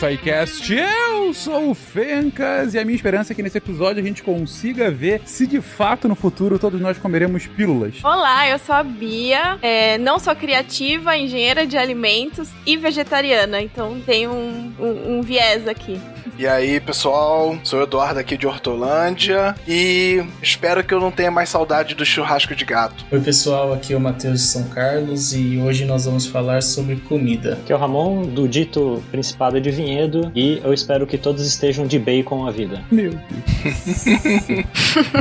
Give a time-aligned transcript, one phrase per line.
[0.00, 0.72] SciCast.
[0.72, 4.90] Eu sou o Fencas e a minha esperança é que nesse episódio a gente consiga
[4.90, 7.96] ver se de fato no futuro todos nós comeremos pílulas.
[8.02, 14.00] Olá, eu sou a Bia, é, não sou criativa, engenheira de alimentos e vegetariana, então
[14.00, 16.00] tem um, um, um viés aqui.
[16.38, 21.30] E aí, pessoal, sou o Eduardo aqui de Hortolândia e espero que eu não tenha
[21.30, 23.04] mais saudade do churrasco de gato.
[23.10, 26.96] Oi, pessoal, aqui é o Matheus de São Carlos e hoje nós vamos falar sobre
[26.96, 27.54] comida.
[27.54, 31.86] Aqui é o Ramon, do dito Principado de Vinhedo e eu espero que todos estejam
[31.86, 32.82] de bacon a vida.
[32.90, 34.04] Meu Deus.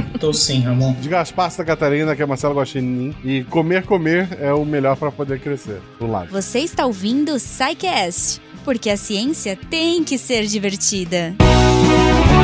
[0.19, 0.93] Tô sim, Ramon.
[0.93, 3.15] De Gaspar Santa Catarina, que é Marcelo Guaxinim.
[3.23, 5.81] E comer, comer é o melhor para poder crescer.
[5.99, 6.31] Do lado.
[6.31, 11.35] Você está ouvindo o SciCast, porque a ciência tem que ser divertida.
[11.39, 12.38] E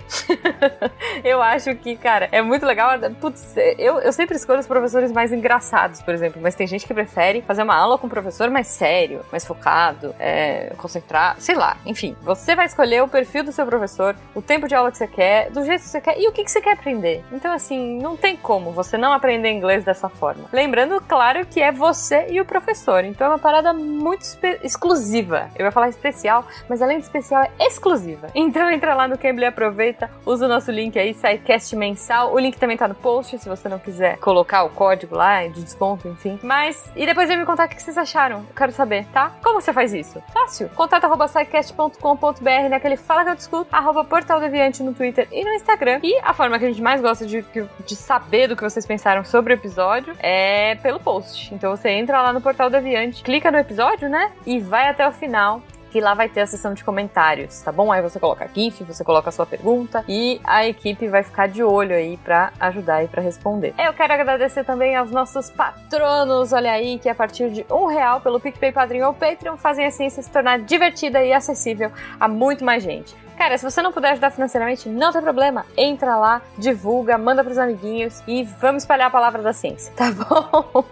[1.25, 2.91] eu acho que, cara, é muito legal.
[3.19, 6.93] Putz, eu, eu sempre escolho os professores mais engraçados, por exemplo, mas tem gente que
[6.93, 11.75] prefere fazer uma aula com um professor mais sério, mais focado, é, concentrado, sei lá.
[11.85, 15.07] Enfim, você vai escolher o perfil do seu professor, o tempo de aula que você
[15.07, 17.25] quer, do jeito que você quer e o que, que você quer aprender.
[17.29, 20.45] Então, assim, não tem como você não aprender inglês dessa forma.
[20.53, 23.03] Lembrando, claro, que é você e o professor.
[23.03, 24.23] Então é uma parada muito
[24.61, 25.49] exclusiva.
[25.57, 28.27] Eu ia falar especial, mas além de especial, é exclusiva.
[28.35, 32.31] Então entra lá no Cambly aproveita, usa o nosso link aí, SciCast mensal.
[32.31, 35.63] O link também tá no post, se você não quiser colocar o código lá de
[35.63, 36.37] desconto, enfim.
[36.43, 38.37] Mas, e depois vem me contar o que vocês acharam.
[38.37, 39.31] Eu quero saber, tá?
[39.41, 40.21] Como você faz isso?
[40.31, 40.69] Fácil.
[40.75, 45.49] Contato arroba SciCast.com.br naquele Fala Que Eu Discuto, arroba Portal Deviante no Twitter e no
[45.53, 46.01] Instagram.
[46.03, 47.43] E a forma que a gente mais gosta de,
[47.83, 51.51] de saber do que vocês pensaram sobre o episódio é pelo post.
[51.51, 54.31] Então você entra lá no Portal Deviante, clica no episódio, né?
[54.45, 55.61] E vai até o final
[55.91, 57.91] que lá vai ter a seção de comentários, tá bom?
[57.91, 61.63] Aí você coloca GIF, você coloca a sua pergunta e a equipe vai ficar de
[61.63, 63.73] olho aí para ajudar e para responder.
[63.77, 68.21] Eu quero agradecer também aos nossos patronos, olha aí, que a partir de um real
[68.21, 72.63] pelo PicPay Padrinho ou Patreon fazem a ciência se tornar divertida e acessível a muito
[72.63, 73.15] mais gente.
[73.39, 75.65] Cara, se você não puder ajudar financeiramente, não tem problema.
[75.77, 80.83] Entra lá, divulga, manda pros amiguinhos e vamos espalhar a palavra da ciência, tá bom?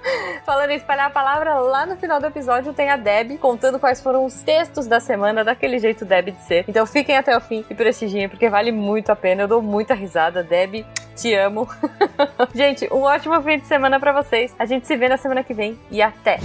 [0.45, 3.99] Falando em espalhar a palavra, lá no final do episódio tem a Deb contando quais
[3.99, 6.63] foram os textos da semana, daquele jeito Deb de ser.
[6.69, 9.41] Então fiquem até o fim e prestigiem, porque vale muito a pena.
[9.41, 10.41] Eu dou muita risada.
[10.41, 10.85] Deb,
[11.17, 11.67] te amo.
[12.55, 14.55] gente, um ótimo fim de semana para vocês.
[14.57, 16.39] A gente se vê na semana que vem e até!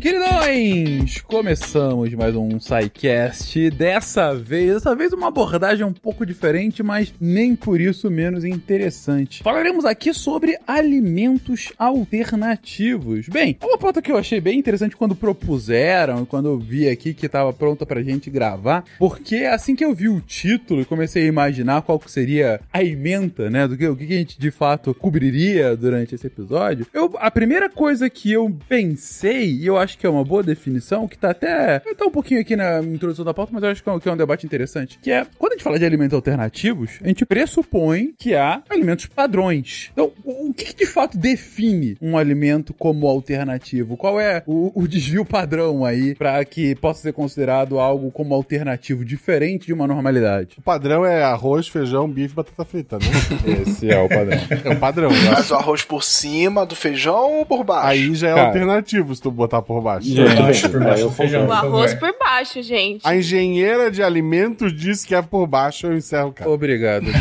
[0.00, 3.68] Queridões, começamos mais um SciCast.
[3.68, 9.42] Dessa vez, dessa vez uma abordagem um pouco diferente, mas nem por isso menos interessante.
[9.42, 13.28] Falaremos aqui sobre alimentos alternativos.
[13.28, 17.26] Bem, uma pauta que eu achei bem interessante quando propuseram, quando eu vi aqui que
[17.26, 21.28] estava pronta pra gente gravar, porque assim que eu vi o título e comecei a
[21.28, 24.94] imaginar qual que seria a emenda, né, do que o que a gente de fato
[24.94, 30.06] cobriria durante esse episódio, eu, a primeira coisa que eu pensei, e eu acho que
[30.06, 31.80] é uma boa definição, que tá até.
[31.80, 34.46] Tá um pouquinho aqui na introdução da pauta, mas eu acho que é um debate
[34.46, 34.98] interessante.
[35.00, 39.06] Que é, quando a gente fala de alimentos alternativos, a gente pressupõe que há alimentos
[39.06, 39.90] padrões.
[39.92, 43.96] Então, o que, que de fato define um alimento como alternativo?
[43.96, 49.04] Qual é o, o desvio padrão aí para que possa ser considerado algo como alternativo,
[49.04, 50.56] diferente de uma normalidade?
[50.58, 53.06] O padrão é arroz, feijão, bife e batata frita, né?
[53.66, 54.38] Esse é o padrão.
[54.64, 55.10] É o padrão.
[55.10, 57.88] Mas o arroz por cima do feijão ou por baixo?
[57.88, 58.46] Aí já é Cara.
[58.48, 60.08] alternativo se tu botar por baixo.
[60.14, 63.00] Já baixo, por baixo É, eu do feijão, O por arroz por baixo, gente.
[63.06, 66.50] A engenheira de alimentos disse que é por baixo, eu encerro, cara.
[66.50, 67.06] Obrigado.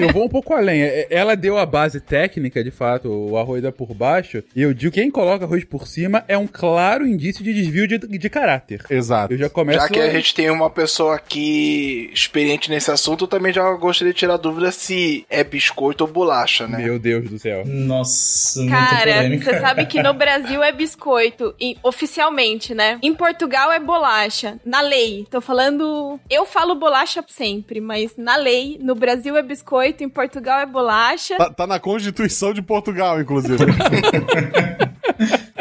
[0.00, 0.82] Eu vou um pouco além.
[0.82, 4.42] É- Ela deu a base técnica, de fato, o arroz é por baixo.
[4.54, 7.86] E eu digo que quem coloca arroz por cima é um claro indício de desvio
[7.88, 8.82] de, de caráter.
[8.90, 9.32] Exato.
[9.34, 13.28] Eu já começo Já que a gente tem uma pessoa aqui experiente nesse assunto, eu
[13.28, 16.78] também já gostaria de tirar dúvida se é biscoito ou bolacha, né?
[16.78, 17.62] Meu Deus do céu.
[17.66, 19.44] Nossa, Cara, polêmica.
[19.54, 22.98] você sabe que no Brasil é biscoito, e, oficialmente, né?
[23.02, 25.26] Em Portugal é bolacha, na lei.
[25.30, 26.18] Tô falando.
[26.28, 31.36] Eu falo bolacha sempre, mas na lei, no Brasil é biscoito, em Portugal é bolacha,
[31.36, 33.56] Tá, tá na Constituição de Portugal, inclusive.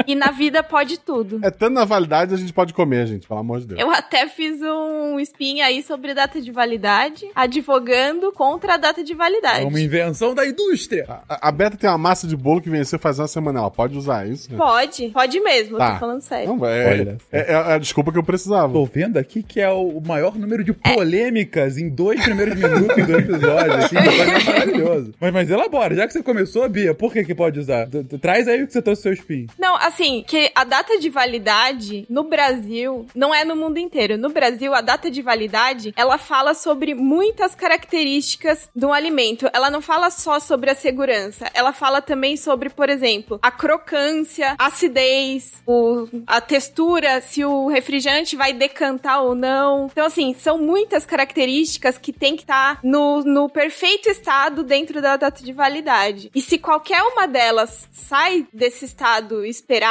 [0.08, 1.40] e na vida pode tudo.
[1.44, 3.80] é tanto na validade a gente pode comer, gente, pelo amor de Deus.
[3.80, 9.14] Eu até fiz um spin aí sobre data de validade, advogando contra a data de
[9.14, 9.62] validade.
[9.64, 11.06] É uma invenção da indústria.
[11.28, 13.60] A, a Beta tem uma massa de bolo que venceu faz uma semana.
[13.60, 14.52] Ela pode usar isso?
[14.52, 14.58] né?
[14.58, 15.94] Pode, pode mesmo, Tá.
[15.94, 16.48] tô falando sério.
[16.56, 17.18] Não, é, Olha.
[17.32, 18.72] é, é a desculpa que eu precisava.
[18.74, 23.18] Tô vendo aqui que é o maior número de polêmicas em dois primeiros minutos do
[23.20, 23.74] episódio.
[23.74, 25.14] Assim, é maravilhoso.
[25.20, 27.88] Mas, mas elabora, já que você começou, Bia, por que que pode usar?
[28.22, 29.48] Traz aí o que você trouxe seu spin.
[29.60, 29.95] Não, assim,
[30.28, 34.18] que a data de validade no Brasil, não é no mundo inteiro.
[34.18, 39.50] No Brasil, a data de validade, ela fala sobre muitas características um alimento.
[39.52, 41.50] Ela não fala só sobre a segurança.
[41.54, 47.68] Ela fala também sobre, por exemplo, a crocância, a acidez, o, a textura, se o
[47.68, 49.88] refrigerante vai decantar ou não.
[49.92, 55.18] Então, assim, são muitas características que tem que estar no, no perfeito estado dentro da
[55.18, 56.30] data de validade.
[56.36, 59.85] E se qualquer uma delas sai desse estado esperado,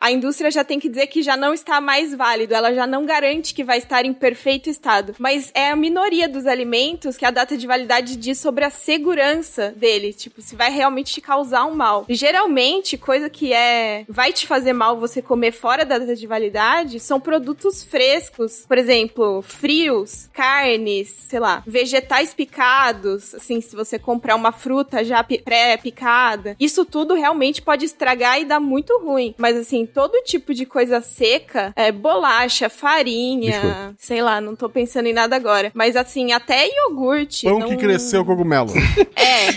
[0.00, 3.04] a indústria já tem que dizer que já não está mais válido, ela já não
[3.04, 5.14] garante que vai estar em perfeito estado.
[5.18, 9.72] Mas é a minoria dos alimentos que a data de validade diz sobre a segurança
[9.76, 12.04] dele, tipo, se vai realmente te causar um mal.
[12.08, 17.00] Geralmente, coisa que é vai te fazer mal você comer fora da data de validade
[17.00, 24.36] são produtos frescos, por exemplo, frios, carnes, sei lá, vegetais picados, assim, se você comprar
[24.36, 26.56] uma fruta já pi- pré-picada.
[26.60, 29.34] Isso tudo realmente pode estragar e dar muito ruim.
[29.40, 35.06] Mas assim, todo tipo de coisa seca, é, bolacha, farinha, sei lá, não tô pensando
[35.06, 35.72] em nada agora.
[35.74, 37.46] Mas assim, até iogurte.
[37.46, 37.68] Pão não...
[37.68, 38.70] que cresceu cogumelo.
[39.20, 39.50] É,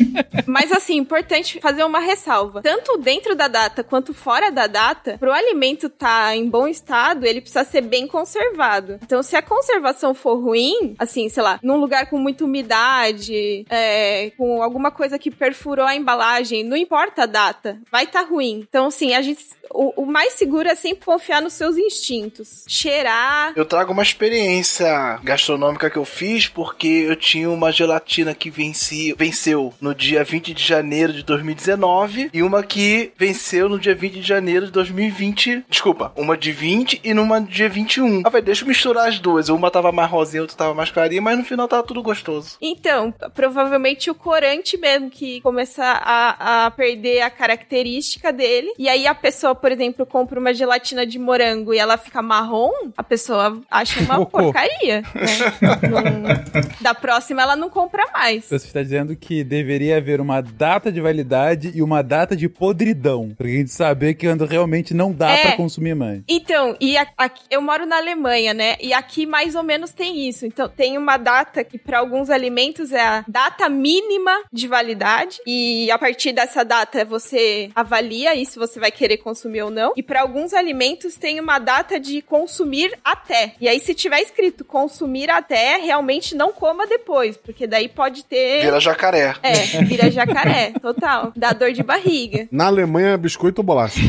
[0.45, 2.62] mas assim, importante fazer uma ressalva.
[2.62, 7.39] Tanto dentro da data quanto fora da data, pro alimento estar em bom estado, ele
[7.39, 9.00] precisa ser bem conservado.
[9.01, 14.31] Então, se a conservação for ruim, assim, sei lá, num lugar com muita umidade, é,
[14.38, 18.65] com alguma coisa que perfurou a embalagem, não importa a data, vai estar ruim.
[18.68, 19.45] Então, assim, a gente.
[19.74, 22.64] O, o mais seguro é sempre confiar nos seus instintos.
[22.68, 23.54] Cheirar.
[23.56, 29.14] Eu trago uma experiência gastronômica que eu fiz porque eu tinha uma gelatina que venci,
[29.18, 34.14] venceu no dia 20 de janeiro de 2019 e uma que venceu no dia 20
[34.14, 35.66] de janeiro de 2020.
[35.70, 38.22] Desculpa, uma de 20 e numa de dia 21.
[38.26, 39.50] Ah, vai, deixa eu misturar as duas.
[39.50, 42.58] Uma tava mais rosinha, outra tava mais clarinha, mas no final tava tudo gostoso.
[42.62, 48.74] Então, provavelmente o corante mesmo que começa a, a perder a característica dele.
[48.78, 52.69] E aí a pessoa, por exemplo, compra uma gelatina de morango e ela fica marrom,
[52.98, 54.39] a pessoa acha uma Cocô.
[54.44, 55.01] porcaria.
[55.01, 56.44] Né?
[56.81, 58.44] Da próxima ela não compra mais.
[58.45, 63.33] Você está dizendo que deveria haver uma data de validade e uma data de podridão.
[63.38, 65.42] Pra gente saber que realmente não dá É.
[65.44, 66.23] pra consumir mais.
[66.28, 68.76] Então, e a- aqui- eu moro na Alemanha, né?
[68.81, 70.45] E aqui mais ou menos tem isso.
[70.45, 75.90] Então, tem uma data que para alguns alimentos é a data mínima de validade e
[75.90, 79.94] a partir dessa data você avalia se você vai querer consumir ou não.
[79.95, 83.54] E para alguns alimentos tem uma data de consumir até.
[83.60, 88.62] E aí se tiver escrito consumir até, realmente não coma depois, porque daí pode ter
[88.62, 89.36] Vira jacaré.
[89.44, 91.31] É, vira jacaré, total.
[91.36, 92.48] Dá dor de barriga.
[92.52, 94.00] Na Alemanha, biscoito ou bolacha?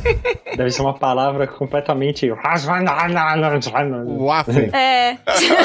[0.56, 2.30] Deve ser uma palavra completamente.
[4.18, 4.70] Waffen.
[4.72, 5.18] É,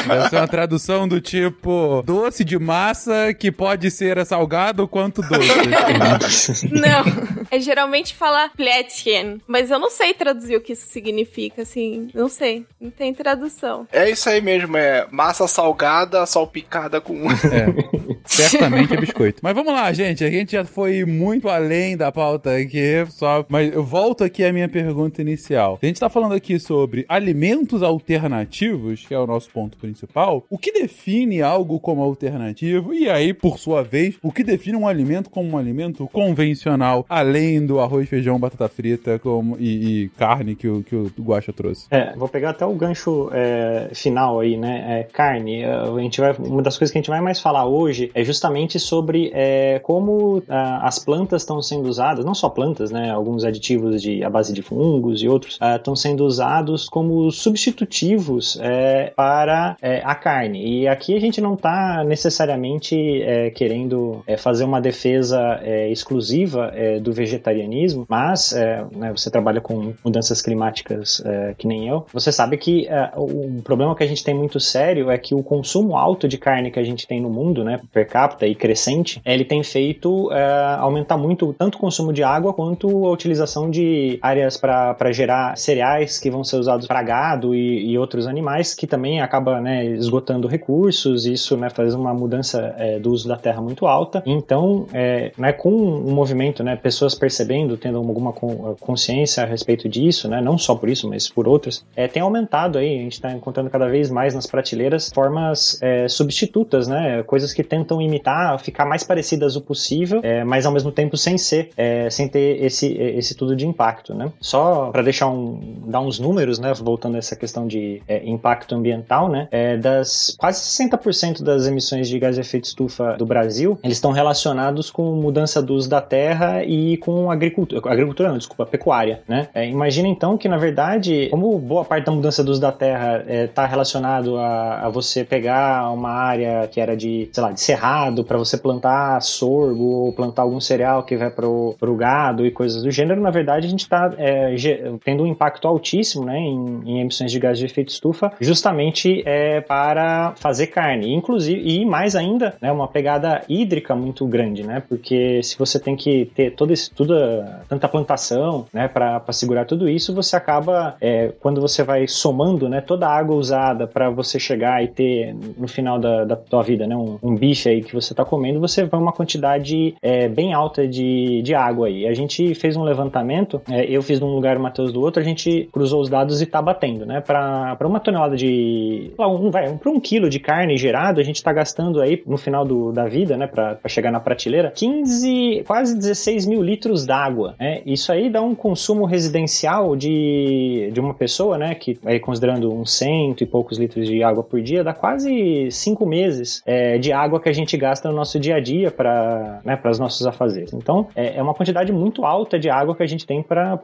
[0.06, 6.68] Deve ser uma tradução do tipo doce de massa que pode ser salgado quanto doce.
[6.72, 7.04] Não,
[7.50, 12.28] é geralmente falar Plätzchen, mas eu não sei traduzir o que isso significa, assim, não
[12.28, 13.86] sei, não tem tradução.
[13.92, 17.30] É isso aí mesmo, é massa salgada, salpicada com.
[17.30, 17.66] É,
[18.30, 19.40] certamente é biscoito.
[19.42, 20.24] Mas vamos lá, gente.
[20.24, 23.44] A gente já foi muito além da pauta aqui, só.
[23.48, 25.78] Mas eu volto aqui à minha pergunta inicial.
[25.82, 30.44] A gente tá falando aqui sobre alimentos alternativos, que é o nosso ponto principal.
[30.48, 32.94] O que define algo como alternativo?
[32.94, 37.64] E aí, por sua vez, o que define um alimento como um alimento convencional, além
[37.64, 41.86] do arroz, feijão, batata frita como, e, e carne que o, que o Guaxa trouxe?
[41.90, 45.00] É, vou pegar até o gancho é, final aí, né?
[45.00, 45.62] É, carne.
[45.62, 48.19] É, A gente vai, uma das coisas que a gente vai mais falar hoje é
[48.20, 53.10] é justamente sobre é, como ah, as plantas estão sendo usadas, não só plantas, né,
[53.10, 59.12] alguns aditivos de, à base de fungos e outros, estão sendo usados como substitutivos é,
[59.16, 60.82] para é, a carne.
[60.82, 65.60] E aqui a gente não está necessariamente é, querendo fazer uma defesa
[65.90, 66.72] exclusiva
[67.02, 68.54] do vegetarianismo, mas
[68.92, 71.22] né, você trabalha com mudanças climáticas
[71.58, 75.18] que nem eu, você sabe que um problema que a gente tem muito sério é
[75.18, 78.46] que o consumo alto de carne que a gente tem no mundo, né, per capita
[78.46, 80.30] e crescente, ele tem feito
[80.78, 86.18] aumentar muito tanto o consumo de água quanto a utilização de áreas para gerar cereais
[86.18, 90.48] que vão ser usados para gado e, e, outros animais, que também acaba né, esgotando
[90.48, 94.22] recursos, isso né, faz uma mudança é, do uso da terra muito alta.
[94.24, 100.28] Então, é, né, com o movimento, né, pessoas percebendo, tendo alguma consciência a respeito disso,
[100.28, 103.32] né, não só por isso, mas por outras, é, tem aumentado aí, a gente está
[103.32, 108.84] encontrando cada vez mais nas prateleiras formas é, substitutas, né, coisas que tentam imitar, ficar
[108.84, 112.92] mais parecidas o possível, é, mas ao mesmo tempo sem ser, é, sem ter esse,
[112.92, 114.30] esse tudo de impacto, né.
[114.38, 118.74] Só para deixar um, dar uns números, né, voltando a essa questão de é, impacto
[118.74, 123.78] ambiental, né, é, das quase 60% das emissões de gás de efeito estufa do Brasil,
[123.82, 128.66] eles estão relacionados com mudança do uso da terra e com agricultura, agricultura não, desculpa,
[128.66, 129.48] pecuária, né.
[129.54, 133.24] É, imagina então que na verdade, como boa parte da mudança do uso da terra
[133.44, 137.60] está é, relacionado a, a, você pegar uma área que era de, sei lá, de
[137.80, 142.50] cerrado para você plantar sorgo ou plantar algum cereal que vai para o gado e
[142.50, 144.54] coisas do gênero, na verdade a gente está é,
[145.02, 149.62] tendo um impacto altíssimo, né, em, em, emissões de gás de efeito estufa, justamente é,
[149.62, 155.42] para fazer carne, inclusive e mais ainda, né, uma pegada hídrica muito grande, né, porque
[155.42, 160.14] se você tem que ter todo esse, toda tanta plantação, né, para segurar tudo isso,
[160.14, 164.82] você acaba é, quando você vai somando, né, toda a água usada para você chegar
[164.84, 168.12] e ter no final da, da tua vida, né, um, um bife aí que você
[168.12, 172.06] está comendo, você vai uma quantidade é, bem alta de, de água aí.
[172.06, 175.20] A gente fez um levantamento, é, eu fiz de um lugar, o Matheus do outro,
[175.20, 177.20] a gente cruzou os dados e tá batendo, né?
[177.20, 179.12] Para uma tonelada de.
[179.18, 182.64] Um, vai, para um quilo de carne gerado, a gente tá gastando aí no final
[182.64, 183.46] do, da vida, né?
[183.46, 187.54] Para chegar na prateleira, 15, quase 16 mil litros d'água.
[187.58, 187.82] Né?
[187.86, 191.74] Isso aí dá um consumo residencial de, de uma pessoa, né?
[191.74, 196.06] Que aí considerando uns cento e poucos litros de água por dia, dá quase cinco
[196.06, 199.78] meses é, de água que a gente gasta no nosso dia a dia para né,
[199.84, 200.72] os nossos afazeres.
[200.72, 203.78] Então, é, é, uma quantidade muito alta de água que a gente tem para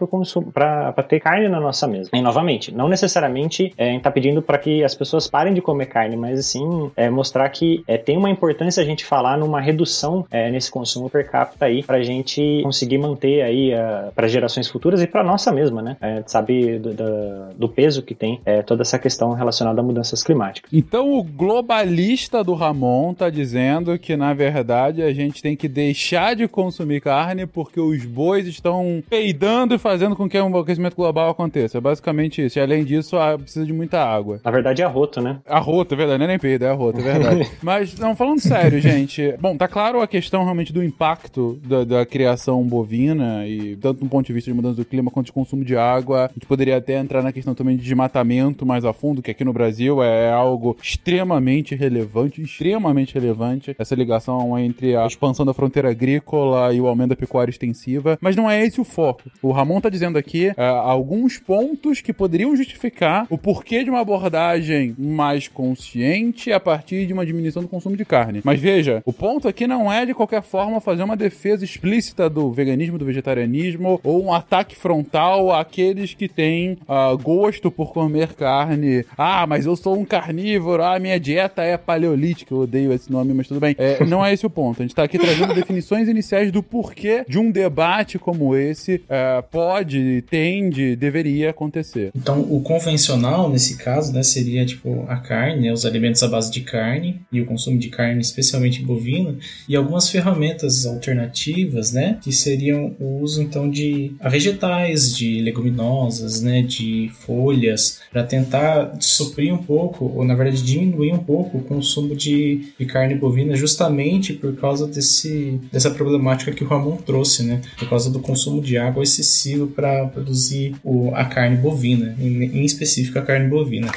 [0.53, 2.11] para ter carne na nossa mesa.
[2.13, 6.17] E novamente, não necessariamente é, está pedindo para que as pessoas parem de comer carne,
[6.17, 10.51] mas sim é, mostrar que é, tem uma importância a gente falar numa redução é,
[10.51, 13.73] nesse consumo per capita aí, para a gente conseguir manter aí
[14.15, 15.97] para gerações futuras e para nossa mesma, né?
[16.01, 20.23] É, sabe do, do, do, peso que tem é, toda essa questão relacionada a mudanças
[20.23, 20.71] climáticas.
[20.73, 23.66] Então o globalista do Ramon está dizendo
[24.01, 29.03] que na verdade a gente tem que deixar de consumir carne porque os bois estão
[29.09, 31.79] peidando e fazendo com que o aquecimento global aconteça.
[31.79, 32.59] É basicamente isso.
[32.59, 34.41] E além disso, precisa de muita água.
[34.45, 35.39] Na verdade é arroto, né?
[35.47, 36.19] Arroto, é verdade.
[36.19, 37.51] Não é nem peido, é arroto, é verdade.
[37.63, 39.35] Mas, não, falando sério, gente.
[39.41, 44.09] Bom, tá claro a questão realmente do impacto da, da, criação bovina e tanto do
[44.09, 46.27] ponto de vista de mudança do clima quanto de consumo de água.
[46.27, 49.45] A gente poderia até entrar na questão também de desmatamento mais a fundo, que aqui
[49.45, 55.91] no Brasil é algo extremamente relevante, extremamente relevante, essa ligação entre a expansão da fronteira
[55.91, 58.19] agrícola e o aumento da pecuária extensiva.
[58.21, 59.23] Mas não é esse o foco.
[59.43, 64.01] O Ramon tá dizendo aqui é, alguns pontos que poderiam justificar o porquê de uma
[64.01, 68.41] abordagem mais consciente a partir de uma diminuição do consumo de carne.
[68.45, 72.51] Mas veja, o ponto aqui não é de qualquer forma fazer uma defesa explícita do
[72.51, 79.05] veganismo, do vegetarianismo ou um ataque frontal àqueles que têm uh, gosto por comer carne.
[79.17, 83.33] Ah, mas eu sou um carnívoro, ah, minha dieta é paleolítica, eu odeio esse nome,
[83.33, 83.75] mas tudo bem.
[83.79, 84.81] É, não é esse o ponto.
[84.81, 89.43] A gente tá aqui trazendo definições iniciais do porquê de um debate como esse uh,
[89.51, 92.11] pode, tende, deveria acontecer.
[92.15, 96.51] Então, o convencional nesse caso, né, seria tipo a carne, né, os alimentos à base
[96.51, 99.37] de carne e o consumo de carne, especialmente bovina,
[99.69, 106.63] e algumas ferramentas alternativas, né, que seriam o uso então de vegetais, de leguminosas, né,
[106.63, 112.15] de folhas, para tentar suprir um pouco, ou na verdade diminuir um pouco o consumo
[112.15, 113.26] de, de carne bovina,
[113.57, 118.61] justamente por causa desse, dessa problemática que o Ramon trouxe, né, por causa do consumo
[118.61, 123.91] de água excessivo para produzir o, a carne bovina, em, em específico a carne bovina.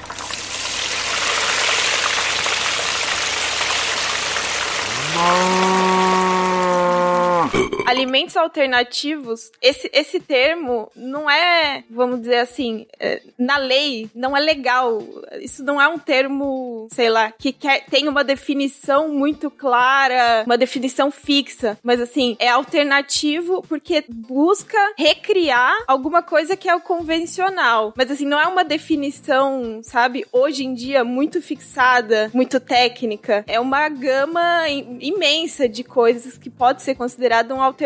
[7.90, 14.40] Alimentos alternativos, esse, esse termo não é, vamos dizer assim, é, na lei, não é
[14.40, 15.02] legal.
[15.42, 20.58] Isso não é um termo, sei lá, que quer, tem uma definição muito clara, uma
[20.58, 21.78] definição fixa.
[21.84, 27.94] Mas assim, é alternativo porque busca recriar alguma coisa que é o convencional.
[27.96, 33.44] Mas assim, não é uma definição, sabe, hoje em dia muito fixada, muito técnica.
[33.48, 34.68] É uma gama
[35.00, 37.79] imensa de coisas que pode ser considerado um alternativo,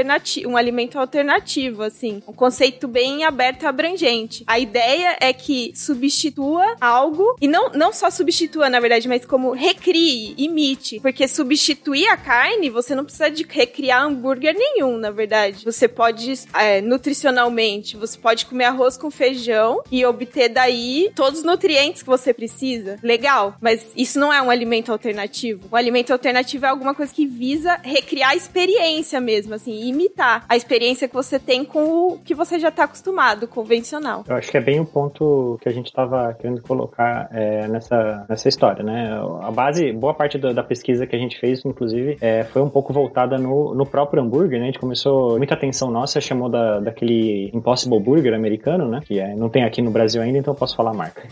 [0.45, 4.43] um alimento alternativo, assim, um conceito bem aberto e abrangente.
[4.47, 9.51] A ideia é que substitua algo e não, não só substitua, na verdade, mas como
[9.51, 15.63] recrie, imite, porque substituir a carne, você não precisa de recriar hambúrguer nenhum, na verdade.
[15.65, 21.45] Você pode, é, nutricionalmente, você pode comer arroz com feijão e obter daí todos os
[21.45, 22.97] nutrientes que você precisa.
[23.03, 25.67] Legal, mas isso não é um alimento alternativo.
[25.71, 30.55] O alimento alternativo é alguma coisa que visa recriar a experiência mesmo, assim, imitar a
[30.55, 34.23] experiência que você tem com o que você já está acostumado, convencional.
[34.27, 38.25] Eu acho que é bem o ponto que a gente estava querendo colocar é, nessa,
[38.29, 39.09] nessa história, né?
[39.41, 42.69] A base, boa parte da, da pesquisa que a gente fez, inclusive, é, foi um
[42.69, 44.63] pouco voltada no, no próprio hambúrguer, né?
[44.63, 49.01] A gente começou, muita atenção nossa chamou da, daquele Impossible Burger americano, né?
[49.05, 51.23] Que é, não tem aqui no Brasil ainda, então eu posso falar a marca.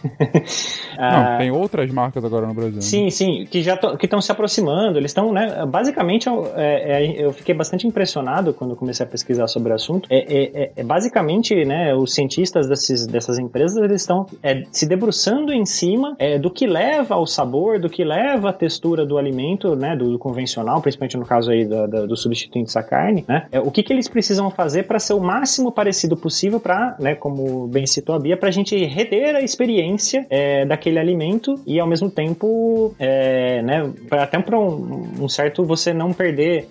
[0.97, 2.81] ah, não, tem outras marcas agora no Brasil.
[2.81, 3.09] Sim, né?
[3.09, 5.65] sim, que já estão se aproximando, eles estão, né?
[5.65, 10.07] Basicamente, é, é, eu fiquei bastante impressionado quando comecei a pesquisar sobre o assunto.
[10.09, 14.87] É, é, é, é basicamente, né, os cientistas desses, dessas empresas, eles estão é, se
[14.87, 19.75] debruçando em cima do que leva ao sabor, do que leva à textura do alimento,
[19.75, 23.47] né, do, do convencional, principalmente no caso aí do, do, substituinte da carne, né?
[23.63, 27.67] o que, que eles precisam fazer para ser o máximo parecido possível para, né, como
[27.67, 30.27] bem citou a Bia, para a gente reter a experiência
[30.67, 36.67] daquele alimento e ao mesmo tempo, né, até para um, um, certo você não perder,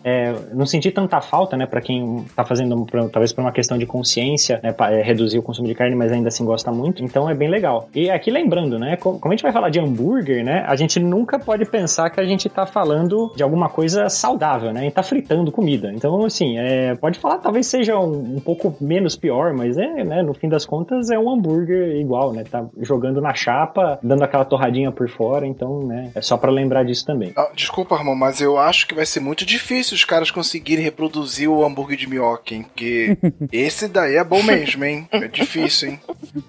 [0.52, 3.86] não sentir tanta falta, né, para quem tá fazendo, pra, talvez por uma questão de
[3.86, 7.02] consciência, né, pra, é, reduzir o consumo de carne, mas ainda assim gosta muito.
[7.04, 7.88] Então é bem legal.
[7.94, 10.98] E aqui lembrando, né, como, como, a gente vai falar de hambúrguer, né, a gente
[10.98, 15.02] nunca pode pensar que a gente tá falando de alguma coisa saudável, né, gente tá
[15.02, 15.92] fritando comida.
[15.92, 20.22] Então, assim, é, pode falar, talvez seja um, um, pouco menos pior, mas é, né,
[20.22, 24.44] no fim das contas é um hambúrguer igual, né, tá jogando na chapa, dando aquela
[24.44, 27.32] torradinha por fora, então, né, é só para lembrar disso também.
[27.36, 31.49] Ah, desculpa, irmão, mas eu acho que vai ser muito difícil os caras conseguirem reproduzir
[31.50, 32.62] o hambúrguer de minhoca, hein?
[32.62, 33.16] Porque
[33.52, 35.08] esse daí é bom mesmo, hein?
[35.10, 36.00] É difícil, hein?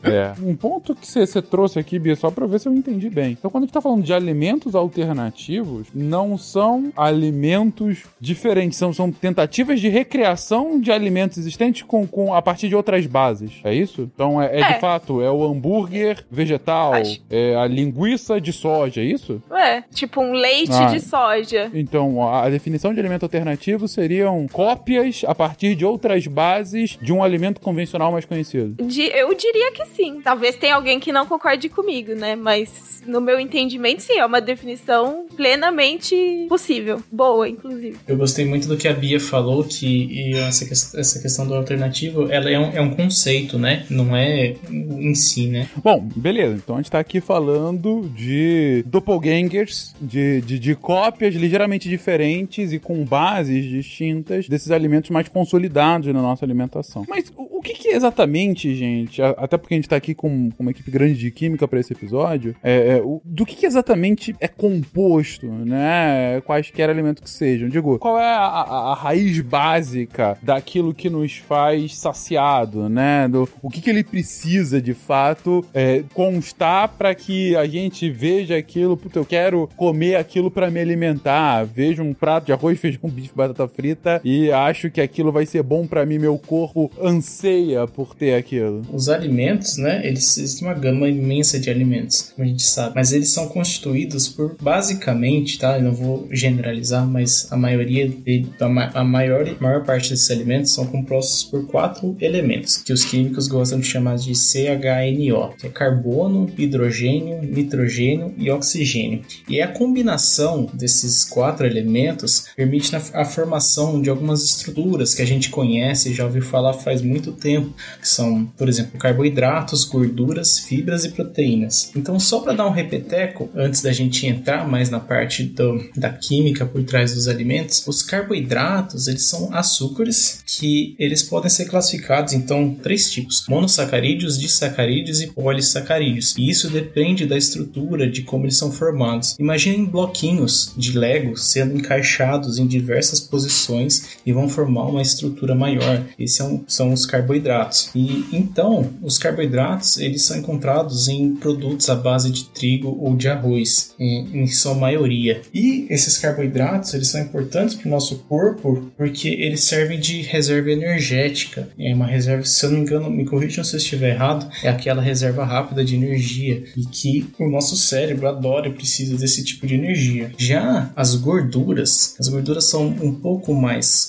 [0.04, 0.34] É.
[0.42, 3.32] Um ponto que você trouxe aqui, Bia, só pra ver se eu entendi bem.
[3.32, 9.12] Então, quando a gente tá falando de alimentos alternativos, não são alimentos diferentes, são, são
[9.12, 13.52] tentativas de recriação de alimentos existentes com, com, a partir de outras bases.
[13.64, 14.10] É isso?
[14.14, 14.74] Então, é, é, é.
[14.74, 17.22] de fato, é o hambúrguer vegetal, Acho.
[17.30, 19.42] é a linguiça de soja, é isso?
[19.52, 21.70] É, tipo um leite ah, de soja.
[21.74, 24.48] Então, a, a definição de alimento alternativo seriam
[24.92, 28.76] cópias a partir de outras bases de um alimento convencional mais conhecido?
[28.80, 30.22] eu diria que sim.
[30.24, 32.36] Talvez tenha alguém que não concorde comigo, né?
[32.36, 37.02] Mas no meu entendimento, sim, é uma definição plenamente possível.
[37.12, 37.98] Boa, inclusive.
[38.08, 42.50] Eu gostei muito do que a Bia falou, que essa, essa questão do alternativo, ela
[42.50, 43.86] é um, é um conceito, né?
[43.90, 45.68] Não é em si, né?
[45.84, 46.56] Bom, beleza.
[46.56, 52.80] Então a gente tá aqui falando de doppelgangers, de, de, de cópias ligeiramente diferentes e
[52.80, 54.81] com bases distintas desses alimentos
[55.12, 57.06] mais consolidados na nossa alimentação.
[57.08, 60.90] Mas o, que, que, exatamente, gente, até porque a gente tá aqui com, uma equipe
[60.90, 66.42] grande de química para esse episódio, é, é, do que, que, exatamente é composto, né?
[66.46, 67.70] Quaisquer alimentos que sejam.
[67.70, 73.28] Digo, qual é a, a, a raiz básica daquilo que nos faz saciado, né?
[73.28, 78.58] Do, o que, que ele precisa de fato é, constar para que a gente veja
[78.58, 81.64] aquilo, puta, eu quero comer aquilo para me alimentar.
[81.66, 85.64] Vejo um prato de arroz, feijão, bife, batata frita e acho que aquilo vai ser
[85.64, 88.82] bom para mim, meu corpo anseia por ter aquilo.
[88.92, 90.06] Os alimentos, né?
[90.06, 94.28] Eles existem uma gama imensa de alimentos, como a gente sabe, mas eles são constituídos
[94.28, 95.78] por basicamente, tá?
[95.78, 100.86] Eu não vou generalizar, mas a maioria dele, a maior maior parte desses alimentos são
[100.86, 106.50] compostos por quatro elementos que os químicos gostam de chamar de CHNO, que é carbono,
[106.58, 109.22] hidrogênio, nitrogênio e oxigênio.
[109.48, 115.50] E a combinação desses quatro elementos permite a formação de algumas estruturas que a gente
[115.50, 121.06] conhece e já ouviu falar faz muito tempo, que são, por exemplo, carboidratos, gorduras, fibras
[121.06, 121.92] e proteínas.
[121.96, 126.10] Então, só para dar um repeteco, antes da gente entrar mais na parte do, da
[126.10, 132.34] química por trás dos alimentos, os carboidratos, eles são açúcares que eles podem ser classificados
[132.34, 136.36] então três tipos: monossacarídeos, disacarídeos e polissacarídeos.
[136.38, 139.36] E isso depende da estrutura de como eles são formados.
[139.40, 145.54] Imaginem bloquinhos de Lego sendo encaixados em diversas posições e vão vão formar uma estrutura
[145.56, 146.04] maior.
[146.18, 147.90] Esses são, são os carboidratos.
[147.96, 153.28] E então, os carboidratos eles são encontrados em produtos à base de trigo ou de
[153.28, 155.42] arroz, em, em sua maioria.
[155.54, 160.72] E esses carboidratos eles são importantes para o nosso corpo porque eles servem de reserva
[160.72, 161.70] energética.
[161.78, 164.70] É uma reserva, se eu não me engano, me corrijam se eu estiver errado, é
[164.70, 169.68] aquela reserva rápida de energia e que o nosso cérebro adora e precisa desse tipo
[169.68, 170.32] de energia.
[170.38, 174.06] Já as gorduras, as gorduras são um pouco mais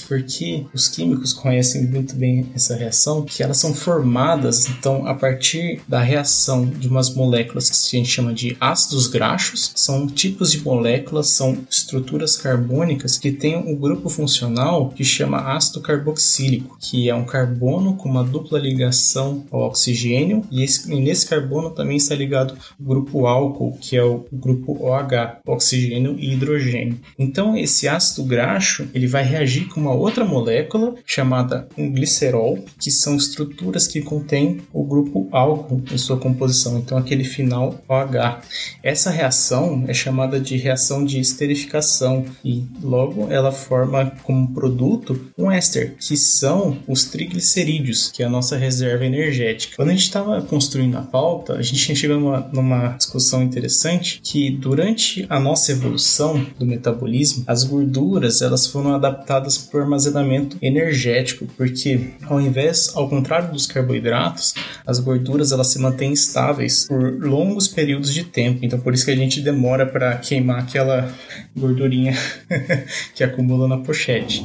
[0.00, 5.80] porque os químicos conhecem muito bem essa reação, que elas são formadas então a partir
[5.88, 10.60] da reação de umas moléculas que a gente chama de ácidos graxos, são tipos de
[10.62, 17.14] moléculas, são estruturas carbônicas que têm um grupo funcional que chama ácido carboxílico, que é
[17.14, 22.14] um carbono com uma dupla ligação ao oxigênio e, esse, e nesse carbono também está
[22.14, 27.00] ligado o grupo álcool, que é o grupo OH, oxigênio e hidrogênio.
[27.18, 32.90] Então esse ácido graxo ele vai reagir com uma outra molécula chamada um glicerol, que
[32.90, 38.40] são estruturas que contêm o grupo álcool em sua composição, então aquele final OH.
[38.82, 45.50] Essa reação é chamada de reação de esterificação e logo ela forma como produto um
[45.50, 49.76] éster, que são os triglicerídeos, que é a nossa reserva energética.
[49.76, 54.50] Quando a gente estava construindo a pauta, a gente chegou numa, numa discussão interessante que
[54.50, 61.46] durante a nossa evolução do metabolismo, as gorduras elas foram adaptadas para o armazenamento energético,
[61.56, 64.54] porque ao invés, ao contrário dos carboidratos,
[64.86, 68.60] as gorduras elas se mantêm estáveis por longos períodos de tempo.
[68.62, 71.12] Então por isso que a gente demora para queimar aquela
[71.56, 72.14] gordurinha
[73.14, 74.42] que acumula na pochete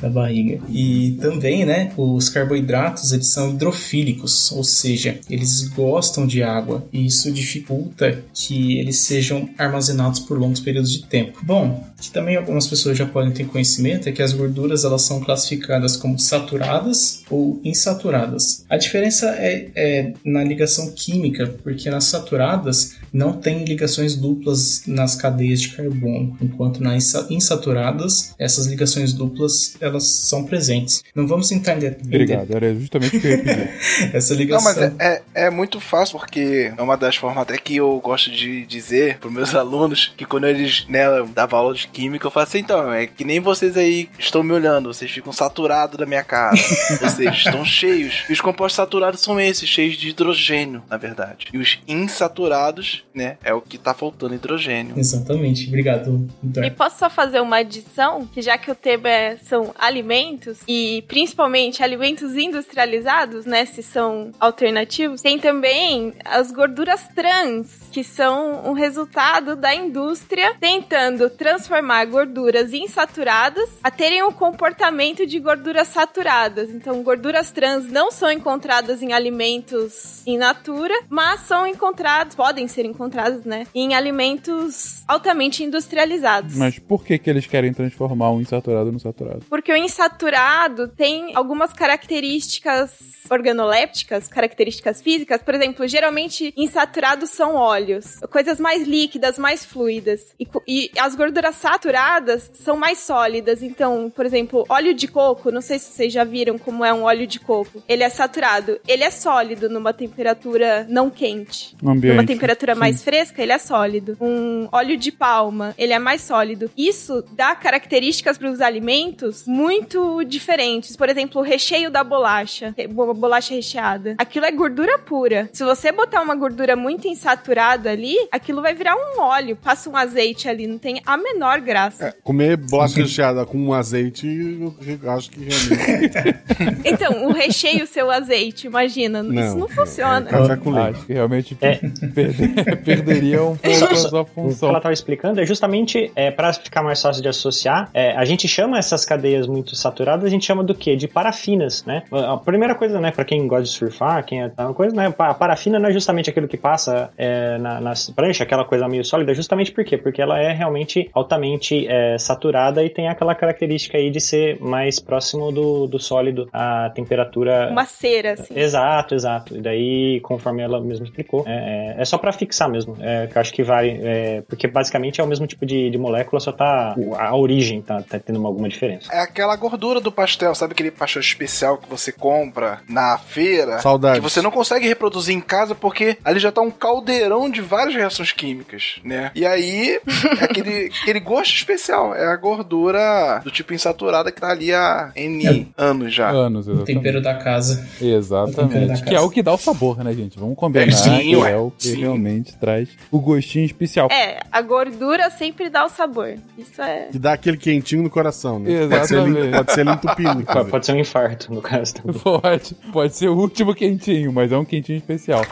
[0.00, 0.60] da barriga.
[0.68, 7.06] E também, né, os carboidratos eles são hidrofílicos, ou seja, eles gostam de água e
[7.06, 11.40] isso dificulta que eles sejam armazenados por longos períodos de tempo.
[11.42, 15.20] Bom, que também algumas pessoas já podem ter conhecimento é que as gorduras elas são
[15.20, 18.64] classificadas como saturadas ou insaturadas.
[18.68, 25.14] A diferença é, é na ligação química, porque nas saturadas não tem ligações duplas nas
[25.14, 31.02] cadeias de carbono, enquanto nas insaturadas essas ligações duplas elas são presentes.
[31.14, 32.06] Não vamos entrar em detalhes.
[32.06, 33.70] Obrigado, era justamente o que eu ia pedir.
[34.14, 34.72] Essa ligação.
[34.72, 38.00] Não, mas é, é, é, muito fácil, porque é uma das formas até que eu
[38.00, 42.30] gosto de dizer para meus alunos que quando eles né, davam aula de química, eu
[42.30, 46.06] falo assim: então, é que nem vocês aí estão me olhando, vocês ficam saturados da
[46.06, 48.24] minha cara, vocês estão cheios.
[48.28, 51.48] E os compostos saturados são esses, cheios de hidrogênio, na verdade.
[51.52, 54.98] E os insaturados, né, é o que tá faltando hidrogênio.
[54.98, 56.28] Exatamente, obrigado.
[56.64, 61.04] E posso só fazer uma adição, que já que o tema é, são alimentos, e
[61.08, 68.72] principalmente alimentos industrializados, né, se são alternativos, tem também as gorduras trans, que são um
[68.72, 76.70] resultado da indústria tentando transformar gorduras insaturadas a terem um comportamento de gorduras saturadas.
[76.70, 82.84] Então, gorduras trans não são encontradas em alimentos in natura, mas são encontradas, podem ser
[82.84, 86.56] encontradas, né, em alimentos altamente industrializados.
[86.56, 89.44] Mas por que que eles querem transformar o insaturado no saturado?
[89.48, 98.18] Porque o insaturado tem algumas características organolépticas, características físicas, por exemplo, geralmente insaturados são óleos,
[98.30, 100.34] coisas mais líquidas, mais fluidas.
[100.38, 103.62] E, e, as gorduras saturadas são mais sólidas.
[103.62, 107.04] Então, por exemplo, óleo de coco, não sei se vocês já viram como é um
[107.04, 107.82] óleo de coco.
[107.88, 111.76] Ele é saturado, ele é sólido numa temperatura não quente.
[111.84, 112.80] Ambiente, numa temperatura sim.
[112.80, 114.16] mais fresca, ele é sólido.
[114.20, 116.70] Um óleo de palma, ele é mais sólido.
[116.76, 120.96] Isso dá características para os alimentos muito diferentes.
[120.96, 122.74] Por exemplo, o recheio da bolacha
[123.14, 124.16] bolacha recheada.
[124.18, 125.48] Aquilo é gordura pura.
[125.52, 129.56] Se você botar uma gordura muito insaturada ali, aquilo vai virar um óleo.
[129.56, 132.08] Passa um azeite ali, não tem a menor graça.
[132.08, 136.40] É, comer bolacha recheada com um azeite, eu acho que realmente.
[136.84, 139.22] então, o recheio seu azeite, imagina.
[139.22, 140.26] Não, isso não é- funciona.
[140.28, 140.96] é café com leite.
[140.96, 141.74] Acho que realmente É.
[142.14, 144.68] perder- perderia um pouco a sua O que função.
[144.68, 147.90] ela estava explicando é justamente é, para ficar mais fácil de associar.
[147.94, 150.96] é, a gente chama essas cadeias muito saturadas, a gente chama do quê?
[150.96, 152.02] De parafinas, né?
[152.10, 155.12] A primeira coisa, né, para quem gosta de surfar, quem é uma coisa, né?
[155.18, 159.04] A parafina não é justamente aquilo que passa é, na, nas pranchas, aquela coisa meio
[159.04, 159.96] sólida, justamente por quê?
[159.98, 161.49] Porque ela é realmente altamente
[161.88, 166.90] é, saturada e tem aquela característica aí de ser mais próximo do, do sólido a
[166.94, 167.68] temperatura.
[167.70, 168.58] Uma cera, assim.
[168.58, 169.56] Exato, exato.
[169.56, 172.96] E daí, conforme ela mesma explicou, é, é- é só pra fixar mesmo.
[173.00, 173.90] É, que eu acho que vai.
[174.02, 176.94] é, porque basicamente é o mesmo tipo de, de molécula, só tá.
[177.18, 179.12] A origem tá, tá tendo alguma diferença.
[179.12, 183.78] É aquela gordura do pastel, sabe aquele pastel especial que você compra na feira?
[183.78, 184.18] Saudades.
[184.18, 187.94] Que você não consegue reproduzir em casa porque ali já tá um caldeirão de várias
[187.94, 189.30] reações químicas, né?
[189.34, 190.00] E aí,
[190.40, 192.14] aquele, aquele gosto especial.
[192.14, 196.30] É a gordura do tipo insaturada que tá ali há N anos já.
[196.30, 196.94] Anos, O exatamente.
[196.96, 197.86] tempero da casa.
[198.00, 198.86] O Exatamente.
[198.88, 199.26] da Que é casa.
[199.26, 200.38] o que dá o sabor, né, gente?
[200.38, 202.00] Vamos combinar É, sim, que é o que Sim.
[202.00, 204.08] realmente traz o gostinho especial.
[204.10, 206.34] É, a gordura sempre dá o sabor.
[206.58, 207.08] Isso é.
[207.10, 208.86] Que dá aquele quentinho no coração, né?
[208.88, 209.50] Pode ser, Exatamente.
[209.56, 210.30] pode ser ele entupindo.
[210.70, 211.94] Pode, ser um infarto, no caso.
[211.94, 212.20] também.
[212.20, 215.44] Pode, pode ser o último quentinho, mas é um quentinho especial.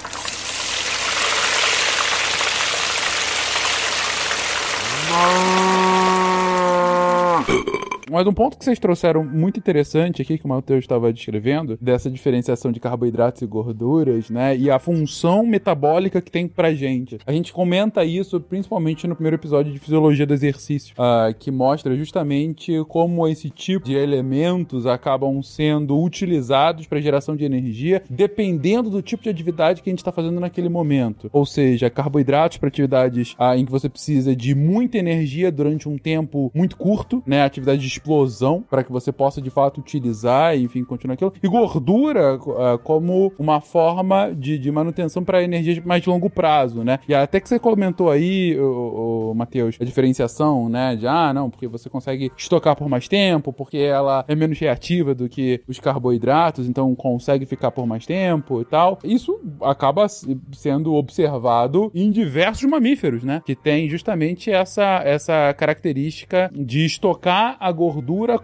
[8.10, 12.10] Mas um ponto que vocês trouxeram muito interessante aqui, que o Matheus estava descrevendo, dessa
[12.10, 14.56] diferenciação de carboidratos e gorduras, né?
[14.56, 17.18] E a função metabólica que tem pra gente.
[17.26, 21.94] A gente comenta isso principalmente no primeiro episódio de Fisiologia do Exercício, ah, que mostra
[21.96, 29.02] justamente como esse tipo de elementos acabam sendo utilizados para geração de energia, dependendo do
[29.02, 31.28] tipo de atividade que a gente está fazendo naquele momento.
[31.32, 35.98] Ou seja, carboidratos para atividades ah, em que você precisa de muita energia durante um
[35.98, 37.42] tempo muito curto, né?
[37.42, 41.32] Atividade de explosão, para que você possa de fato utilizar e, enfim, continuar aquilo.
[41.42, 46.82] E gordura ah, como uma forma de, de manutenção para energia de mais longo prazo,
[46.82, 46.98] né?
[47.08, 50.96] E até que você comentou aí, o, Matheus, a diferenciação, né?
[50.96, 55.14] De ah, não, porque você consegue estocar por mais tempo, porque ela é menos reativa
[55.14, 58.98] do que os carboidratos, então consegue ficar por mais tempo e tal.
[59.04, 63.42] Isso acaba sendo observado em diversos mamíferos, né?
[63.44, 67.87] Que tem justamente essa, essa característica de estocar a gordura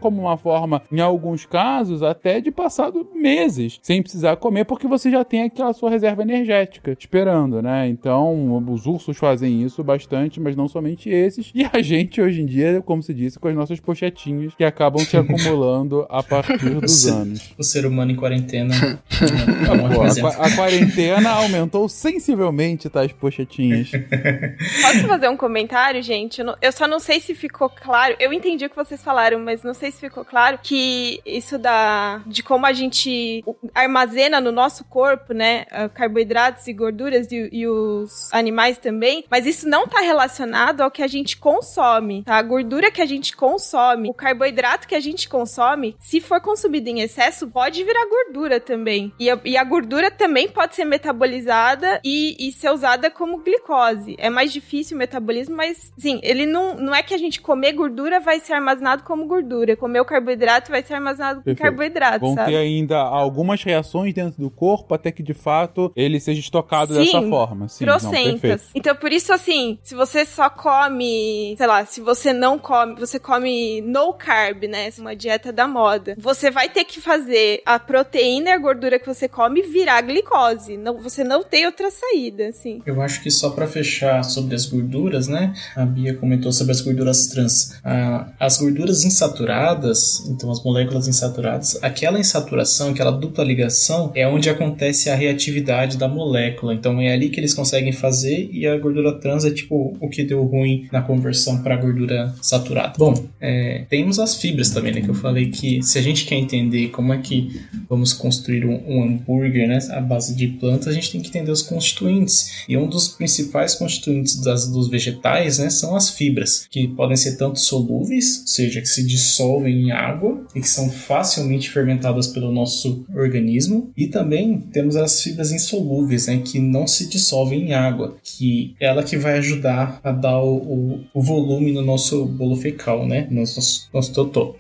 [0.01, 5.11] como uma forma, em alguns casos, até de passado meses, sem precisar comer, porque você
[5.11, 7.89] já tem aquela sua reserva energética esperando, né?
[7.89, 11.53] Então, os ursos fazem isso bastante, mas não somente esses.
[11.55, 15.05] E a gente, hoje em dia, como se disse, com as nossas pochetinhas que acabam
[15.05, 17.55] se acumulando a partir dos anos.
[17.59, 18.75] O ser humano em quarentena.
[19.15, 23.91] é um ótimo Pô, a, a quarentena aumentou sensivelmente tais pochetinhas.
[23.91, 26.43] Posso fazer um comentário, gente?
[26.63, 28.17] Eu só não sei se ficou claro.
[28.19, 32.23] Eu entendi o que vocês falaram, mas não sei se ficou claro que isso da
[32.27, 33.45] de como a gente
[33.75, 39.25] armazena no nosso corpo, né, ah, carboidratos e gorduras e, e os animais também.
[39.31, 42.37] Mas isso não tá relacionado ao que a gente consome, tá?
[42.37, 46.89] A gordura que a gente consome, o carboidrato que a gente consome, se for consumido
[46.89, 49.13] em excesso, pode virar gordura também.
[49.19, 54.17] E a, e a gordura também pode ser metabolizada e, e ser usada como glicose.
[54.19, 57.73] É mais difícil o metabolismo, mas, sim, ele não, não é que a gente comer
[57.73, 59.77] gordura vai ser armazenado como gordura.
[59.77, 61.63] Comer o carboidrato vai ser armazenado como Perfeito.
[61.63, 62.53] carboidrato, Vão sabe?
[62.53, 67.21] ter ainda algumas reações dentro do corpo até que de fato ele seja estocado dessa
[67.21, 67.69] Sim, forma.
[67.69, 68.63] Sim, não, trocentas.
[68.75, 73.19] Então, por isso, assim, se você só come, sei lá, se você não come, você
[73.19, 74.91] come no carb, né?
[74.99, 76.15] Uma dieta da moda.
[76.19, 80.77] Você vai ter que fazer a proteína e a gordura que você come virar glicose.
[80.77, 82.83] Não, você não tem outra saída, assim.
[82.87, 85.53] Eu acho que só para fechar sobre as gorduras, né?
[85.77, 87.79] A Bia comentou sobre as gorduras trans.
[87.85, 94.51] Ah, as gorduras insaturadas, então as moléculas insaturadas, aquela insaturação, aquela dupla ligação é onde
[94.51, 96.75] acontece a reatividade da molécula.
[96.75, 100.25] Então é ali que eles conseguem fazer e a gordura trans é tipo o que
[100.25, 102.95] deu ruim na conversão para gordura saturada.
[102.99, 105.01] Bom, é, temos as fibras também, né?
[105.01, 108.83] Que eu falei que se a gente quer entender como é que vamos construir um,
[108.87, 109.79] um hambúrguer, né?
[109.91, 112.65] À base de plantas, a gente tem que entender os constituintes.
[112.69, 115.71] E um dos principais constituintes das, dos vegetais, né?
[115.71, 120.47] São as fibras, que podem ser tanto solúveis, ou seja, que se dissolvem em água
[120.55, 123.93] e que são facilmente fermentadas pelo nosso organismo.
[123.97, 126.41] E também temos as fibras insolúveis, né?
[126.45, 130.57] Que não se dissolvem em água, que é ela que vai ajudar a dar o,
[130.57, 133.27] o, o volume no nosso bolo fecal, né?
[133.31, 134.55] No nosso, nosso totô.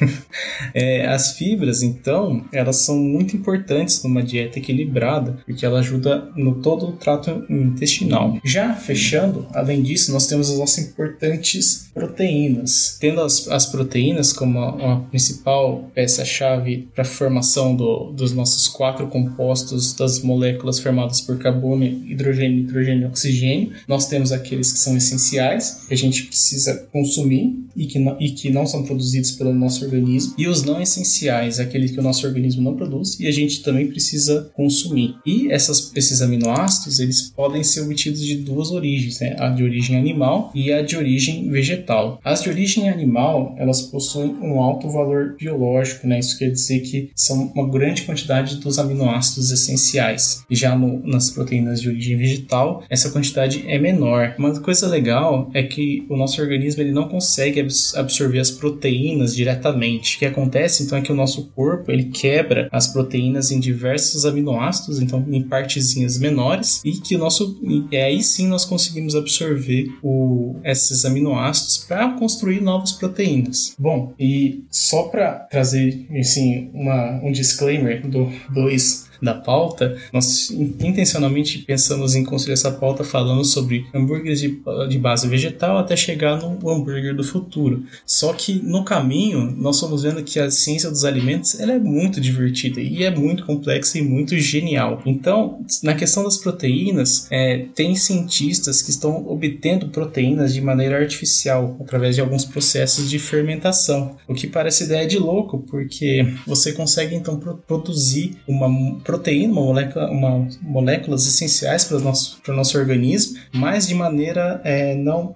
[0.74, 6.56] É, as fibras, então, elas são muito importantes numa dieta equilibrada, porque ela ajuda no
[6.56, 8.38] todo o trato intestinal.
[8.44, 12.96] Já fechando, além disso, nós temos as nossas importantes proteínas.
[13.00, 19.06] Tendo as, as proteínas como a, principal peça-chave para a formação do, dos nossos quatro
[19.06, 24.96] compostos das moléculas formadas por carbono, hidrogênio, nitrogênio e oxigênio, nós temos aqueles que são
[24.96, 29.54] essenciais, que a gente precisa consumir e que não, e que não são produzidos pelo
[29.54, 33.30] nosso organismo, e os não essenciais, aqueles que o nosso organismo não produz e a
[33.30, 35.14] gente também precisa consumir.
[35.24, 39.36] E essas, esses aminoácidos, eles podem ser obtidos de duas origens, né?
[39.38, 42.20] a de origem animal e a de origem vegetal.
[42.24, 46.18] As de origem animal, elas possuem um alto valor biológico, né?
[46.18, 50.44] Isso quer dizer que são uma grande quantidade dos aminoácidos essenciais.
[50.50, 54.34] Já no, nas proteínas de origem vegetal, essa quantidade é menor.
[54.38, 60.16] Uma coisa legal é que o nosso organismo ele não consegue absorver as proteínas diretamente.
[60.16, 64.24] O que acontece então é que o nosso corpo ele quebra as proteínas em diversos
[64.24, 67.58] aminoácidos, então em partezinhas menores, e que o nosso
[67.90, 73.47] e aí sim nós conseguimos absorver o, esses aminoácidos para construir novas proteínas.
[73.78, 81.58] Bom, e só para trazer assim uma, um disclaimer do 2 da pauta, nós intencionalmente
[81.58, 86.70] pensamos em construir essa pauta falando sobre hambúrgueres de, de base vegetal até chegar no
[86.70, 87.84] hambúrguer do futuro.
[88.06, 92.20] Só que no caminho, nós fomos vendo que a ciência dos alimentos ela é muito
[92.20, 95.02] divertida e é muito complexa e muito genial.
[95.04, 101.76] Então, na questão das proteínas, é, tem cientistas que estão obtendo proteínas de maneira artificial
[101.80, 107.14] através de alguns processos de fermentação, o que parece ideia de louco, porque você consegue
[107.14, 108.68] então produzir uma
[109.08, 114.60] proteína, uma molécula, uma, moléculas essenciais para o nosso, para nosso organismo, mas de maneira
[114.62, 115.32] é, não,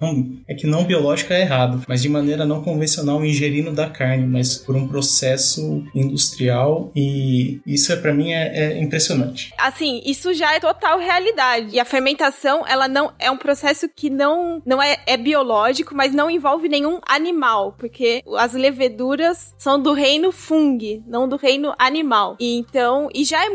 [0.47, 4.57] é que não biológica é errado, mas de maneira não convencional ingerindo da carne, mas
[4.57, 9.51] por um processo industrial e isso é para mim é, é impressionante.
[9.57, 14.07] Assim, isso já é total realidade e a fermentação ela não é um processo que
[14.07, 19.93] não não é, é biológico, mas não envolve nenhum animal, porque as leveduras são do
[19.93, 22.37] reino fungi, não do reino animal.
[22.39, 23.49] E então, e já é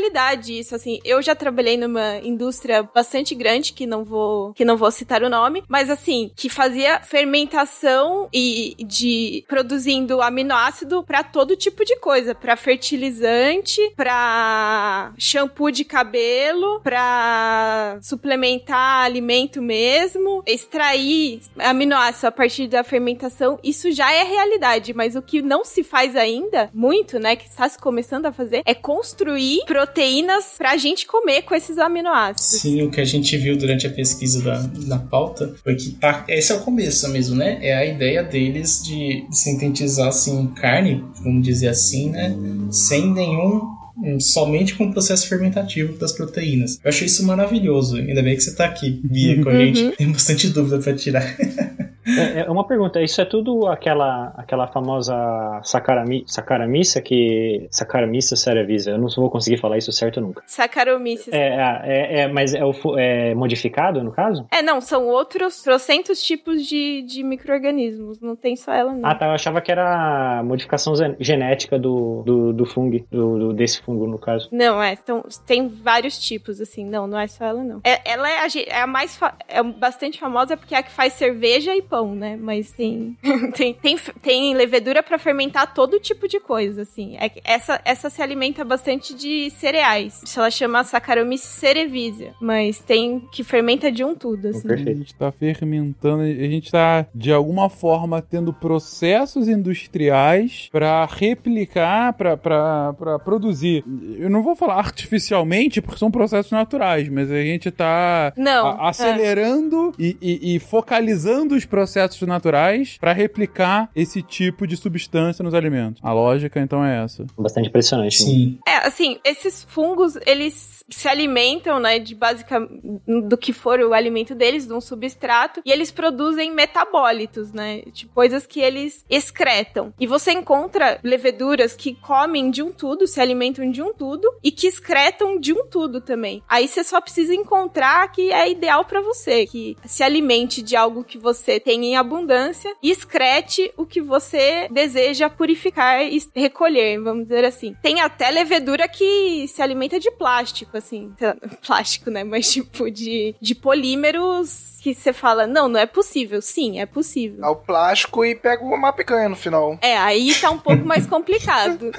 [0.00, 1.00] realidade isso, assim.
[1.04, 5.28] Eu já trabalhei numa indústria bastante grande, que não vou, que não vou citar o
[5.28, 12.34] nome, mas assim, que fazia fermentação e de produzindo aminoácido para todo tipo de coisa,
[12.34, 22.84] para fertilizante, para shampoo de cabelo, para suplementar alimento mesmo, extrair aminoácido a partir da
[22.84, 27.48] fermentação, isso já é realidade, mas o que não se faz ainda muito, né, que
[27.48, 32.60] está se começando a fazer é construir construir proteínas pra gente comer com esses aminoácidos.
[32.60, 36.24] Sim, o que a gente viu durante a pesquisa da, da pauta foi que tá,
[36.28, 37.58] esse é o começo mesmo, né?
[37.62, 42.34] É a ideia deles de sintetizar assim carne, vamos dizer assim, né?
[42.70, 43.80] Sem nenhum
[44.18, 46.78] somente com o processo fermentativo das proteínas.
[46.82, 47.96] Eu achei isso maravilhoso.
[47.96, 49.82] Ainda bem que você tá aqui, Bia, com a gente.
[49.82, 49.92] Uhum.
[49.92, 51.36] Tem bastante dúvida para tirar.
[52.06, 55.14] É, é, uma pergunta, isso é tudo aquela, aquela famosa
[55.62, 57.68] sacarami, sacaramissa que.
[57.70, 60.42] Sacaramissa cerevisa, eu não vou conseguir falar isso certo nunca.
[60.46, 61.32] Saccharomyces.
[61.32, 64.46] É, é, é, é, mas é, o, é modificado no caso?
[64.50, 69.08] É, não, são outros trocentos tipos de, de micro-organismos, não tem só ela não.
[69.08, 73.80] Ah, tá, eu achava que era modificação genética do, do, do fungo, do, do, desse
[73.82, 74.48] fungo no caso.
[74.50, 77.80] Não, é, então, tem vários tipos, assim, não, não é só ela não.
[77.84, 81.12] É, ela é a, é a mais, é bastante famosa porque é a que faz
[81.14, 82.38] cerveja e pão, né?
[82.40, 83.16] Mas sim,
[83.54, 87.16] tem, tem, tem levedura para fermentar todo tipo de coisa, assim.
[87.16, 90.22] É, essa, essa se alimenta bastante de cereais.
[90.24, 94.70] Isso ela chama Saccharomyces cerevisia, mas tem que fermenta de um tudo, assim.
[94.72, 102.12] A gente tá fermentando, a gente tá de alguma forma tendo processos industriais para replicar,
[102.12, 103.84] para produzir.
[104.16, 108.90] Eu não vou falar artificialmente, porque são processos naturais, mas a gente tá não, a,
[108.90, 110.02] acelerando é.
[110.02, 115.54] e, e, e focalizando os processos processos naturais para replicar esse tipo de substância nos
[115.54, 116.00] alimentos.
[116.04, 117.24] A lógica, então, é essa.
[117.38, 118.22] Bastante impressionante.
[118.22, 118.30] Né?
[118.30, 118.58] Sim.
[118.68, 122.80] É, assim, esses fungos, eles se alimentam, né, de basicamente
[123.28, 128.06] do que for o alimento deles, de um substrato, e eles produzem metabólitos, né, de
[128.06, 129.94] coisas que eles excretam.
[129.98, 134.50] E você encontra leveduras que comem de um tudo, se alimentam de um tudo e
[134.50, 136.42] que excretam de um tudo também.
[136.48, 141.04] Aí você só precisa encontrar que é ideal para você, que se alimente de algo
[141.04, 147.24] que você tem em abundância e excrete o que você deseja purificar e recolher, vamos
[147.24, 147.74] dizer assim.
[147.82, 151.12] Tem até levedura que se alimenta de plástico, assim,
[151.64, 152.24] plástico, né?
[152.24, 156.40] Mas tipo de, de polímeros que você fala, não, não é possível.
[156.40, 157.44] Sim, é possível.
[157.44, 159.78] É o plástico e pega uma picanha no final.
[159.82, 161.90] É, aí tá um pouco mais complicado.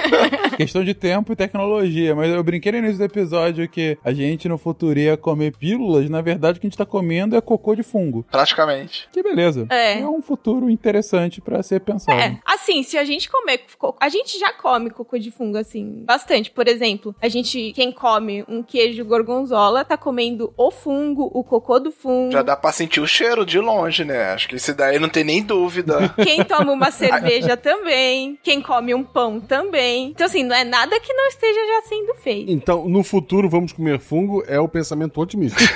[0.56, 2.14] Questão de tempo e tecnologia.
[2.14, 6.08] Mas eu brinquei no início do episódio que a gente no futuro ia comer pílulas.
[6.08, 8.24] Na verdade, o que a gente tá comendo é cocô de fungo.
[8.30, 9.08] Praticamente.
[9.12, 9.66] Que beleza.
[9.68, 10.00] É.
[10.00, 12.18] É um futuro interessante para ser pensado.
[12.18, 13.60] É, assim, se a gente comer.
[14.00, 16.50] A gente já come cocô de fungo, assim, bastante.
[16.50, 21.42] Por exemplo, a gente, quem come come um queijo gorgonzola tá comendo o fungo, o
[21.42, 22.32] cocô do fungo.
[22.32, 24.32] Já dá pra sentir o cheiro de longe, né?
[24.32, 26.08] Acho que esse daí não tem nem dúvida.
[26.22, 28.38] Quem toma uma cerveja também.
[28.42, 30.08] Quem come um pão também.
[30.08, 32.50] Então, assim, não é nada que não esteja já sendo feito.
[32.52, 35.58] Então, no futuro, vamos comer fungo é o pensamento otimista.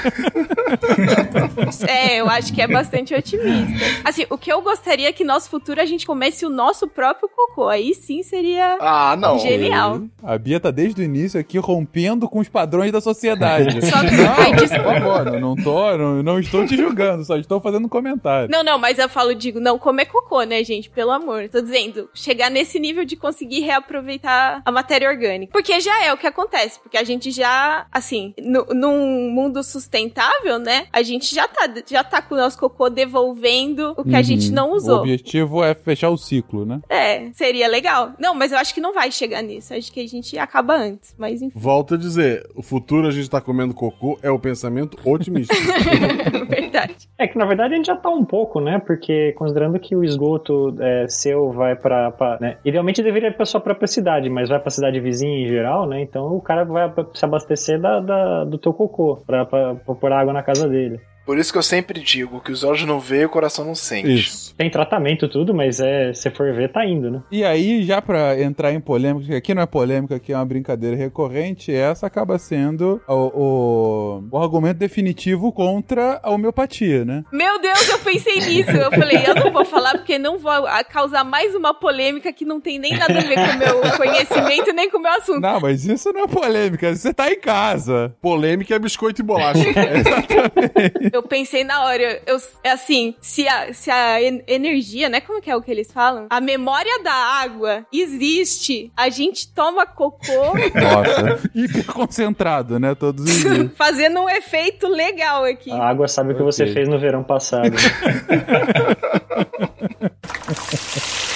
[1.88, 3.84] É, eu acho que é bastante otimista.
[4.05, 7.28] Assim, o que eu gostaria é que nosso futuro a gente comesse o nosso próprio
[7.28, 7.68] cocô.
[7.68, 9.38] Aí sim seria Ah, não.
[9.38, 10.02] genial.
[10.22, 13.80] A Bia tá desde o início aqui rompendo com os padrões da sociedade.
[13.87, 17.61] Só que- não, por favor, não, não tô, não, não estou te julgando, só estou
[17.61, 18.49] fazendo um comentário.
[18.51, 20.91] Não, não, mas eu falo, digo, não comer cocô, né, gente?
[20.91, 21.49] Pelo amor.
[21.49, 25.53] Tô dizendo, chegar nesse nível de conseguir reaproveitar a matéria orgânica.
[25.53, 26.80] Porque já é o que acontece.
[26.80, 30.87] Porque a gente já, assim, no, num mundo sustentável, né?
[30.93, 34.51] A gente já tá, já tá com o nosso cocô devolvendo o que a gente
[34.51, 34.99] não O usou.
[35.01, 36.80] objetivo é fechar o ciclo, né?
[36.89, 38.12] É, seria legal.
[38.18, 39.72] Não, mas eu acho que não vai chegar nisso.
[39.72, 41.14] Acho que a gente acaba antes.
[41.16, 42.23] Mas enfim, Volto a dizer,
[42.54, 45.54] o futuro a gente tá comendo cocô é o pensamento otimista.
[46.48, 47.08] verdade.
[47.18, 48.80] É que na verdade a gente já tá um pouco, né?
[48.84, 52.10] Porque considerando que o esgoto é, seu vai pra.
[52.10, 52.56] pra, né?
[52.64, 56.00] Idealmente deveria ir pra sua própria cidade, mas vai pra cidade vizinha em geral, né?
[56.02, 60.12] Então o cara vai se abastecer da, da- do teu cocô pra, pra, pra pôr
[60.12, 61.00] água na casa dele.
[61.24, 63.74] Por isso que eu sempre digo que os olhos não veem e o coração não
[63.74, 64.12] sente.
[64.12, 64.54] Isso.
[64.56, 67.22] Tem tratamento tudo, mas é, se for ver, tá indo, né?
[67.30, 70.44] E aí, já pra entrar em polêmica, que aqui não é polêmica, aqui é uma
[70.44, 77.24] brincadeira recorrente, essa acaba sendo o, o, o argumento definitivo contra a homeopatia, né?
[77.32, 78.70] Meu Deus, eu pensei nisso.
[78.70, 80.52] Eu falei, eu não vou falar porque não vou
[80.90, 84.72] causar mais uma polêmica que não tem nem nada a ver com o meu conhecimento
[84.72, 85.40] nem com o meu assunto.
[85.40, 88.14] Não, mas isso não é polêmica, você tá em casa.
[88.20, 89.64] Polêmica é biscoito e bolacha.
[91.14, 95.20] Eu pensei na hora, eu, é assim, se a, se a en- energia, né?
[95.20, 96.26] Como que é o que eles falam?
[96.28, 100.26] A memória da água existe, a gente toma cocô
[100.74, 102.96] Nossa, hiper concentrado, né?
[102.96, 103.70] Todos os dias.
[103.78, 105.70] fazendo um efeito legal aqui.
[105.70, 107.76] A água sabe o que você fez no verão passado.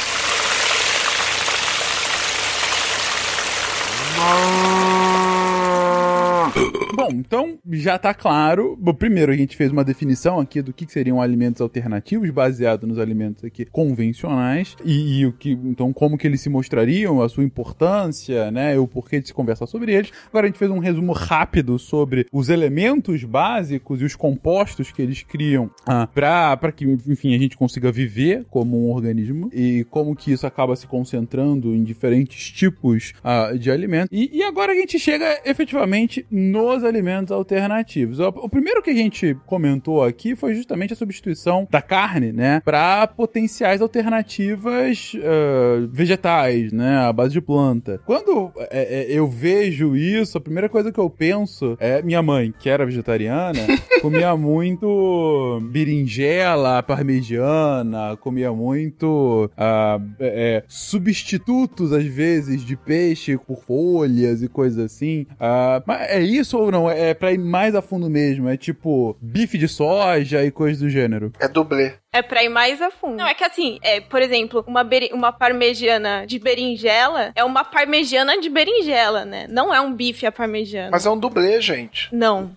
[7.08, 8.76] Bom, então já tá claro.
[8.78, 12.98] Bom, primeiro a gente fez uma definição aqui do que seriam alimentos alternativos, baseado nos
[12.98, 17.44] alimentos aqui convencionais e, e o que, então como que eles se mostrariam, a sua
[17.44, 20.12] importância, né, o porquê de se conversar sobre eles.
[20.28, 25.00] Agora a gente fez um resumo rápido sobre os elementos básicos e os compostos que
[25.00, 30.14] eles criam ah, para que, enfim, a gente consiga viver como um organismo e como
[30.14, 34.10] que isso acaba se concentrando em diferentes tipos ah, de alimentos.
[34.12, 36.97] E, e agora a gente chega efetivamente nos alimentos
[37.30, 38.18] alternativos.
[38.20, 43.06] O, primeiro que a gente comentou aqui foi justamente a substituição da carne, né, para
[43.06, 48.00] potenciais alternativas ah, vegetais, né, à base de planta.
[48.04, 52.52] Quando é, é, eu vejo isso, a primeira coisa que eu penso é minha mãe,
[52.58, 53.60] que era vegetariana,
[54.00, 64.42] comia muito berinjela parmegiana, comia muito ah, é, substitutos, às vezes, de peixe por folhas
[64.42, 65.26] e coisas assim.
[65.38, 66.87] Ah, mas é isso ou não?
[66.90, 68.48] É pra ir mais a fundo mesmo?
[68.48, 71.32] É tipo bife de soja e coisas do gênero?
[71.40, 71.94] É dublê.
[72.12, 73.16] É pra ir mais a fundo.
[73.16, 78.40] Não, é que assim, é, por exemplo, uma, uma parmegiana de berinjela é uma parmegiana
[78.40, 79.46] de berinjela, né?
[79.48, 80.90] Não é um bife à parmegiana.
[80.90, 82.08] Mas é um dublê, gente.
[82.10, 82.50] Não.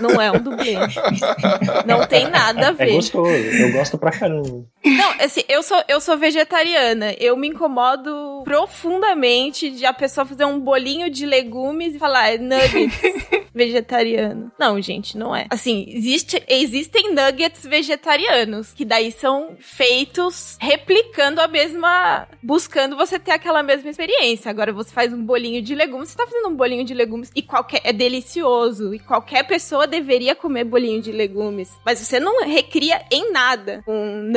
[0.00, 0.74] Não é um dublê.
[1.86, 2.92] Não tem nada a É ver.
[2.92, 4.64] gostoso, eu gosto pra caramba.
[4.86, 7.14] Não, assim, eu sou, eu sou vegetariana.
[7.18, 12.38] Eu me incomodo profundamente de a pessoa fazer um bolinho de legumes e falar "É
[12.38, 13.00] nuggets
[13.54, 14.52] vegetariano.
[14.58, 15.46] Não, gente, não é.
[15.50, 22.28] Assim, existe, existem nuggets vegetarianos, que daí são feitos replicando a mesma.
[22.42, 24.50] buscando você ter aquela mesma experiência.
[24.50, 27.42] Agora você faz um bolinho de legumes, você tá fazendo um bolinho de legumes e
[27.42, 27.80] qualquer.
[27.84, 28.94] é delicioso.
[28.94, 31.70] E qualquer pessoa deveria comer bolinho de legumes.
[31.84, 34.30] Mas você não recria em nada com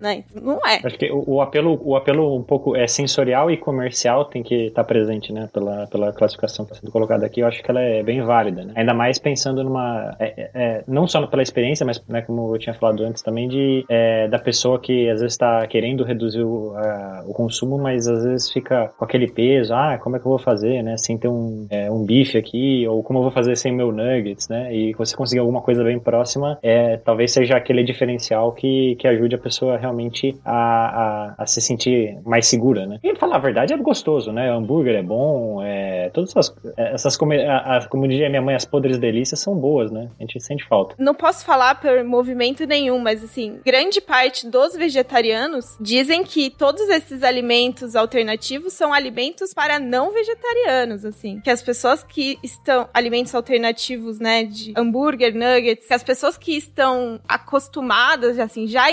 [0.00, 0.24] né?
[0.34, 0.80] Não é.
[0.84, 4.66] Acho que o, o apelo, o apelo um pouco é sensorial e comercial tem que
[4.66, 5.48] estar presente, né?
[5.52, 8.64] Pela, pela classificação que está sendo colocada aqui, eu acho que ela é bem válida,
[8.64, 8.72] né?
[8.76, 10.14] Ainda mais pensando numa.
[10.18, 13.48] é- é- é, não só pela experiência, mas, né, como eu tinha falado antes também,
[13.48, 18.06] de é, da pessoa que às vezes está querendo reduzir o, a- o consumo, mas
[18.08, 20.96] às vezes fica com aquele peso, ah, como é que eu vou fazer, né?
[20.96, 24.48] Sem ter um, é, um bife aqui, ou como eu vou fazer sem meu nuggets,
[24.48, 24.74] né?
[24.74, 29.34] E você conseguir alguma coisa bem próxima, é, talvez seja aquele diferencial que, que ajude
[29.34, 32.98] a pessoa realmente a, a, a se sentir mais segura, né?
[33.02, 34.50] E falar a verdade é gostoso, né?
[34.50, 39.40] hambúrguer é bom, é, todas essas, essas come, a, como minha mãe, as podres delícias
[39.40, 40.08] são boas, né?
[40.18, 40.94] A gente sente falta.
[40.98, 46.88] Não posso falar por movimento nenhum, mas assim, grande parte dos vegetarianos dizem que todos
[46.88, 51.40] esses alimentos alternativos são alimentos para não vegetarianos, assim.
[51.40, 52.88] Que as pessoas que estão.
[52.92, 54.44] Alimentos alternativos, né?
[54.44, 55.86] De hambúrguer, nuggets.
[55.86, 58.90] Que as pessoas que estão acostumadas, assim, já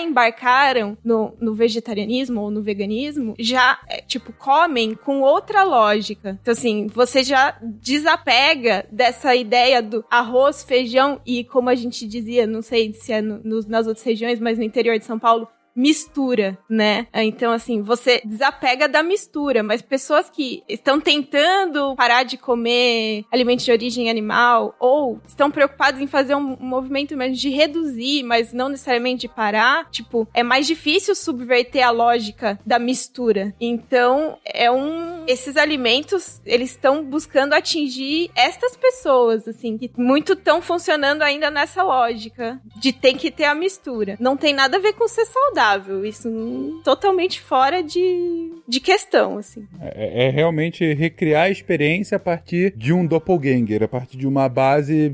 [1.04, 6.38] no, no vegetarianismo ou no veganismo, já, é, tipo, comem com outra lógica.
[6.42, 12.48] Então, assim, você já desapega dessa ideia do arroz, feijão e, como a gente dizia,
[12.48, 15.48] não sei se é no, no, nas outras regiões, mas no interior de São Paulo,
[15.80, 17.08] mistura, né?
[17.14, 23.64] Então, assim, você desapega da mistura, mas pessoas que estão tentando parar de comer alimentos
[23.64, 29.22] de origem animal ou estão preocupadas em fazer um movimento de reduzir, mas não necessariamente
[29.22, 33.54] de parar, tipo, é mais difícil subverter a lógica da mistura.
[33.60, 35.24] Então, é um.
[35.28, 41.84] Esses alimentos, eles estão buscando atingir estas pessoas, assim, que muito estão funcionando ainda nessa
[41.84, 44.18] lógica de tem que ter a mistura.
[44.20, 45.69] Não tem nada a ver com ser saudável
[46.06, 49.68] isso totalmente fora de, de questão, assim.
[49.80, 54.48] É, é, realmente recriar a experiência a partir de um doppelganger, a partir de uma
[54.48, 55.14] base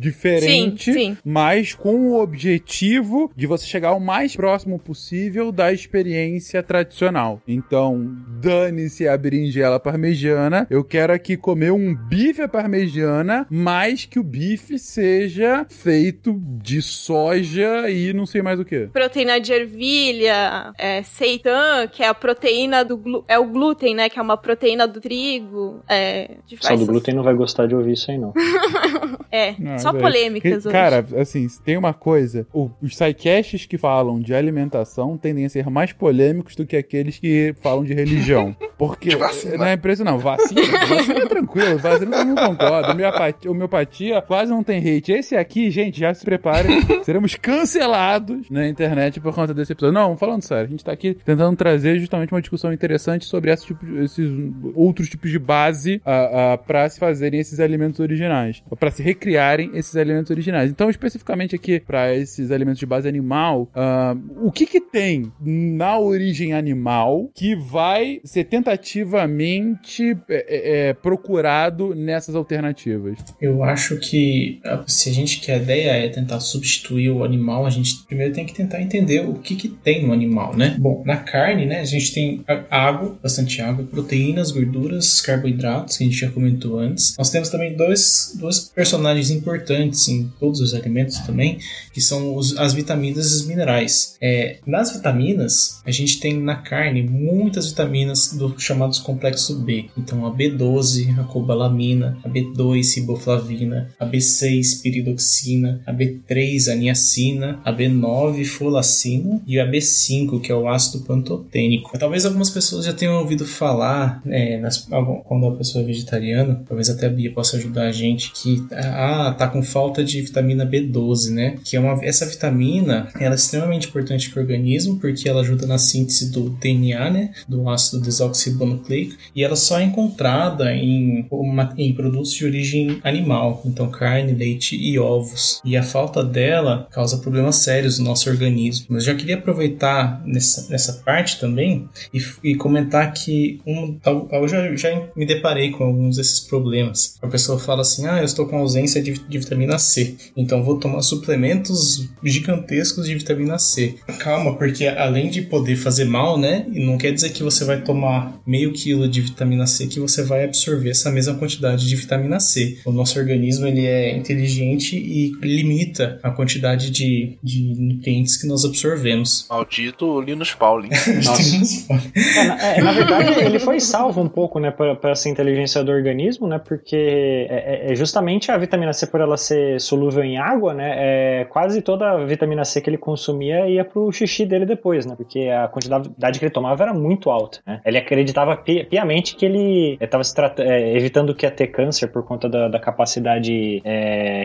[0.00, 1.18] diferente, sim, sim.
[1.24, 7.40] mas com o objetivo de você chegar o mais próximo possível da experiência tradicional.
[7.46, 14.18] Então, dane-se a berinjela parmegiana, eu quero aqui comer um bife à parmegiana, mas que
[14.18, 18.88] o bife seja feito de soja e não sei mais o que.
[18.92, 24.08] Proteína de ervilha, é, seitan, que é a proteína do glu é o glúten, né?
[24.08, 25.80] Que é uma proteína do trigo.
[25.88, 28.32] É, Só do glúten não vai gostar de ouvir isso aí, não.
[29.30, 30.00] é, não, só é.
[30.00, 32.46] polêmicas Cara, assim, tem uma coisa.
[32.52, 37.18] O, os sidecasts que falam de alimentação tendem a ser mais polêmicos do que aqueles
[37.18, 38.54] que falam de religião.
[38.76, 39.10] Porque
[39.56, 40.22] não é impressionante.
[40.22, 42.90] Vacina, vacina é tranquilo, vacina eu não concordo.
[42.90, 45.12] Homeopatia, homeopatia quase não tem hate.
[45.12, 46.80] Esse aqui, gente, já se preparem.
[47.04, 49.94] seremos cancelados na internet por conta desse episódio.
[49.94, 53.66] Não, falando sério, a gente tá aqui tentando trazer justamente uma discussão interessante sobre esse
[53.66, 54.30] tipo, esses
[54.74, 59.70] outros tipos de base uh, uh, para se fazerem esses alimentos originais, para se recriarem
[59.74, 60.70] esses alimentos originais.
[60.70, 65.98] Então, especificamente aqui para esses alimentos de base animal, uh, o que que tem na
[65.98, 73.18] origem animal que vai ser tentativamente é, é, procurado nessas alternativas?
[73.40, 77.70] Eu acho que se a gente quer a ideia é tentar substituir o animal, a
[77.70, 80.76] gente primeiro tem que tentar entender o que, que tem no animal, né?
[80.78, 86.06] Bom, na carne, né, a gente tem água, bastante água, proteínas, gorduras, carboidratos, que a
[86.06, 87.16] gente já comentou antes.
[87.16, 91.58] Nós temos também dois, dois personagens importantes em todos os alimentos também,
[91.92, 94.16] que são os, as vitaminas e os minerais.
[94.20, 99.86] É, nas vitaminas, a gente tem na carne muitas vitaminas do chamados complexo B.
[99.96, 107.60] Então, a B12, a cobalamina, a B2, ciboflavina, a B6, piridoxina, a B3, a niacina,
[107.64, 111.98] a B9, folacina, e o AB5, que é o ácido pantotênico.
[111.98, 114.88] Talvez algumas pessoas já tenham ouvido falar, é, nas,
[115.24, 119.34] quando a pessoa é vegetariana, talvez até a Bia possa ajudar a gente, que ah,
[119.36, 121.56] tá com falta de vitamina B12, né?
[121.64, 125.66] Que é uma, essa vitamina ela é extremamente importante para o organismo, porque ela ajuda
[125.66, 127.32] na síntese do DNA, né?
[127.48, 133.62] Do ácido desoxibonucleico, e ela só é encontrada em, uma, em produtos de origem animal,
[133.64, 135.60] então carne, leite e ovos.
[135.64, 139.00] E a falta dela causa problemas sérios no nosso organismo.
[139.00, 143.98] Já queria aproveitar nessa, nessa parte também e, e comentar que um,
[144.32, 147.18] eu já, já me deparei com alguns desses problemas.
[147.22, 150.78] A pessoa fala assim: ah, eu estou com ausência de, de vitamina C, então vou
[150.78, 153.94] tomar suplementos gigantescos de vitamina C.
[154.18, 156.66] Calma, porque além de poder fazer mal, né?
[156.68, 160.44] Não quer dizer que você vai tomar meio quilo de vitamina C que você vai
[160.44, 162.78] absorver essa mesma quantidade de vitamina C.
[162.84, 168.64] O nosso organismo ele é inteligente e limita a quantidade de, de nutrientes que nós
[168.64, 169.01] absorvemos.
[169.48, 170.90] Maldito Linus Pauling.
[170.92, 175.92] é, na, é, na, verdade, ele foi salvo um pouco, né, para essa inteligência do
[175.92, 180.38] organismo, né, porque é, é, é, justamente a vitamina C, por ela ser solúvel em
[180.38, 184.66] água, né, é, quase toda a vitamina C que ele consumia ia pro xixi dele
[184.66, 187.80] depois, né, porque a quantidade que ele tomava era muito alta, né.
[187.84, 190.22] Ele acreditava pi piamente que ele estava
[190.58, 193.82] é, evitando que ia ter câncer por conta da, da capacidade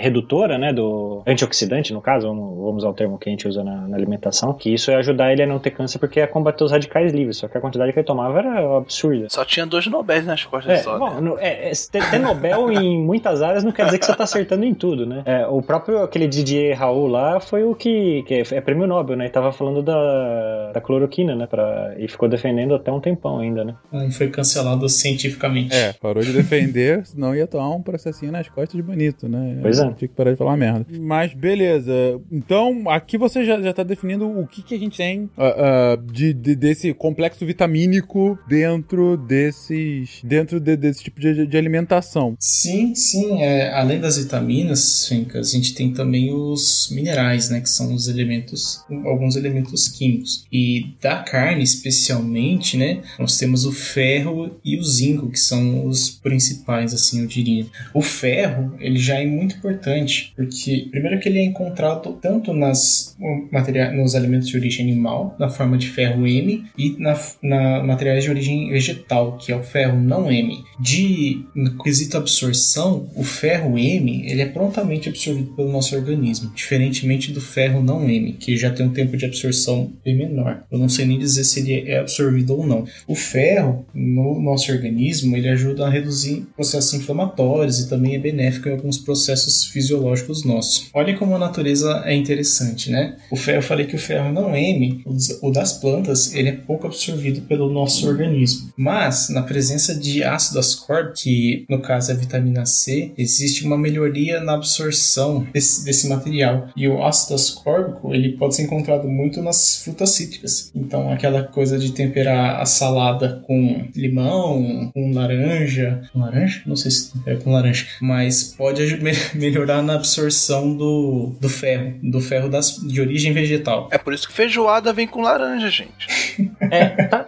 [0.02, 3.64] redutora, né, do antioxidante, no caso, vamos, vamos usar o termo que a gente usa
[3.64, 6.64] na, na alimentação, que isso é ajudar ele a não ter câncer porque é combater
[6.64, 7.38] os radicais livres.
[7.38, 9.28] só que a quantidade que ele tomava era absurda.
[9.30, 10.98] Só tinha dois Nobéis nas costas É, só.
[10.98, 11.22] bom, né?
[11.22, 14.24] no- é, é, ter, ter Nobel em muitas áreas não quer dizer que você tá
[14.24, 15.24] acertando em tudo, né?
[15.26, 19.16] É, o próprio aquele Didier Raul lá foi o que, que é, é prêmio Nobel,
[19.18, 19.26] né?
[19.26, 21.48] E tava falando da, da cloroquina, né?
[21.48, 23.76] Pra, e ficou defendendo até um tempão ainda, né?
[23.92, 25.76] Não foi cancelado cientificamente.
[25.76, 29.58] É, parou de defender, senão ia tomar um processinho nas costas de bonito, né?
[29.62, 29.84] Pois é.
[29.94, 30.86] Tinha que parar de falar merda.
[31.00, 31.92] Mas beleza.
[32.32, 35.56] Então, aqui você já, já tá definindo o que, que a gente tem ah,
[35.96, 40.22] ah, de, de- desse complexo vitamínico dentro desses.
[40.24, 42.36] dentro de- desse tipo de, de alimentação.
[42.40, 43.42] Sim, sim.
[43.42, 47.62] é, além das vitaminas, Fencas, a gente tem também os minerais, né?
[47.62, 50.46] Que são os elementos, alguns elementos químicos.
[50.52, 53.02] E da carne, especialmente, né?
[53.20, 57.66] Nós temos o ferro e o zinco, que são os principais, assim, eu diria.
[57.94, 63.16] O ferro, ele já é muito importante, porque primeiro que ele é encontrado tanto nas
[63.52, 68.24] materia- nos alimentos de origem animal, na forma de ferro M, e na, na materiais
[68.24, 70.64] de origem vegetal, que é o ferro não M.
[70.80, 71.46] De
[71.84, 77.82] quesito absorção, o ferro M ele é prontamente absorvido pelo nosso organismo, diferentemente do ferro
[77.82, 80.64] não M, que já tem um tempo de absorção bem menor.
[80.72, 82.86] Eu não sei nem dizer se ele é absorvido ou não.
[83.08, 88.70] O ferro no nosso organismo ele ajuda a reduzir processos inflamatórios e também é benéfico
[88.70, 90.90] em alguns processos fisiológicos nossos.
[90.94, 93.16] Olha como a natureza é interessante, né?
[93.32, 95.04] O ferro, eu falei que o ferro não M,
[95.42, 98.72] o das plantas, ele é pouco absorvido pelo nosso organismo.
[98.78, 103.78] Mas, na presença de ácido ascórbico, que no caso é a vitamina C, existe uma
[103.78, 106.70] melhoria na absorção desse, desse material.
[106.76, 110.72] E o ácido ascórbico, ele pode ser encontrado muito nas frutas cítricas.
[110.74, 116.02] Então, aquela coisa de temperar a salada com limão, com laranja.
[116.14, 116.62] Com laranja?
[116.66, 117.86] Não sei se tempera com laranja.
[118.02, 118.84] Mas pode
[119.36, 123.90] melhorar na absorção do, do ferro, do ferro das, de origem vegetal.
[123.98, 126.08] É por isso que feijoada vem com laranja, gente.
[126.70, 127.26] É, tá,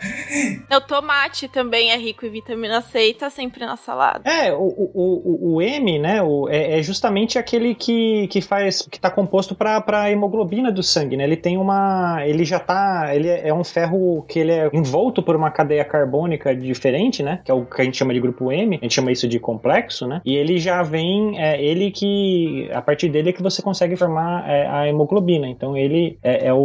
[0.76, 4.30] O tomate também é rico em vitamina C e tá sempre na salada.
[4.30, 8.82] É, o, o, o, o M, né, o, é, é justamente aquele que, que faz,
[8.82, 11.24] que tá composto para a hemoglobina do sangue, né?
[11.24, 15.22] Ele tem uma, ele já tá, ele é é um ferro que ele é envolto
[15.22, 17.42] por uma cadeia carbônica diferente, né?
[17.44, 19.40] Que é o que a gente chama de grupo M, a gente chama isso de
[19.40, 20.22] complexo, né?
[20.24, 24.48] E ele já vem, é ele que, a partir dele é que você consegue formar
[24.50, 25.48] é, a hemoglobina.
[25.48, 26.59] Então ele é, é o,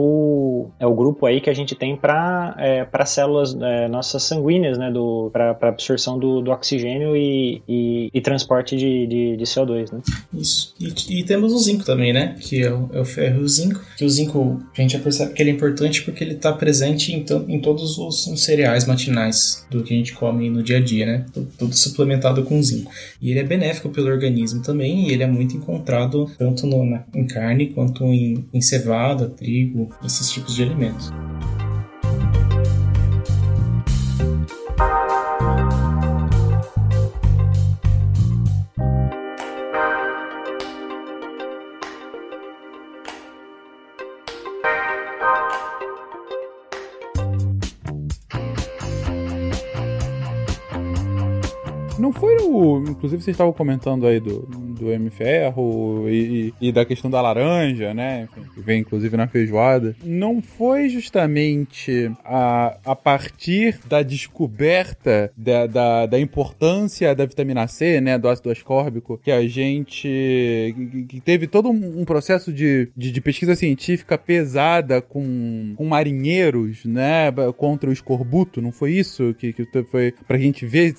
[0.79, 4.93] é o grupo aí que a gente tem para é, células é, nossas sanguíneas, né?
[5.33, 10.01] Para absorção do, do oxigênio e, e, e transporte de, de, de CO2, né?
[10.33, 10.75] Isso.
[10.81, 12.37] E, e temos o zinco também, né?
[12.41, 13.81] Que é o, é o ferro e o zinco.
[13.97, 17.13] Que o zinco, a gente já percebe que ele é importante porque ele está presente
[17.13, 21.07] em, em todos os cereais matinais do que a gente come no dia a dia,
[21.07, 21.27] né?
[21.33, 22.91] Tudo, tudo suplementado com zinco.
[23.21, 27.05] E ele é benéfico pelo organismo também e ele é muito encontrado tanto no- na-
[27.15, 31.13] em carne quanto em, em cevada, trigo, esses tipos de alimentos.
[51.99, 52.79] Não foi o.
[52.87, 54.41] Inclusive, vocês estavam comentando aí do,
[54.85, 58.29] do M Ferro e, e- e da questão da laranja, né?
[58.55, 59.97] Que vem inclusive na feijoada.
[60.05, 68.01] Não foi justamente a, a partir da descoberta da, da, da importância da vitamina C,
[68.01, 68.19] né?
[68.19, 70.09] Do ácido ascórbico, que a gente.
[71.09, 76.85] que- teve todo um, um processo de, de, de pesquisa científica pesada com, com marinheiros,
[76.85, 77.33] né?
[77.57, 79.35] Contra o escorbuto, não foi isso?
[79.39, 80.95] Que, que foi pra gente ver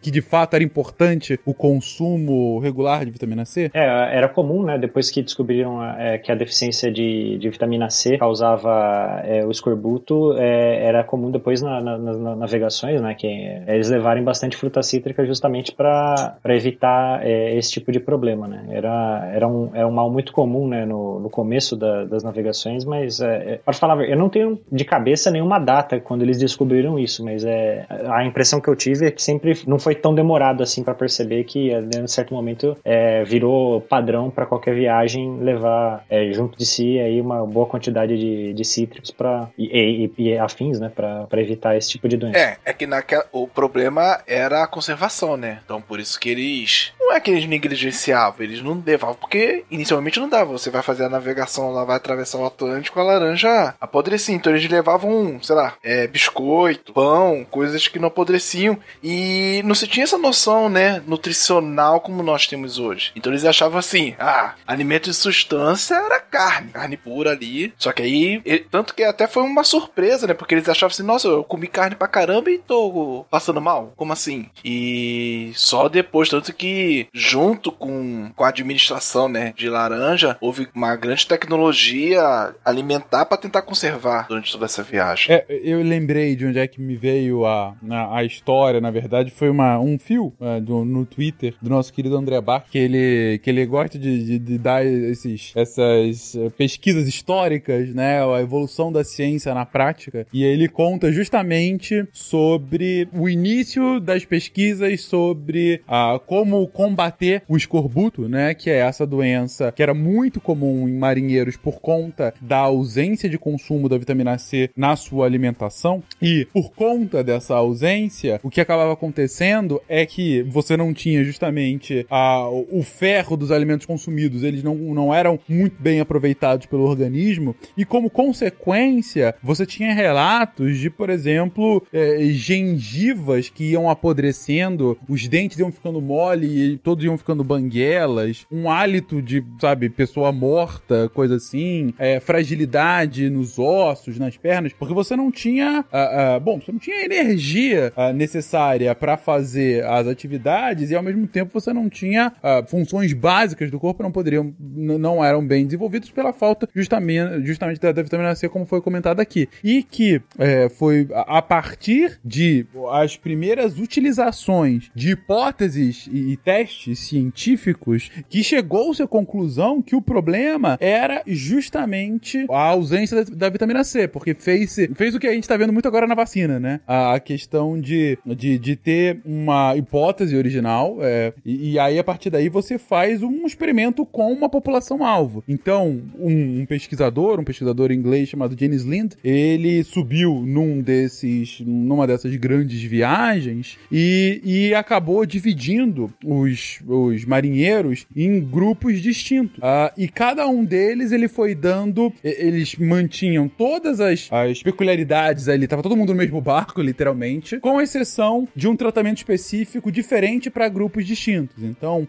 [0.00, 3.70] que de fato era importante o consumo regular de vitamina C?
[3.74, 3.84] É,
[4.16, 4.78] era comum, né?
[4.78, 10.34] Depois que descobriram é, que a deficiência de, de vitamina C causava é, o escorbuto,
[10.38, 13.14] é, era comum depois na- na- nas na- navegações, né?
[13.14, 18.48] Que é, eles levarem bastante fruta cítrica justamente para evitar é, esse tipo de problema,
[18.48, 18.64] né?
[18.70, 20.84] Era, era, um, era um mal muito comum, né?
[20.86, 24.84] No, no começo da- das navegações, mas é, é, para falar, eu não tenho de
[24.84, 29.10] cabeça nenhuma data quando eles descobriram isso, mas é a impressão que eu tive é
[29.10, 32.99] que sempre não foi tão demorado assim para perceber que é, em certo momento é,
[33.24, 38.52] virou padrão para qualquer viagem levar é, junto de si aí uma boa quantidade de,
[38.52, 42.38] de cítricos para e, e- e afins, né, para evitar esse tipo de doença.
[42.38, 45.60] É, é que naquela, o problema era a conservação, né?
[45.64, 46.92] Então por isso que eles.
[46.98, 50.52] não é que eles negligenciavam, eles não levavam, porque inicialmente não dava.
[50.52, 54.34] Você vai fazer a navegação lá, vai atravessar o Atlântico, a laranja apodrecia.
[54.34, 58.78] Então eles levavam, sei lá, é, biscoito, pão, coisas que não apodreciam.
[59.02, 62.89] E não se tinha essa noção, né, nutricional como nós temos hoje.
[63.16, 67.72] Então eles achavam assim, ah, alimento de substância era carne, carne pura ali.
[67.78, 71.02] Só que aí, ele- tanto que até foi uma surpresa, né, porque eles achavam assim,
[71.02, 73.92] nossa, eu comi carne pra caramba e tô passando mal.
[73.96, 74.46] Como assim?
[74.64, 80.94] E só depois, tanto que junto com, com a administração, né, de laranja, houve uma
[80.96, 85.34] grande tecnologia alimentar pra tentar conservar durante toda essa viagem.
[85.34, 89.30] É, eu lembrei de onde é que me veio a, a, a história, na verdade,
[89.30, 93.38] foi uma, um fio é, do- no Twitter do nosso querido André Bach, que ele,
[93.38, 98.90] que ele gosta de, de- de dar esses, essas eh, pesquisas históricas, né, a evolução
[98.92, 106.20] da ciência na prática, e ele conta justamente sobre o início das pesquisas sobre ah,
[106.26, 111.56] como combater o escorbuto, né, que é essa doença que era muito comum em marinheiros
[111.56, 116.02] por conta da ausência de consumo da vitamina C na sua alimentação.
[116.20, 122.06] E por conta dessa ausência, o que acabava acontecendo é que você não tinha justamente
[122.10, 127.54] a, o ferro dos alimentos consumidos, eles não, não eram muito bem aproveitados pelo organismo,
[127.76, 135.26] e como consequência, você tinha relatos de, por exemplo, eh, gengivas que iam apodrecendo, os
[135.28, 141.08] dentes iam ficando mole e todos iam ficando banguelas, um hálito de, sabe, pessoa morta,
[141.14, 146.60] coisa assim, eh, fragilidade nos ossos, nas pernas, porque você não tinha, ah, ah, bom,
[146.60, 151.72] você não tinha energia ah, necessária para fazer as atividades e ao mesmo tempo você
[151.72, 152.32] não tinha
[152.66, 157.92] funções básicas do corpo não poderiam, não eram bem desenvolvidas pela falta justamente, justamente da,
[157.92, 159.48] da vitamina C, como foi comentado aqui.
[159.62, 166.98] E que eh, foi a partir de as primeiras utilizações de hipóteses e, e testes
[166.98, 173.84] científicos que chegou-se à conclusão que o problema era justamente a ausência da, da vitamina
[173.84, 176.80] C, porque fez, fez o que a gente tá vendo muito agora na vacina, né?
[176.86, 182.04] A, a questão de, de, de ter uma hipótese original, é, e, e aí a
[182.04, 185.42] partir daí você faz um experimento com uma população-alvo.
[185.48, 192.06] Então, um, um pesquisador, um pesquisador inglês chamado James Lind, ele subiu num desses, numa
[192.06, 199.58] dessas grandes viagens e, e acabou dividindo os, os marinheiros em grupos distintos.
[199.62, 205.66] Ah, e cada um deles ele foi dando, eles mantinham todas as, as peculiaridades ali,
[205.66, 210.68] tava todo mundo no mesmo barco, literalmente, com exceção de um tratamento específico diferente para
[210.68, 211.62] grupos distintos.
[211.62, 212.06] Então,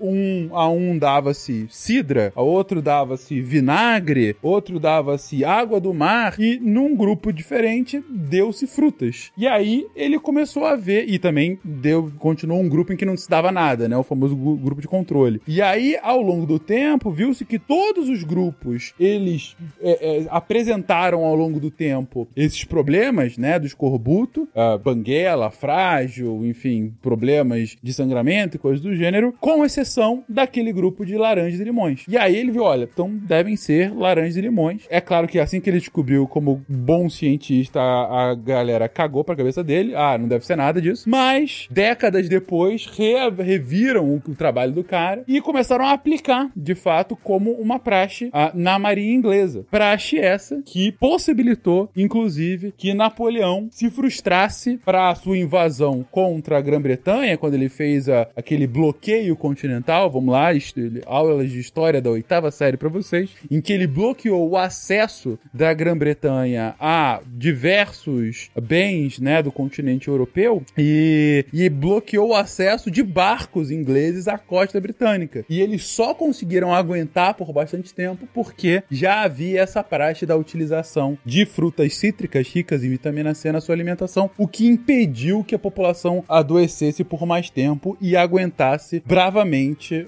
[0.00, 6.58] um, a um dava-se cidra, a outro dava-se vinagre, outro dava-se água do mar e
[6.60, 9.30] num grupo diferente deu-se frutas.
[9.36, 13.16] E aí ele começou a ver e também deu continuou um grupo em que não
[13.16, 15.40] se dava nada, né, o famoso grupo de controle.
[15.46, 21.24] E aí ao longo do tempo viu-se que todos os grupos eles é, é, apresentaram
[21.24, 27.92] ao longo do tempo esses problemas, né, do escorbuto, ah, banguela, frágil, enfim, problemas de
[27.92, 32.04] sangramento e coisas do gênero, com exceção daquele grupo de laranjas e limões.
[32.08, 34.82] E aí ele viu, olha, então devem ser laranjas e limões.
[34.90, 39.34] É claro que assim que ele descobriu como bom cientista, a, a galera cagou pra
[39.36, 41.08] cabeça dele, ah, não deve ser nada disso.
[41.08, 46.74] Mas, décadas depois, re- reviram o, o trabalho do cara e começaram a aplicar, de
[46.74, 49.64] fato, como uma praxe ah, na marinha inglesa.
[49.70, 56.60] Praxe essa que possibilitou, inclusive, que Napoleão se frustrasse para a sua invasão contra a
[56.60, 60.48] Grã-Bretanha, quando ele fez a- aquele bloqueio continental, vamos lá,
[61.04, 65.74] aulas de história da oitava série para vocês, em que ele bloqueou o acesso da
[65.74, 73.70] Grã-Bretanha a diversos bens, né, do continente europeu e, e bloqueou o acesso de barcos
[73.70, 75.44] ingleses à costa britânica.
[75.50, 81.18] E eles só conseguiram aguentar por bastante tempo porque já havia essa praxe da utilização
[81.26, 85.58] de frutas cítricas ricas em vitamina C na sua alimentação, o que impediu que a
[85.58, 89.41] população adoecesse por mais tempo e aguentasse bravamente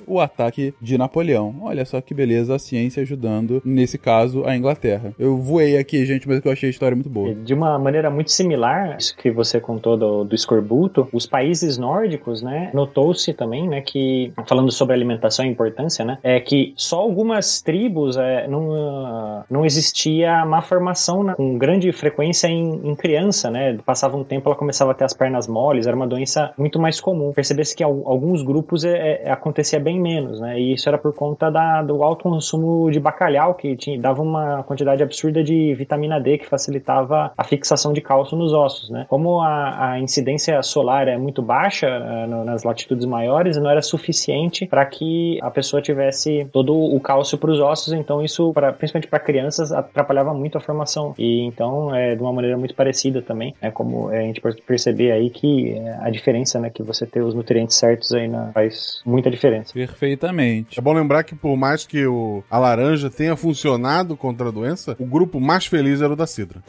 [0.07, 1.55] o ataque de Napoleão.
[1.63, 5.13] Olha só que beleza a ciência ajudando, nesse caso, a Inglaterra.
[5.19, 7.35] Eu voei aqui, gente, mas eu achei a história muito boa.
[7.35, 12.43] De uma maneira muito similar, isso que você contou do, do escorbuto, os países nórdicos,
[12.43, 17.61] né, notou-se também, né, que, falando sobre alimentação e importância, né, é que só algumas
[17.63, 23.79] tribos é, não, não existia má formação né, com grande frequência em, em criança, né,
[23.85, 27.01] passava um tempo ela começava a ter as pernas moles, era uma doença muito mais
[27.01, 27.33] comum.
[27.33, 31.15] Percebesse que al- alguns grupos é, é, acontecia bem menos, né, e isso era por
[31.15, 36.21] conta da, do alto consumo de bacalhau, que tinha, dava uma quantidade absurda de vitamina
[36.21, 39.07] D que facilitava a fixação de cálcio nos ossos, né.
[39.09, 43.83] Como a, a incidência solar é muito baixa ah, no- nas latitudes maiores, não era
[43.83, 47.93] suficiente para que a pessoa tivesse todo o cálcio para os ossos.
[47.93, 51.15] Então isso, pra, principalmente para crianças, atrapalhava muito a formação.
[51.19, 54.61] E então é de uma maneira muito parecida também, é como é, a gente pode
[54.63, 58.53] perceber aí que é, a diferença, né, que você ter os nutrientes certos aí na,
[58.53, 59.73] faz muita diferença.
[59.73, 60.79] Perfeitamente.
[60.79, 64.97] É bom lembrar que por mais que o, a laranja tenha funcionado contra a doença,
[64.99, 66.63] o grupo mais feliz era o da Cidra.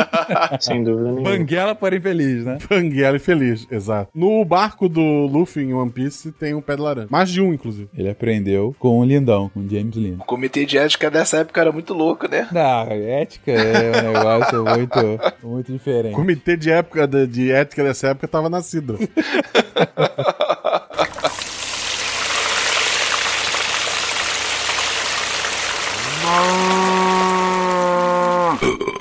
[0.60, 1.30] Sem dúvida nenhuma.
[1.30, 2.58] Banguela, porém feliz, né?
[2.68, 4.10] Banguela e feliz, exato.
[4.14, 7.08] No barco do Luffy em One Piece tem um pé de laranja.
[7.10, 7.88] Mais de um, inclusive.
[7.96, 10.22] Ele aprendeu com o Lindão, com o James Lindo.
[10.22, 12.46] O comitê de ética dessa época era muito louco, né?
[12.52, 14.98] Não, ética é um negócio muito,
[15.42, 16.12] muito diferente.
[16.12, 18.98] O comitê de, época, de, de ética dessa época tava na Cidra.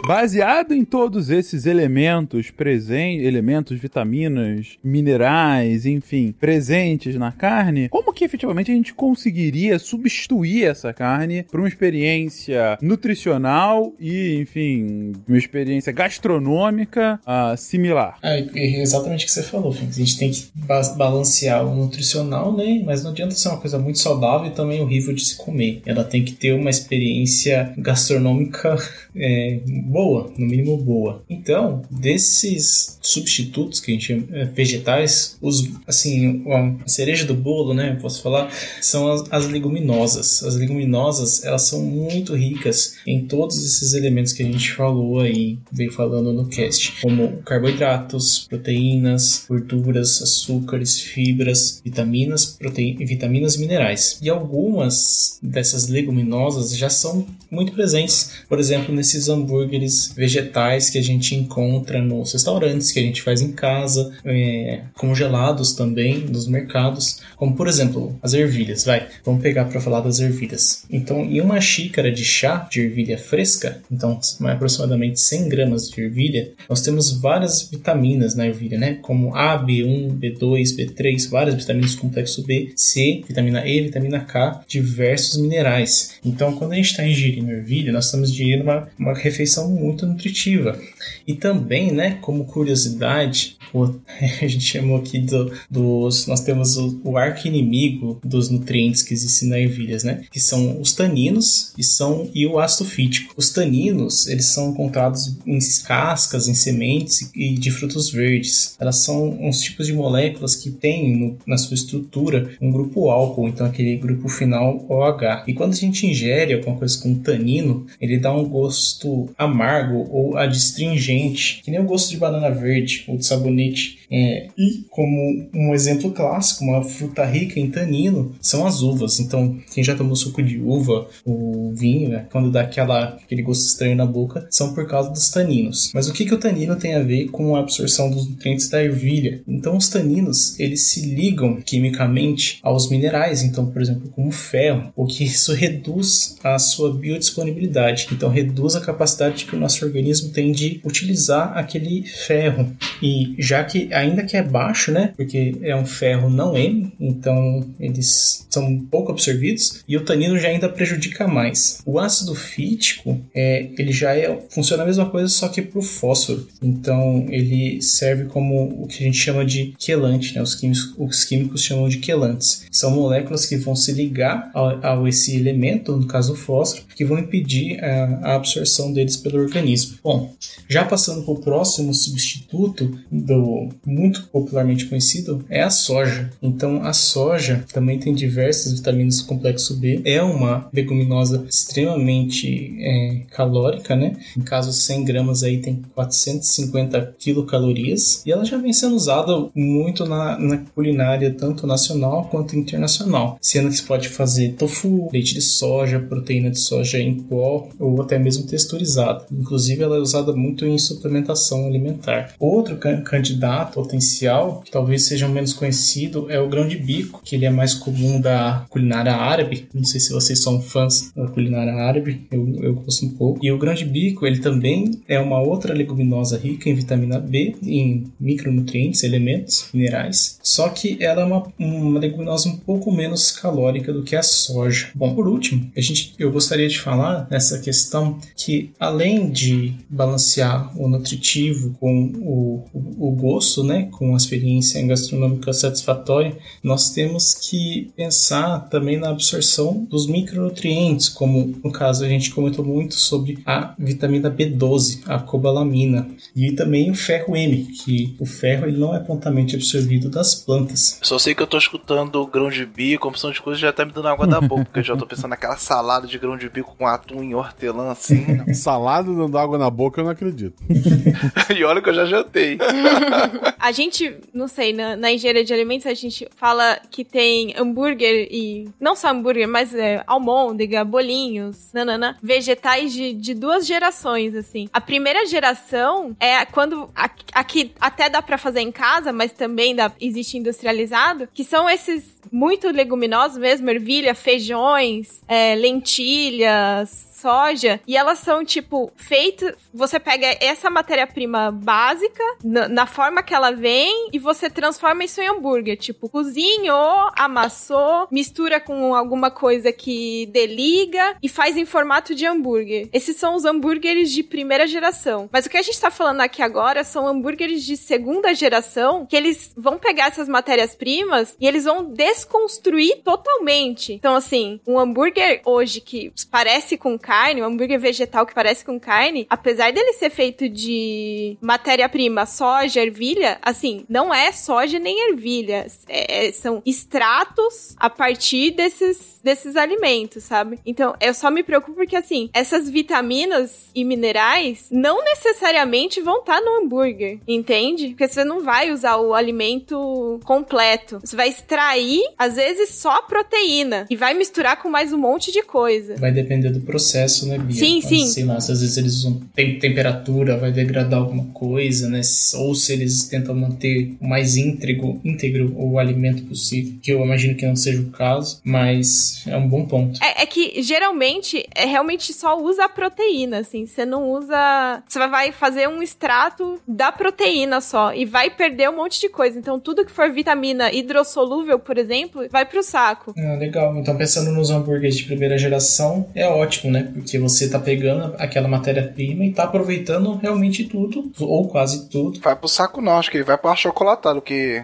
[0.06, 8.24] Baseado em todos esses elementos presentes, elementos, vitaminas, minerais, enfim, presentes na carne, como que
[8.24, 15.91] efetivamente a gente conseguiria substituir essa carne por uma experiência nutricional e, enfim, uma experiência
[15.91, 18.20] gastronômica uh, similar?
[18.22, 19.72] É, é exatamente o que você falou.
[19.74, 22.84] A gente tem que ba balancear o nutricional, né?
[22.86, 25.82] Mas não adianta ser uma coisa muito saudável e também horrível de se comer.
[25.84, 28.76] Ela tem que ter uma experiência gastronômica
[29.16, 29.62] é,
[29.96, 31.24] boa, no mínimo boa.
[31.30, 36.43] Então, desses substitutos que a gente é, vegetais, os assim,
[36.84, 40.43] a cereja do bolo, né, posso falar, são as, as, leguminosas.
[40.43, 45.58] As leguminosas, elas são muito ricas em todos esses elementos que a gente falou aí,
[45.72, 54.20] veio falando no cast, como carboidratos, proteínas, gorduras, açúcares, fibras, vitaminas, proteínas, vitaminas minerais.
[54.22, 57.26] E algumas dessas leguminosas já são
[57.56, 63.03] muito presentes, por exemplo, nesses hambúrgueres vegetais que a gente encontra nos restaurantes, que a
[63.03, 68.84] gente faz em casa, é, congelados também nos mercados, como por exemplo as ervilhas.
[68.84, 70.84] Vai, vamos pegar para falar das ervilhas.
[70.89, 76.51] Então, em uma xícara de chá de ervilha fresca, então aproximadamente 100 gramas de ervilha,
[76.70, 78.99] nós temos várias vitaminas na ervilha, né?
[79.01, 84.64] Como A, B1, B2, B3, várias vitaminas do complexo B, C, vitamina E, vitamina K,
[84.68, 86.16] diversos minerais.
[86.24, 90.80] Então, quando a gente está ingerindo ervilha, nós estamos ingerindo uma, uma refeição muito nutritiva.
[91.28, 93.58] E também, né, como curiosidade,
[94.41, 96.28] a gente chamou aqui do, dos.
[96.28, 100.24] Nós temos o, o arco inimigo dos nutrientes que existem na ervilhas, né?
[100.32, 103.34] Que são os taninos e, são, e o ácido fítico.
[103.36, 108.76] Os taninos, eles são encontrados em cascas, em sementes e de frutos verdes.
[108.80, 113.48] Elas são uns tipos de moléculas que têm no, na sua estrutura um grupo álcool,
[113.48, 115.43] então aquele grupo final OH.
[115.48, 120.38] E quando a gente ingere alguma coisa com tanino, ele dá um gosto amargo ou
[120.38, 124.05] adstringente, que nem o gosto de banana verde ou de sabonete.
[124.12, 129.20] É, e como um exemplo clássico, uma fruta rica em tanino são as uvas.
[129.20, 133.66] Então, quem já tomou suco de uva, o vinho, né, quando dá aquela, aquele gosto
[133.66, 135.91] estranho na boca, são por causa dos taninos.
[135.93, 138.84] Mas o que, que o tanino tem a ver com a absorção dos nutrientes da
[138.84, 139.41] ervilha?
[139.47, 145.06] Então, os taninos eles se ligam quimicamente aos minerais, então, por exemplo, como ferro, o
[145.06, 148.08] que isso reduz a sua biodisponibilidade.
[148.12, 152.72] Então, reduz a capacidade que o nosso organismo tem de utilizar aquele ferro.
[153.01, 155.14] E já que ainda que é baixo, né?
[155.16, 160.49] Porque é um ferro não M, então eles são pouco absorvidos e o tanino já
[160.49, 161.82] ainda prejudica mais.
[161.86, 165.82] O ácido fítico, é, ele já é, funciona a mesma coisa, só que para o
[165.82, 166.47] fósforo.
[166.62, 170.41] Então ele serve como o que a gente chama de quelante, né?
[170.41, 172.66] Os químicos, os químicos chamam de quelantes.
[172.72, 177.20] São moléculas que vão se ligar a, esse elemento, no caso o fósforo, que vão
[177.20, 179.97] impedir a, a absorção deles pelo organismo.
[180.03, 180.34] Bom,
[180.70, 186.29] já passando para o próximo substituto do muito popularmente conhecido é a soja.
[186.41, 190.01] Então a soja também tem diversas vitaminas do complexo B.
[190.03, 194.15] É uma leguminosa extremamente é, calórica, né?
[194.38, 200.05] Em caso 100 gramas aí tem 450 quilocalorias e ela já vem sendo usada muito
[200.05, 203.38] na, na culinária tanto nacional quanto internacional.
[203.41, 208.01] Sendo que se pode fazer tofu, leite de soja, proteína de soja em pó ou
[208.01, 209.25] até mesmo texturizada.
[209.31, 212.33] Inclusive ela é usada muito em suplementação alimentar.
[212.39, 217.45] Outro candidato potencial, que talvez seja menos conhecido, é o grão de bico, que ele
[217.45, 219.67] é mais comum da culinária árabe.
[219.73, 223.45] Não sei se vocês são fãs da culinária árabe, eu, eu gosto um pouco.
[223.45, 227.55] E o grão de bico, ele também é uma outra leguminosa rica em vitamina B,
[227.61, 230.39] em micronutrientes, elementos, minerais.
[230.41, 234.89] Só que ela é uma, uma leguminosa um pouco menos calórica do que a soja.
[234.95, 240.71] Bom, por último, a gente, eu gostaria de falar nessa questão que além de balancear
[240.80, 247.34] o nutritivo com o, o, o gosto, né, com uma experiência gastronômica satisfatória, nós temos
[247.34, 253.39] que pensar também na absorção dos micronutrientes, como no caso a gente comentou muito sobre
[253.45, 258.95] a vitamina B12, a cobalamina, e também o ferro M, que o ferro ele não
[258.95, 260.99] é prontamente absorvido das plantas.
[261.01, 263.91] Só sei que eu tô escutando grão de bico, opção de coisa já tá me
[263.91, 266.76] dando água da boca, porque eu já tô pensando naquela salada de grão de bico
[266.78, 268.53] com atum e hortelã assim.
[268.53, 270.61] Salada dando água na boca, eu não acredito.
[271.55, 272.57] e olha que eu já jantei.
[273.60, 278.28] A gente, não sei, na, na engenharia de alimentos a gente fala que tem hambúrguer
[278.32, 278.70] e.
[278.80, 284.70] Não só hambúrguer, mas é, almôndega, bolinhos, nanana, vegetais de, de duas gerações, assim.
[284.72, 286.89] A primeira geração é quando.
[287.34, 292.16] Aqui até dá pra fazer em casa, mas também dá, existe industrializado, que são esses
[292.32, 299.55] muito leguminosos mesmo, ervilha, feijões, é, lentilhas, soja e elas são, tipo, feitas.
[299.74, 305.22] Você pega essa matéria-prima básica, na, na, forma que ela vem, e você transforma isso
[305.22, 305.78] em hambúrguer.
[305.78, 312.89] Tipo, cozinhou, amassou, mistura com alguma coisa que deliga e faz em formato de hambúrguer.
[312.93, 315.30] Esses são os hambúrgueres de primeira geração.
[315.32, 319.16] Mas o que a gente tá falando aqui agora são hambúrgueres de segunda geração, que
[319.16, 323.93] eles vão pegar essas matérias-primas e eles vão desconstruir totalmente.
[323.93, 328.80] Então, assim, um hambúrguer hoje que parece com carne um hambúrguer vegetal que parece com
[328.80, 335.68] carne, apesar dele ser feito de matéria-prima, soja, ervilha, assim, não é soja nem ervilha.
[335.88, 340.60] É, é, são extratos a partir desses, desses alimentos, sabe?
[340.66, 346.39] Então, eu só me preocupo porque, assim, essas vitaminas e minerais não necessariamente vão estar
[346.39, 347.89] tá no hambúrguer, entende?
[347.89, 350.99] Porque você não vai usar o alimento completo.
[351.03, 355.43] Você vai extrair, às vezes, só proteína e vai misturar com mais um monte de
[355.43, 355.95] coisa.
[355.97, 357.56] Vai depender do processo processo, né, Bia?
[357.56, 358.08] Sim, Mas, sim.
[358.08, 362.02] Sei lá, se às vezes eles usam tem, temperatura, vai degradar alguma coisa, né?
[362.36, 367.36] Ou se eles tentam manter o mais íntegro, íntegro o alimento possível, que eu imagino
[367.36, 370.00] que não seja o caso, mas é um bom ponto.
[370.02, 373.66] É, é que geralmente é realmente só usa a proteína, assim.
[373.66, 374.84] Você não usa.
[374.88, 379.38] Você vai fazer um extrato da proteína só e vai perder um monte de coisa.
[379.38, 383.14] Então, tudo que for vitamina hidrossolúvel, por exemplo, vai pro saco.
[383.18, 383.76] Ah, legal.
[383.78, 386.84] Então, pensando nos hambúrgueres de primeira geração, é ótimo, né?
[386.93, 392.19] Porque você tá pegando aquela matéria-prima e tá aproveitando realmente tudo, ou quase tudo.
[392.19, 394.63] Vai pro saco não, acho que ele vai pro achocolatado, porque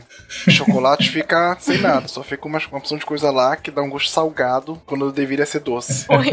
[0.49, 3.89] chocolate fica sem nada, só fica uma, uma opção de coisa lá que dá um
[3.89, 6.05] gosto salgado quando deveria ser doce.
[6.09, 6.29] Oi,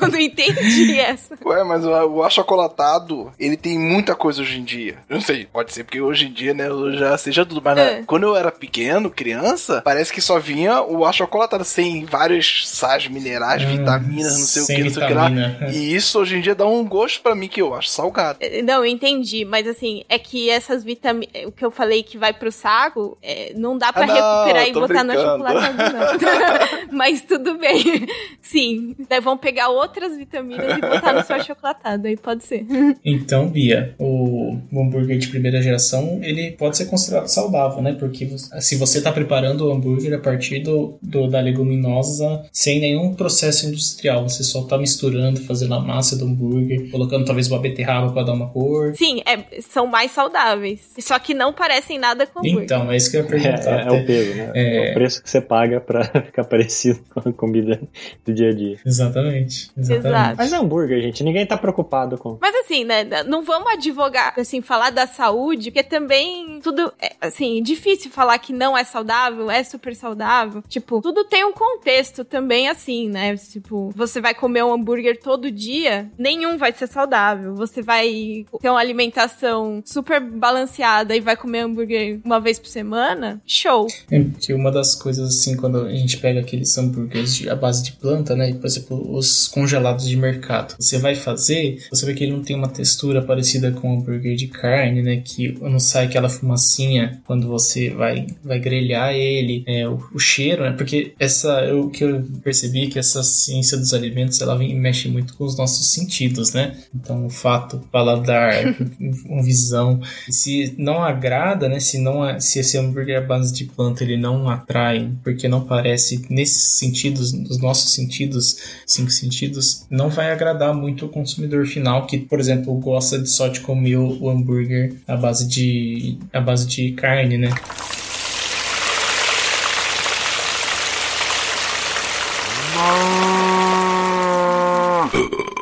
[0.00, 1.36] eu não entendi essa.
[1.44, 4.98] Ué, mas o, o achocolatado, ele tem muita coisa hoje em dia.
[5.08, 7.78] Eu não sei, pode ser porque hoje em dia, né, eu já seja tudo, mas
[7.78, 8.02] É.
[8.06, 13.62] quando eu era pequeno, criança, parece que só vinha o achocolatado sem vários sais minerais,
[13.62, 15.28] vitaminas, não sei o que, não sei lá.
[15.28, 15.70] vitamina.
[15.72, 18.38] E isso hoje em dia dá um gosto pra mim que eu acho salgado.
[18.40, 21.28] É, Não, eu entendi, mas assim, é que essas vitaminas.
[21.46, 24.68] O que eu falei que vai pro saco, é, não dá pra Ah, não, recuperar
[24.68, 25.30] e botar no brincando.
[25.30, 26.88] chocolate, não.
[26.96, 28.06] mas tudo bem.
[28.42, 32.64] Sim, daí vão pegar outras vitaminas e botar no seu achocolatado, aí pode ser.
[33.04, 37.92] Então, Bia, o, hambúrguer de primeira geração, ele pode ser considerado saudável, né?
[37.98, 38.26] Porque
[38.60, 43.66] se você tá preparando o hambúrguer a partir do, do- da leguminosa sem nenhum processo
[43.66, 44.97] industrial, você só tá misturando,
[45.46, 48.94] fazendo a massa do hambúrguer, colocando talvez uma beterraba pra dar uma cor.
[48.94, 50.90] Sim, é, são mais saudáveis.
[50.98, 52.64] Só que não parecem nada com hambúrguer.
[52.64, 53.80] Então, é isso que eu ia É, perguntar.
[53.80, 54.52] é- é o peso, né?
[54.54, 54.90] É...
[54.90, 57.80] o preço que você paga pra ficar parecido com a comida
[58.24, 58.76] do dia a dia.
[58.84, 59.70] Exatamente.
[59.76, 60.06] exatamente.
[60.08, 60.34] Exato.
[60.36, 61.22] Mas é hambúrguer, gente.
[61.24, 62.38] Ninguém tá preocupado com.
[62.40, 67.62] Mas assim, né, não vamos advogar, assim, falar da saúde, porque também tudo, é, assim,
[67.62, 70.62] difícil falar que não é saudável, é super saudável.
[70.68, 73.36] Tipo, tudo tem um contexto também assim, né?
[73.36, 74.87] Tipo, você vai comer um hambúrguer
[75.22, 77.54] todo dia, nenhum vai ser saudável.
[77.54, 83.40] Você vai ter uma alimentação super balanceada e vai comer hambúrguer uma vez por semana,
[83.46, 83.86] show.
[84.10, 87.92] É, porque uma das coisas, assim, quando a gente pega aqueles hambúrgueres à base de
[87.92, 88.52] planta, né?
[88.52, 90.74] Por exemplo, os congelados de mercado.
[90.78, 94.36] Você vai fazer, você vê que ele não tem uma textura parecida com o hambúrguer
[94.36, 95.22] de carne, né?
[95.24, 99.64] Que não sai aquela fumacinha quando você vai, vai grelhar ele.
[99.66, 100.72] É, o, o cheiro, né?
[100.72, 105.08] Porque essa, o que eu percebi é que essa ciência dos alimentos, ela vem, mexe
[105.08, 106.76] muito com os nossos sentidos, né?
[106.94, 108.52] Então, o fato, paladar,
[109.26, 110.00] uma visão.
[110.28, 111.80] Se não agrada, né?
[111.80, 116.24] Se, não, se esse hambúrguer à base de planta ele não atrai, porque não parece
[116.30, 122.18] nesses sentidos, nos nossos sentidos, cinco sentidos, não vai agradar muito o consumidor final que,
[122.18, 126.66] por exemplo, gosta de só de comer o, o hambúrguer à base de à base
[126.66, 127.50] de carne, né?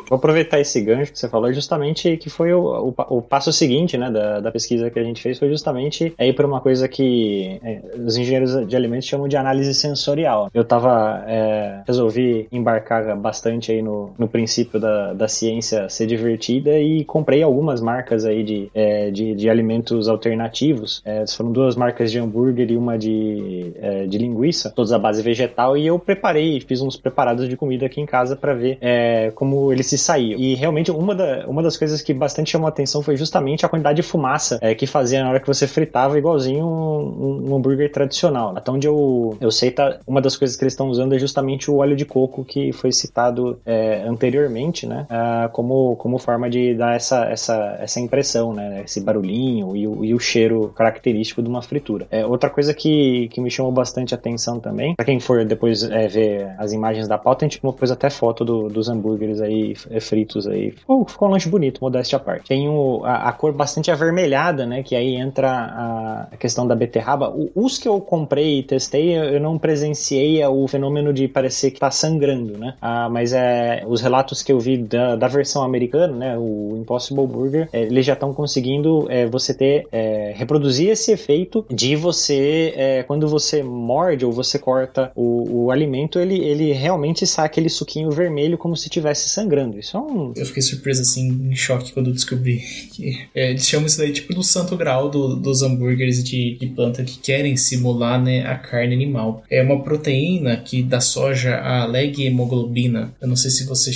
[0.09, 3.97] Vou aproveitar esse gancho que você falou, justamente que foi o, o, o passo seguinte,
[3.97, 7.59] né, da, da, pesquisa que a gente fez, foi justamente ir para uma coisa que
[7.63, 10.49] é, os engenheiros de alimentos chamam de análise sensorial.
[10.53, 16.79] Eu tava, é, resolvi embarcar bastante aí no, no princípio da, da ciência ser divertida
[16.79, 21.01] e comprei algumas marcas aí de, é, de, de, alimentos alternativos.
[21.03, 25.21] É, foram duas marcas de hambúrguer e uma de, é, de linguiça, todas à base
[25.21, 29.31] vegetal, e eu preparei, fiz uns preparados de comida aqui em casa para ver é,
[29.35, 30.39] como eles se saíam.
[30.39, 33.69] E realmente uma, da, uma das coisas que bastante chamou a atenção foi justamente a
[33.69, 37.91] quantidade de fumaça é, que fazia na hora que você fritava, igualzinho um, um, hambúrguer
[37.91, 38.53] tradicional.
[38.55, 41.69] Até onde eu, eu sei, tá, uma das coisas que eles estão usando é justamente
[41.71, 45.07] o óleo de coco que foi citado é, anteriormente, né?
[45.09, 48.83] Uh, como, como forma de dar essa, essa, essa impressão, né?
[48.85, 52.07] Esse barulhinho e o, e o cheiro característico de uma fritura.
[52.11, 56.07] É, outra coisa que, que me chamou bastante atenção também, para quem for depois é,
[56.07, 60.47] ver as imagens da pauta, a gente pôs até foto do, dos hambúrgueres aí fritos
[60.47, 60.71] aí.
[60.71, 62.47] Ficou, ficou um lanche bonito, modéstia à parte.
[62.47, 64.83] Tem o, a, a, cor bastante avermelhada, né?
[64.83, 67.29] Que aí entra a, a questão da beterraba.
[67.29, 71.79] O, os que eu comprei e testei, eu não presenciei o fenômeno de parecer que
[71.79, 72.75] tá sangrando, né?
[72.81, 76.37] Ah, mas é, os relatos que eu vi da, da versão americana, né?
[76.37, 81.65] O Impossible Burger, é, eles já estão conseguindo é, você ter, é, reproduzir esse efeito
[81.69, 87.25] de você, é, quando você morde ou você corta o, o alimento, ele, ele realmente
[87.25, 89.76] sai aquele suquinho vermelho como se estivesse sangrando.
[89.79, 90.33] Isso é um.
[90.35, 92.59] Eu fiquei surpreso, assim, em choque quando descobri
[92.91, 96.67] que é, eles chamam isso daí tipo do santo grau do, dos hambúrgueres de, de
[96.67, 99.43] planta que querem simular né, a carne animal.
[99.49, 103.13] É uma proteína que da soja, a leg-hemoglobina.
[103.21, 103.91] Eu não sei se você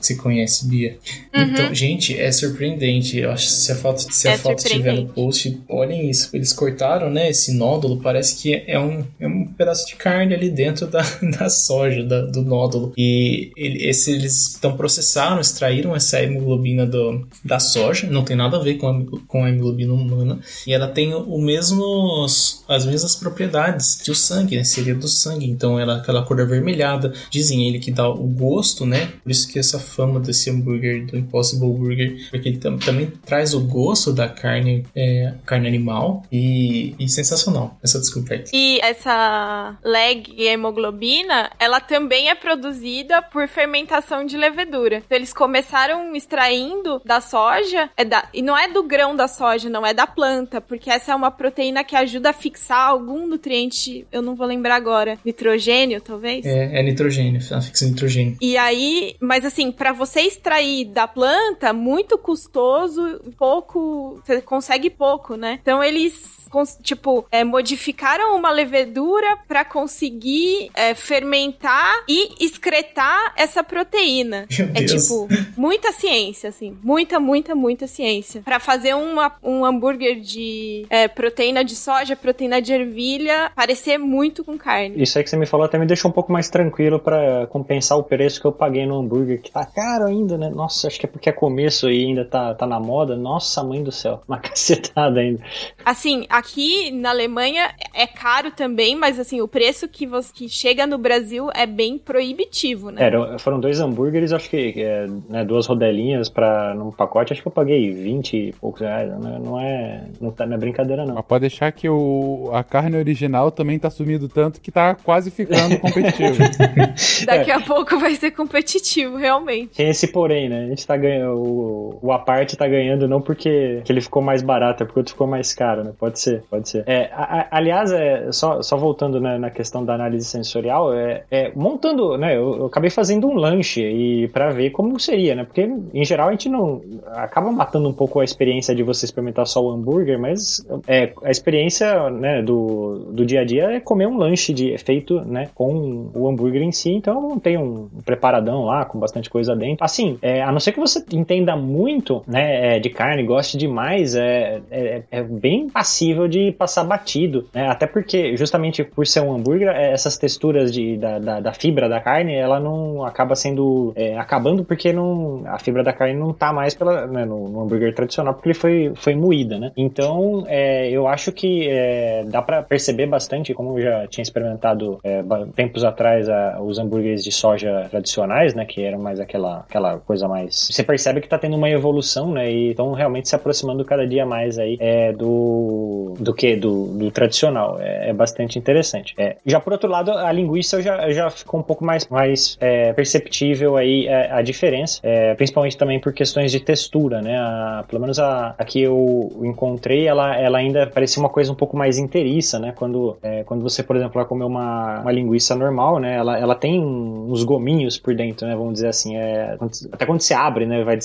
[0.00, 0.96] se conhece, Bia.
[1.34, 1.42] Uhum.
[1.42, 3.18] Então, gente, é surpreendente.
[3.18, 6.30] Eu acho que se a foto, se a é foto estiver no post, olhem isso.
[6.32, 10.50] Eles cortaram, né, esse nódulo, parece que é um, é um pedaço de carne ali
[10.50, 11.02] dentro da,
[11.38, 12.92] da soja, da, do nódulo.
[12.96, 14.76] E ele, esse, eles estão
[15.22, 19.44] processaram, extraíram essa hemoglobina do, da soja, não tem nada a ver com a, com
[19.44, 24.64] a hemoglobina humana, e ela tem o mesmos, as mesmas propriedades que o sangue, né,
[24.64, 25.46] seria do sangue.
[25.46, 29.12] Então ela aquela cor avermelhada, dizem ele que dá o gosto, né?
[29.22, 33.54] Por isso que essa fama desse hambúrguer, do Impossible Burger, porque ele tam, também traz
[33.54, 38.00] o gosto da carne, é, carne animal e, e, sensacional essa
[38.30, 38.44] aí.
[38.52, 45.02] E essa leg hemoglobina, ela também é produzida por fermentação de levedura.
[45.14, 49.84] Eles começaram extraindo da soja, é da, e não é do grão da soja, não
[49.84, 54.22] é da planta, porque essa é uma proteína que ajuda a fixar algum nutriente, eu
[54.22, 56.44] não vou lembrar agora, nitrogênio, talvez?
[56.44, 58.36] É, é nitrogênio, ela fixa nitrogênio.
[58.40, 65.36] E aí, mas assim, para você extrair da planta, muito custoso, pouco, você consegue pouco,
[65.36, 65.58] né?
[65.62, 66.42] Então eles
[66.82, 74.46] tipo, é, modificaram uma levedura para conseguir é, fermentar e excretar essa proteína.
[74.50, 74.92] Meu é Deus.
[75.02, 76.76] Tipo, muita ciência, assim.
[76.82, 78.42] Muita, muita, muita ciência.
[78.42, 84.44] para fazer uma, um hambúrguer de é, proteína de soja, proteína de ervilha, parecer muito
[84.44, 85.02] com carne.
[85.02, 87.98] Isso aí que você me falou até me deixou um pouco mais tranquilo para compensar
[87.98, 90.50] o preço que eu paguei no hambúrguer, que tá caro ainda, né?
[90.50, 93.16] Nossa, acho que é porque é começo e ainda tá, tá na moda.
[93.16, 94.22] Nossa, mãe do céu.
[94.28, 95.42] Uma cacetada ainda.
[95.84, 100.86] Assim, aqui na Alemanha é caro também, mas assim, o preço que, você, que chega
[100.86, 103.08] no Brasil é bem proibitivo, né?
[103.08, 107.48] É, foram dois hambúrgueres, acho que é, né, duas rodelinhas para num pacote, acho que
[107.48, 109.10] eu paguei 20 e poucos reais.
[109.10, 111.14] Não, não é, não, tá, não é brincadeira, não.
[111.14, 115.30] Mas pode deixar que o, a carne original também tá sumindo tanto que tá quase
[115.30, 116.38] ficando competitivo.
[117.26, 117.54] Daqui é.
[117.54, 119.76] a pouco vai ser competitivo, realmente.
[119.76, 120.64] Tem esse porém, né?
[120.64, 121.36] A gente tá ganhando.
[121.36, 125.26] O, o aparte tá ganhando não porque ele ficou mais barato, é porque outro ficou
[125.26, 125.92] mais caro, né?
[125.98, 126.84] Pode ser ser, pode ser.
[126.86, 131.24] É, a, a, aliás, é, só, só voltando né, na questão da análise sensorial, é,
[131.30, 135.44] é montando, né, eu, eu, acabei fazendo um lanche e para ver como seria, né,
[135.44, 139.46] porque em geral a gente não acaba matando um pouco a experiência de você experimentar
[139.46, 144.06] só o hambúrguer, mas é, a experiência, né, do, do dia a dia é comer
[144.06, 148.64] um lanche de feito, né, com o hambúrguer em si, então não tem um preparadão
[148.64, 149.84] lá com bastante coisa dentro.
[149.84, 154.14] Assim, é, a não ser que você entenda muito, né, é, de carne, goste demais,
[154.14, 157.68] é, é, é bem passível de passar batido, né?
[157.68, 161.88] Até porque, justamente por ser um hambúrguer, é, essas texturas de, da, da, da fibra
[161.88, 163.92] da carne, ela não acaba sendo.
[163.96, 164.16] É,
[164.62, 167.94] acabando porque não, a fibra da carne não tá mais pela, né, no, no, hambúrguer
[167.94, 169.72] tradicional, porque ele foi, foi moída, né?
[169.76, 174.98] Então, é, eu acho que é, dá para perceber bastante, como eu já tinha experimentado
[175.04, 175.22] é,
[175.54, 178.64] tempos atrás a, os hambúrgueres de soja tradicionais, né?
[178.64, 180.68] Que eram mais aquela, aquela coisa mais.
[180.70, 182.50] Você percebe que tá tendo uma evolução, né?
[182.50, 187.10] E estão realmente se aproximando cada dia mais aí é, do do que do, do
[187.10, 187.78] tradicional.
[187.80, 189.14] É, é, bastante interessante.
[189.18, 192.92] É, já por outro lado, a linguiça já, já ficou um pouco mais, mais é,
[192.92, 197.36] perceptível aí a diferença, é, principalmente também por questões de textura, né?
[197.38, 201.54] A, pelo menos a, a que eu encontrei, ela, ela ainda parecia uma coisa um
[201.54, 202.72] pouco mais inteiriça, né?
[202.76, 206.16] Quando, é, quando você, por exemplo, vai comer uma, uma linguiça normal, né?
[206.16, 208.54] Ela, ela tem uns gominhos por dentro, né?
[208.54, 209.16] Vamos dizer assim.
[209.16, 209.56] É,
[209.90, 210.84] até quando você abre, né?
[210.84, 210.96] Vai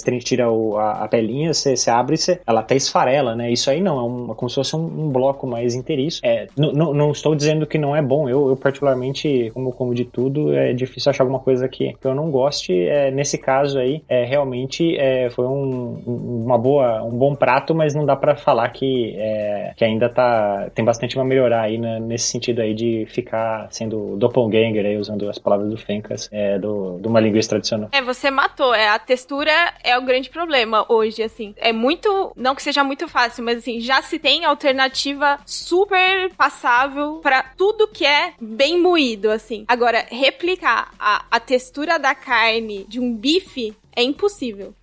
[0.49, 3.51] o, a, a, pelinha, você, você abre e você, ela até esfarela, né?
[3.51, 6.21] Isso aí não, é uma, como se fosse um, um bloco mais inteiriço.
[6.23, 8.29] É, não estou dizendo que não é bom.
[8.29, 12.15] Eu, eu, particularmente, como como de tudo, é difícil achar alguma coisa que, que eu
[12.15, 12.73] não goste.
[12.73, 16.01] É, nesse caso aí, é, realmente é, foi um,
[16.45, 20.69] uma boa, um bom prato, mas não dá para falar que, é, que ainda tá,
[20.73, 25.29] tem bastante a melhorar aí né, nesse sentido aí de ficar sendo doppelganger, aí, usando
[25.29, 27.89] as palavras do Fencas, é, do, de uma linguiça tradicional.
[27.91, 28.73] É, você matou.
[28.73, 29.51] É, a textura
[29.83, 31.53] é o grande problema hoje, assim.
[31.57, 37.19] É muito, não que seja muito fácil, mas assim, já se tem alternativa super passável
[37.21, 39.65] para tudo que é bem moído, assim.
[39.67, 44.73] Agora, replicar a, a textura da carne de um bife é impossível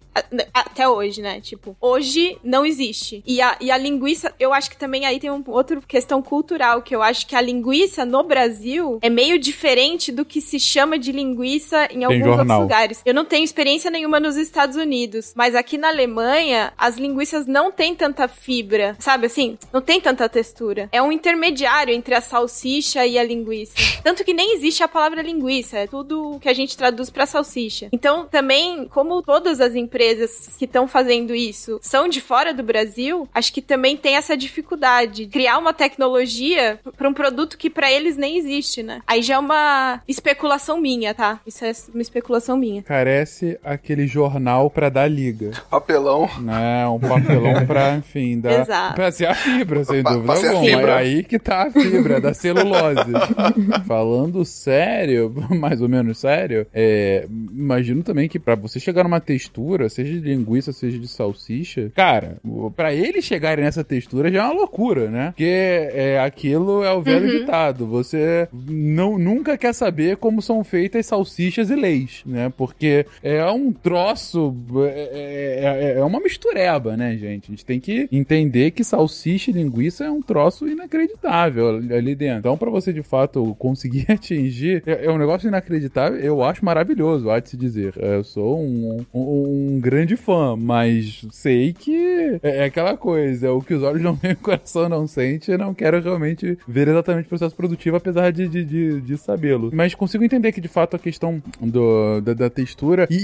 [0.52, 1.40] até hoje, né?
[1.40, 3.22] Tipo, hoje não existe.
[3.26, 6.82] E a, e a linguiça, eu acho que também aí tem uma outra questão cultural,
[6.82, 10.98] que eu acho que a linguiça no Brasil é meio diferente do que se chama
[10.98, 13.02] de linguiça em alguns outros lugares.
[13.04, 17.72] Eu não tenho experiência nenhuma nos Estados Unidos, mas aqui na Alemanha, as linguiças não
[17.72, 19.58] têm tanta fibra, sabe assim?
[19.72, 20.88] Não tem tanta textura.
[20.92, 23.74] É um intermediário entre a salsicha e a linguiça.
[24.02, 27.88] Tanto que nem existe a palavra linguiça, é tudo que a gente traduz para salsicha.
[27.92, 32.62] Então, também, como todas as empresas empresas que estão fazendo isso são de fora do
[32.62, 35.26] Brasil, acho que também tem essa dificuldade.
[35.26, 39.00] Criar uma tecnologia para um produto que para eles nem existe, né?
[39.06, 41.40] Aí já é uma especulação minha, tá?
[41.46, 42.82] Isso é uma especulação minha.
[42.82, 45.52] Carece aquele jornal para dar liga.
[45.70, 46.28] Papelão.
[46.40, 46.86] Né?
[46.86, 48.60] Um papelão para, enfim, dar.
[48.60, 48.94] Exato.
[48.94, 50.90] Pra ser a fibra, sem dúvida alguma.
[50.90, 53.12] É aí que tá a fibra, da celulose.
[53.86, 59.88] Falando sério, mais ou menos sério, é, imagino também que para você chegar numa textura,
[59.94, 62.38] seja de linguiça, seja de salsicha, cara,
[62.76, 65.28] para eles chegarem nessa textura já é uma loucura, né?
[65.28, 67.38] Porque é, aquilo é o velho uhum.
[67.40, 67.86] ditado.
[67.86, 72.52] Você não, nunca quer saber como são feitas salsichas e leis, né?
[72.56, 74.54] Porque é um troço,
[74.86, 77.46] é, é, é, é uma mistureba, né, gente?
[77.48, 82.38] A gente tem que entender que salsicha e linguiça é um troço inacreditável ali dentro.
[82.38, 87.30] Então, para você de fato conseguir atingir, é, é, um negócio inacreditável, eu acho maravilhoso,
[87.30, 87.94] há de se dizer.
[87.96, 93.50] Eu sou um, um, um grande fã, mas sei que é, é aquela coisa, é
[93.50, 96.88] o que os olhos não veem, o coração não sente, eu não quero realmente ver
[96.88, 99.70] exatamente o processo produtivo, apesar de, de, de, de sabê-lo.
[99.74, 103.14] Mas consigo entender que, de fato, a questão do, da, da textura e,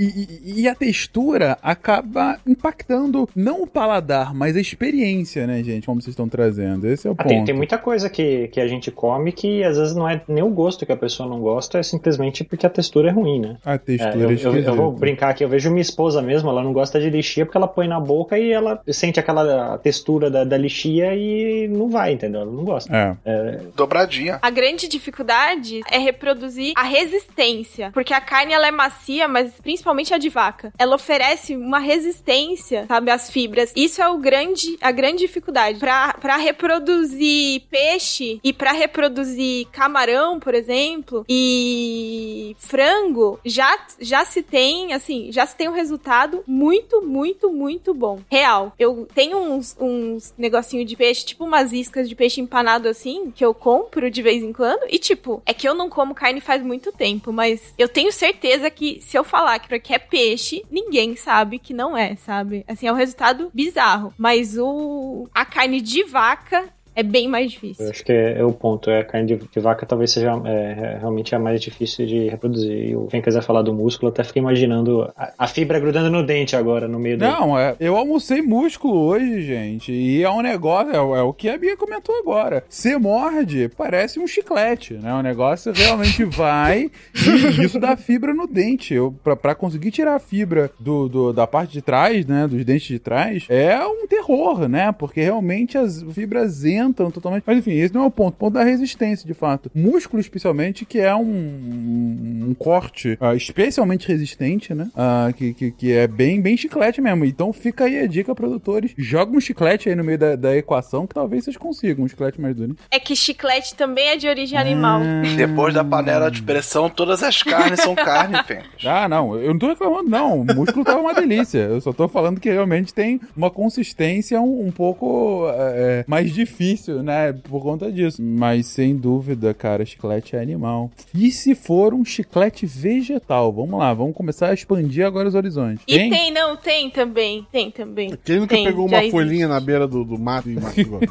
[0.44, 6.02] e, e, a textura acaba impactando não o paladar, mas a experiência, né, gente, como
[6.02, 6.86] vocês estão trazendo.
[6.86, 7.28] Esse é o ah, ponto.
[7.28, 10.42] Tem, tem, muita coisa que, que a gente come que às vezes não é nem
[10.42, 13.56] o gosto que a pessoa não gosta, é simplesmente porque a textura é ruim, né?
[13.64, 16.49] A textura é, eu, é eu, eu, vou brincar aqui, eu vejo minha esposa mesmo,
[16.50, 20.30] ela não gosta de lixia porque ela põe na boca e ela sente aquela textura
[20.30, 22.42] da, da lixia e não vai, entendeu?
[22.42, 22.94] Ela não gosta.
[22.94, 23.16] É.
[23.24, 23.60] É...
[23.74, 24.38] Dobradinha.
[24.42, 30.12] A grande dificuldade é reproduzir a resistência, porque a carne ela é macia, mas principalmente
[30.12, 30.72] a de vaca.
[30.78, 33.72] Ela oferece uma resistência, sabe, às fibras.
[33.76, 35.78] Isso é o grande, a grande dificuldade.
[35.78, 44.92] Para reproduzir peixe e para reproduzir camarão, por exemplo, e frango, já, já se tem,
[44.92, 48.20] assim, já se tem um resultado muito, muito, muito bom.
[48.30, 48.72] Real.
[48.78, 53.44] Eu tenho uns, uns negocinho de peixe, tipo umas iscas de peixe empanado assim, que
[53.44, 54.86] eu compro de vez em quando.
[54.88, 58.70] E, tipo, é que eu não como carne faz muito tempo, mas eu tenho certeza
[58.70, 62.64] que se eu falar que é peixe, ninguém sabe que não é, sabe?
[62.66, 64.12] Assim, é um resultado bizarro.
[64.18, 66.68] Mas o a carne de vaca
[67.00, 67.84] é bem mais difícil.
[67.84, 68.90] Eu acho que é, é o ponto.
[68.90, 72.90] É, a carne de, de vaca talvez seja é, realmente a mais difícil de reproduzir.
[72.90, 76.24] E o quem quiser falar do músculo, até fiquei imaginando a, a, fibra grudando no
[76.24, 79.92] dente agora, no meio Não, é, eu almocei músculo hoje, gente.
[79.92, 82.64] E é um negócio, é, é, o que a Bia comentou agora.
[82.68, 85.12] Você morde, parece um chiclete, né?
[85.14, 88.92] O negócio realmente vai e isso dá fibra no dente.
[88.94, 92.46] Eu, pra, pra conseguir tirar a fibra do, do, da parte de trás, né?
[92.46, 94.92] Dos dentes de trás, é um terror, né?
[94.92, 97.44] Porque realmente as fibras entram totalmente.
[97.46, 98.34] Mas enfim, esse não é o ponto.
[98.34, 99.70] O ponto da resistência, de fato.
[99.74, 104.90] Músculo, especialmente, que é um, um corte uh, especialmente resistente, né?
[104.94, 107.24] Uh, que, que, que, é bem, bem chiclete mesmo.
[107.24, 108.92] Então fica aí a dica, produtores.
[108.96, 112.40] Joga um chiclete aí no meio da, da equação que talvez vocês consigam um chiclete
[112.40, 112.76] mais duro.
[112.90, 114.60] É que chiclete também é de origem ah.
[114.60, 115.00] animal.
[115.36, 118.68] Depois da panela de pressão, todas as carnes são carne, Fênix.
[118.84, 119.36] Ah, não.
[119.36, 120.40] Eu não tô reclamando, não.
[120.40, 121.58] O músculo tava uma delícia.
[121.58, 126.79] Eu só tô falando que realmente tem uma consistência um, um pouco é, mais difícil
[126.80, 127.32] difícil, né?
[127.32, 128.22] Por conta disso.
[128.22, 130.90] Mas sem dúvida, cara, chiclete é animal.
[131.14, 133.52] E se for um chiclete vegetal?
[133.52, 135.84] Vamos lá, vamos começar a expandir agora os horizontes.
[135.86, 137.46] E tem, não, tem também.
[137.52, 138.16] Tem também.
[138.24, 139.10] Quem nunca Tem, pegou uma existe.
[139.12, 141.00] folhinha na beira do, do mato e mastigou?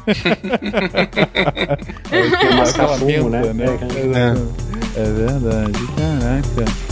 [2.10, 3.66] É, que Mascar aquela fumo, menta, né?
[4.96, 6.89] É, é verdade, caraca.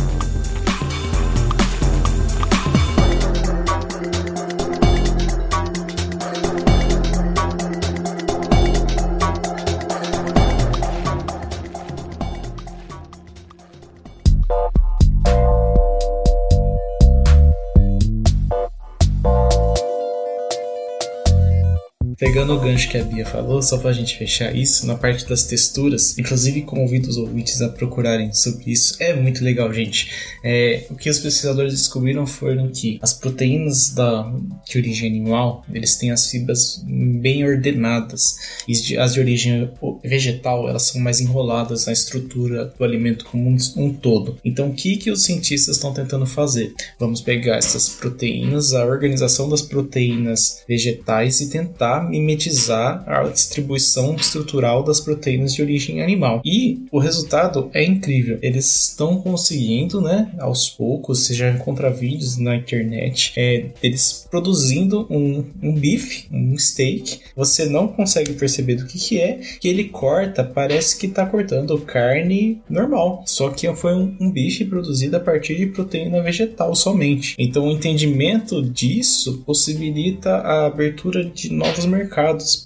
[22.18, 25.44] Pegando o gancho que a Bia falou, só pra gente fechar isso, na parte das
[25.44, 30.10] texturas, inclusive convido os ouvintes a procurarem sobre isso, é muito legal, gente.
[30.42, 34.32] É, o que os pesquisadores descobriram foram que as proteínas da,
[34.68, 38.34] de origem animal, eles têm as fibras bem ordenadas,
[38.66, 39.70] e as de- origem
[40.02, 44.38] vegetal, elas são mais enroladas na estrutura do alimento como um, um todo.
[44.44, 46.74] Então, o que, que os cientistas estão tentando fazer?
[46.98, 54.82] Vamos pegar essas proteínas, a organização das proteínas vegetais e tentar mimetizar a distribuição estrutural
[54.82, 56.40] das proteínas de origem animal.
[56.44, 58.39] E o resultado é incrível.
[58.43, 65.06] Eles estão conseguindo, né, aos poucos, você já encontra vídeos na internet, é, eles produzindo
[65.10, 67.20] um, um bife, um steak.
[67.36, 71.78] Você não consegue perceber do que, que é, que ele corta, parece que está cortando
[71.78, 73.22] carne normal.
[73.26, 77.35] Só que foi um, um bife produzido a partir de proteína vegetal somente.
[77.39, 81.97] Então o entendimento disso possibilita a abertura de novos mercados,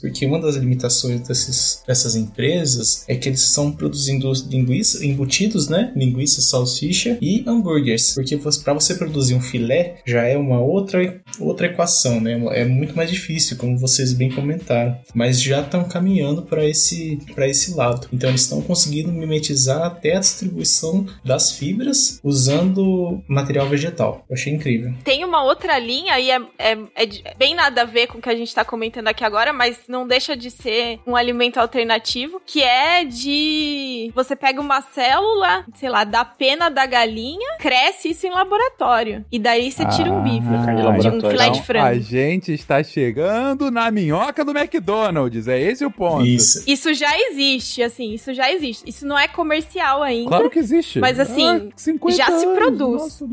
[0.01, 5.93] porque uma das limitações desses, dessas empresas é que eles estão produzindo linguiça, embutidos, né?
[5.97, 11.67] Linguiça, salsicha e hambúrgueres, porque para você produzir um filé já é uma outra outra
[11.67, 12.41] equação, né?
[12.53, 17.75] É muito mais difícil, como vocês bem comentaram, mas já estão caminhando para esse esse
[17.75, 18.09] lado.
[18.13, 24.25] Então eles estão conseguindo mimetizar até a distribuição das fibras usando material vegetal.
[24.29, 24.93] Eu achei incrível.
[25.05, 28.29] Tem uma outra linha e é, é- é bem nada a ver com o que
[28.29, 32.63] a gente tá comentando aqui agora, mas não deixa de ser um alimento alternativo, que
[32.63, 38.31] é de você pega uma célula, sei lá, da pena da galinha, cresce isso em
[38.31, 39.25] laboratório.
[39.31, 40.47] E daí você tira um bife.
[40.65, 41.87] carne de um filé de Então, frango.
[41.87, 45.49] a gente está chegando na minhoca do McDonald's.
[45.49, 46.25] É esse o ponto.
[46.27, 46.63] Isso.
[46.67, 48.89] Isso já existe, assim, isso já existe.
[48.89, 50.29] Isso não é comercial ainda.
[50.29, 50.99] Claro que existe.
[50.99, 53.03] Mas, assim, Ah, 50 já se anos, produz.
[53.03, 53.25] Nossa,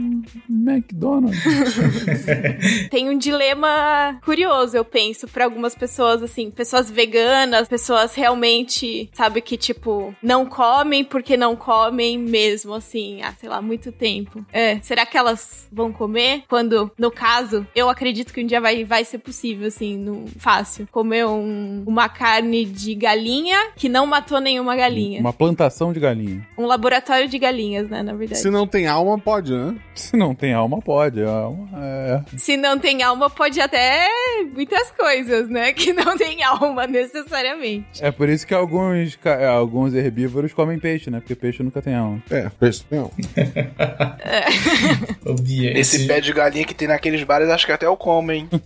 [0.49, 1.39] McDonald's.
[2.89, 9.41] Tem um dilema curioso, eu penso, pra algumas pessoas, assim, pessoas veganas, pessoas realmente, sabe,
[9.41, 14.45] que, tipo, não comem porque não comem mesmo, assim, há, sei lá, muito tempo.
[14.51, 16.43] É, será que elas vão comer?
[16.47, 20.87] Quando, no caso, eu acredito que um dia vai, vai ser possível, assim, no, fácil,
[20.91, 25.19] comer um- uma carne de galinha que não matou nenhuma galinha.
[25.21, 26.45] Uma plantação de galinha.
[26.57, 28.41] Um laboratório de galinhas, né, na verdade.
[28.41, 29.75] Se não tem alma, pode, né?
[29.95, 31.23] Se não tem alma, pode.
[31.23, 32.21] Alma, é.
[32.37, 34.07] Se não tem alma, pode até
[34.53, 35.68] muitas coisas, né?
[35.73, 38.03] Que não tem alma necessariamente.
[38.03, 41.19] É por isso que alguns, ca- alguns herbívoros comem peixe, né?
[41.19, 42.21] Porque peixe nunca tem alma.
[42.29, 43.09] É, peixe não.
[45.25, 48.31] Ô, Bia, Esse pé de galinha que tem naqueles bares, acho que até eu como,
[48.31, 48.47] hein?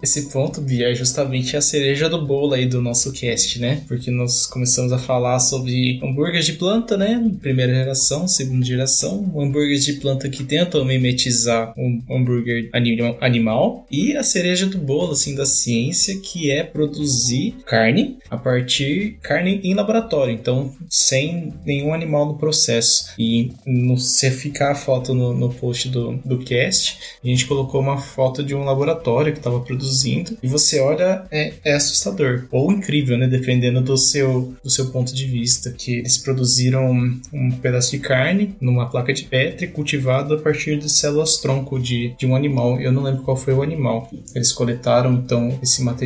[0.00, 3.82] Esse ponto, Bia, é justamente a cereja do bolo aí do nosso cast, né?
[3.88, 7.20] Porque nós começamos a falar sobre hambúrgueres de planta, né?
[7.40, 14.16] Primeira geração, segunda geração, hambúrgueres de planta que tentam mimetizar um hambúrguer ani- animal e
[14.16, 19.74] a cereja do bolo, assim, da ciência, que é produzir carne a partir carne em
[19.74, 23.12] laboratório, então sem nenhum animal no processo.
[23.18, 27.80] E no, se ficar a foto no, no post do, do cast, a gente colocou
[27.80, 32.46] uma foto de um laboratório que estava produzindo e você olha, é, é assustador.
[32.50, 33.26] Ou incrível, né?
[33.26, 35.70] Dependendo do seu, do seu ponto de vista.
[35.70, 40.78] Que eles produziram um, um pedaço de carne numa placa de Petri cultivado a partir
[40.78, 42.80] de células tronco de, de um animal.
[42.80, 44.10] Eu não lembro qual foi o animal.
[44.34, 45.97] Eles coletaram então esse material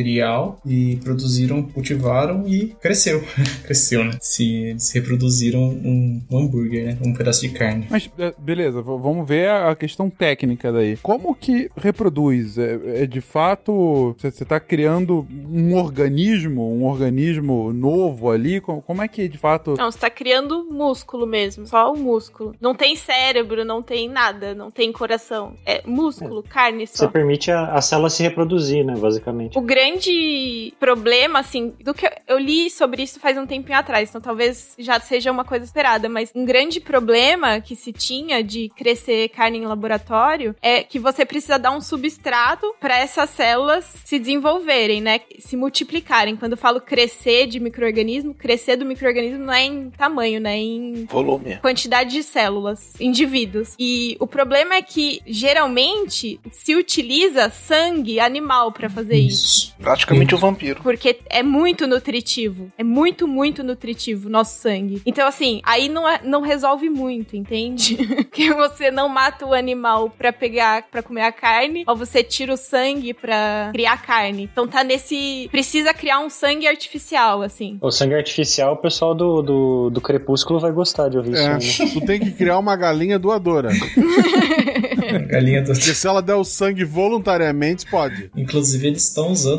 [0.65, 3.23] e produziram, cultivaram e cresceu.
[3.63, 4.11] cresceu, né?
[4.21, 6.97] Se, se reproduziram um, um hambúrguer, né?
[7.05, 7.87] Um pedaço de carne.
[7.89, 10.97] Mas, é, beleza, vamos ver a questão técnica daí.
[10.97, 12.57] Como que reproduz?
[12.57, 18.59] É, é de fato, você tá criando um organismo, um organismo novo ali?
[18.61, 19.75] Co- Como é que de fato.
[19.77, 22.53] Não, você tá criando músculo mesmo, só o músculo.
[22.59, 25.53] Não tem cérebro, não tem nada, não tem coração.
[25.65, 27.07] É músculo, carne Você só.
[27.07, 29.57] permite a, a célula se reproduzir, né, basicamente.
[29.57, 34.19] O grande problema, assim, do que eu- li sobre isso faz um tempinho atrás, então
[34.19, 39.29] talvez já seja uma coisa esperada, mas um grande problema que se tinha de crescer
[39.29, 44.17] carne em laboratório é que você precisa dar um substrato para essa célula células se
[44.19, 45.19] desenvolverem, né?
[45.37, 46.35] Se multiplicarem.
[46.35, 50.57] Quando eu falo crescer de microorganismo, crescer do microorganismo não é em tamanho, né?
[50.57, 51.57] Em Volume.
[51.61, 53.75] quantidade de células, indivíduos.
[53.77, 59.45] E o problema é que geralmente se utiliza sangue animal pra fazer isso.
[59.45, 59.62] Isso.
[59.79, 60.81] Praticamente o vampiro.
[60.83, 62.71] Porque é muito nutritivo.
[62.77, 65.01] É muito, muito nutritivo o nosso sangue.
[65.05, 67.95] Então, assim, aí não, é- não resolve muito, entende?
[68.31, 72.53] que você não mata o animal pra pegar, pra comer a carne, ou você tira
[72.53, 74.49] o sangue pra criar carne.
[74.51, 75.47] Então tá nesse.
[75.51, 77.77] Precisa criar um sangue artificial, assim.
[77.81, 81.83] O sangue artificial, o pessoal do, do, do Crepúsculo vai gostar de ouvir É, isso.
[81.83, 81.91] né?
[81.93, 83.69] tu tem que criar uma galinha doadora.
[85.27, 85.73] Galinha do...
[85.73, 88.31] Porque se ela der o sangue voluntariamente, pode.
[88.35, 89.52] Inclusive, eles estão usando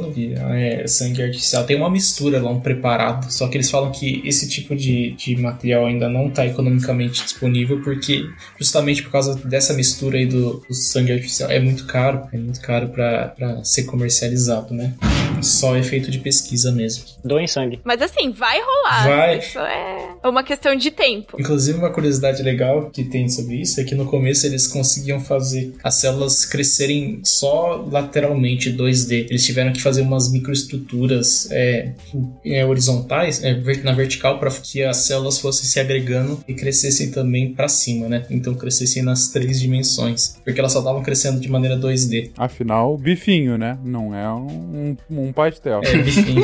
[0.54, 1.64] é, sangue artificial.
[1.64, 3.30] Tem uma mistura lá, um preparado.
[3.30, 7.80] Só que eles falam que esse tipo de, de material ainda não está economicamente disponível,
[7.82, 8.24] porque
[8.58, 12.22] justamente por causa dessa mistura aí do, do sangue artificial é muito caro.
[12.32, 14.94] É muito caro para ser comercializado, né?
[15.44, 17.04] Só efeito de pesquisa mesmo.
[17.24, 17.80] Doem sangue.
[17.84, 19.06] Mas assim, vai rolar.
[19.06, 19.38] Vai.
[19.38, 21.36] Isso é uma questão de tempo.
[21.38, 25.74] Inclusive, uma curiosidade legal que tem sobre isso é que no começo eles conseguiam fazer
[25.82, 29.26] as células crescerem só lateralmente 2D.
[29.28, 31.92] Eles tiveram que fazer umas microestruturas é,
[32.44, 37.52] é, horizontais, é, na vertical, para que as células fossem se agregando e crescessem também
[37.52, 38.26] para cima, né?
[38.30, 42.30] Então crescessem nas três dimensões, porque elas só estavam crescendo de maneira 2D.
[42.36, 43.78] Afinal, bifinho, né?
[43.84, 45.80] Não é um, um pastel.
[45.84, 46.36] É, enfim.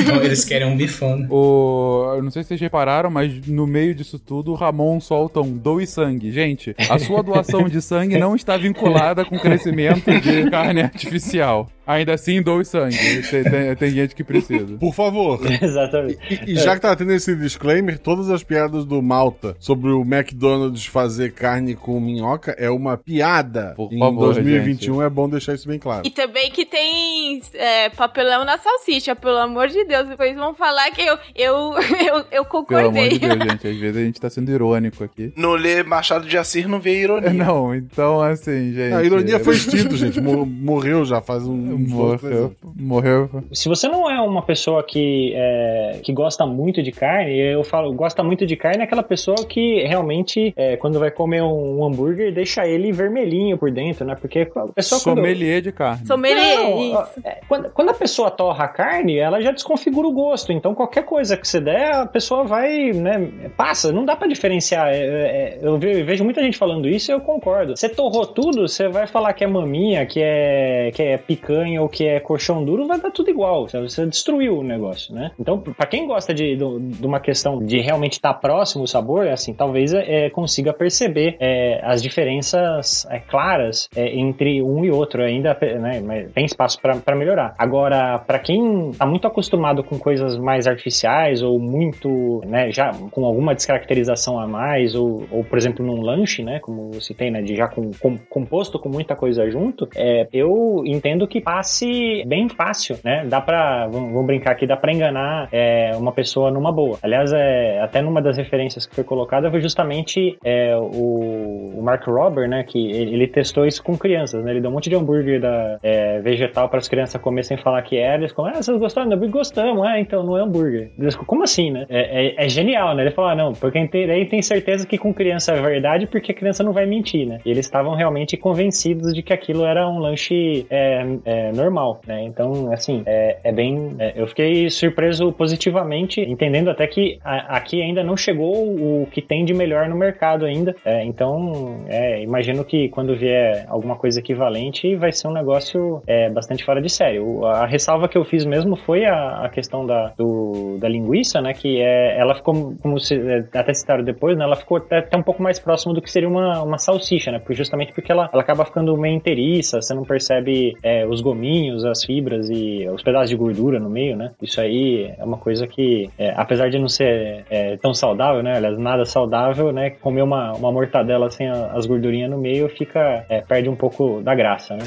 [0.00, 1.26] então eles querem um bifão.
[1.30, 2.14] O...
[2.16, 5.56] Eu não sei se vocês repararam, mas no meio disso tudo, o Ramon solta um
[5.56, 6.30] doe sangue.
[6.30, 11.68] Gente, a sua doação de sangue não está vinculada com o crescimento de carne artificial.
[11.88, 12.96] Ainda assim, doe sangue.
[13.30, 14.76] Tem, tem- tem gente que precisa.
[14.78, 15.40] Por favor.
[15.62, 16.18] Exatamente.
[16.46, 20.02] E, e já que tá tendo esse disclaimer, todas as piadas do Malta sobre o
[20.02, 23.72] McDonald's fazer carne com minhoca é uma piada.
[23.74, 26.06] Por em favor, 2021 é bom deixar isso bem claro.
[26.06, 30.06] E também que tem é, papelão na salsicha, pelo amor de Deus.
[30.08, 31.72] Depois vão falar que eu, eu,
[32.06, 32.86] eu, eu Pelo concordei.
[32.86, 33.66] amor de Deus, gente.
[33.66, 35.32] Às vezes a gente tá sendo irônico aqui.
[35.36, 37.32] No ler Machado de Assis não vê ironia.
[37.32, 38.92] Não, então assim, gente.
[38.92, 40.20] A ironia foi extinto, gente.
[40.20, 41.77] Mo- Morreu já faz um.
[41.78, 42.52] Morreu.
[42.76, 43.30] Morreu.
[43.52, 47.92] Se você não é uma pessoa que, é, que gosta muito de carne, eu falo,
[47.92, 52.32] gosta muito de carne é aquela pessoa que realmente, é, quando vai comer um, hambúrguer,
[52.32, 54.16] deixa ele vermelhinho por dentro, né?
[54.20, 55.16] Porque a pessoa quando...
[55.18, 56.06] Sommelier de carne.
[56.06, 57.20] Sommelier, Não, isso.
[57.24, 60.52] é, quando, quando a pessoa torra a carne, ela já desconfigura o gosto.
[60.52, 63.28] Então, qualquer coisa que você der, a pessoa vai, né?
[63.56, 63.92] Passa.
[63.92, 64.88] Não dá pra diferenciar.
[64.88, 67.76] É, é, eu ve- vejo muita gente falando isso e eu concordo.
[67.76, 71.88] Você torrou tudo, você vai falar que é maminha, que é, que é picanha ou
[71.88, 73.66] que é colchão duro, vai dar tudo igual.
[73.66, 75.32] Você destruiu o negócio, né?
[75.40, 79.32] Então, pra quem gosta de, de uma questão de realmente estar próximo o sabor, é
[79.32, 85.22] assim, talvez é, consiga perceber é, as diferenças é, claras é, entre um e outro
[85.22, 86.28] ainda, né?
[86.32, 87.54] Tem espaço pra melhorar.
[87.58, 93.24] Agora, pra quem tá muito acostumado com coisas mais artificiais ou muito, né, já com
[93.24, 97.42] alguma descaracterização a mais ou, ou por exemplo, num lanche, né, como você tem, né,
[97.42, 102.48] de já com, com- composto com muita coisa junto, é, eu entendo que passe bem
[102.48, 103.24] fácil, né?
[103.26, 106.98] Dá pra, vamos, brincar aqui, dá pra enganar é, uma pessoa numa boa.
[107.02, 112.06] Aliás, é, até numa das referências que foi colocada foi justamente é, o, o Mark
[112.06, 114.52] Robert, né, que ele, ele testou isso com crianças, né?
[114.52, 117.82] Ele deu um monte de hambúrguer da, é, vegetal para as crianças comer sem falar
[117.82, 118.18] que era.
[118.18, 119.32] Eles falam, ah, vocês gostaram do hambúrguer?
[119.32, 120.92] Gostamos, ah, então não é hambúrguer.
[120.96, 121.86] Eles ficam, como assim, né?
[121.88, 123.02] É, é- é genial, né?
[123.02, 126.30] Ele falou, ah, não, porque tem, aí tem certeza que com criança é verdade, porque
[126.30, 127.40] a criança não vai mentir, né?
[127.44, 131.04] E eles estavam realmente convencidos de que aquilo era um lanche é,
[131.38, 132.22] é, normal, né?
[132.24, 133.94] Então, assim, é, é bem.
[133.98, 138.54] é, eu fiquei surpreso positivamente, entendendo até que a- aqui ainda não chegou
[139.02, 140.74] o que tem de melhor no mercado ainda.
[140.84, 146.02] É, então, é, imagino que quando vier alguma coisa equivalente, vai ser um negócio
[146.32, 147.18] bastante fora de série.
[147.20, 151.40] O- A ressalva que eu fiz mesmo foi a, a questão da, do- da linguiça,
[151.40, 151.52] né?
[151.52, 153.14] Que é, ela ficou, como se,
[153.54, 154.44] até citaram depois, né?
[154.44, 157.40] Ela ficou até, até um pouco mais próximo do que seria uma, uma salsicha, né?
[157.50, 160.74] Justamente porque ela, ela acaba ficando meio inteiriça, você não percebe
[161.08, 164.32] os gominhos, as fibras e os pedaços de gordura no meio, né?
[164.40, 168.56] Isso aí é uma coisa que, é, apesar de não ser é, tão saudável, né?
[168.56, 169.90] Aliás, nada saudável, né?
[169.90, 174.34] Comer uma, uma mortadela sem as gordurinhas no meio fica, é, perde um pouco da
[174.34, 174.84] graça, né?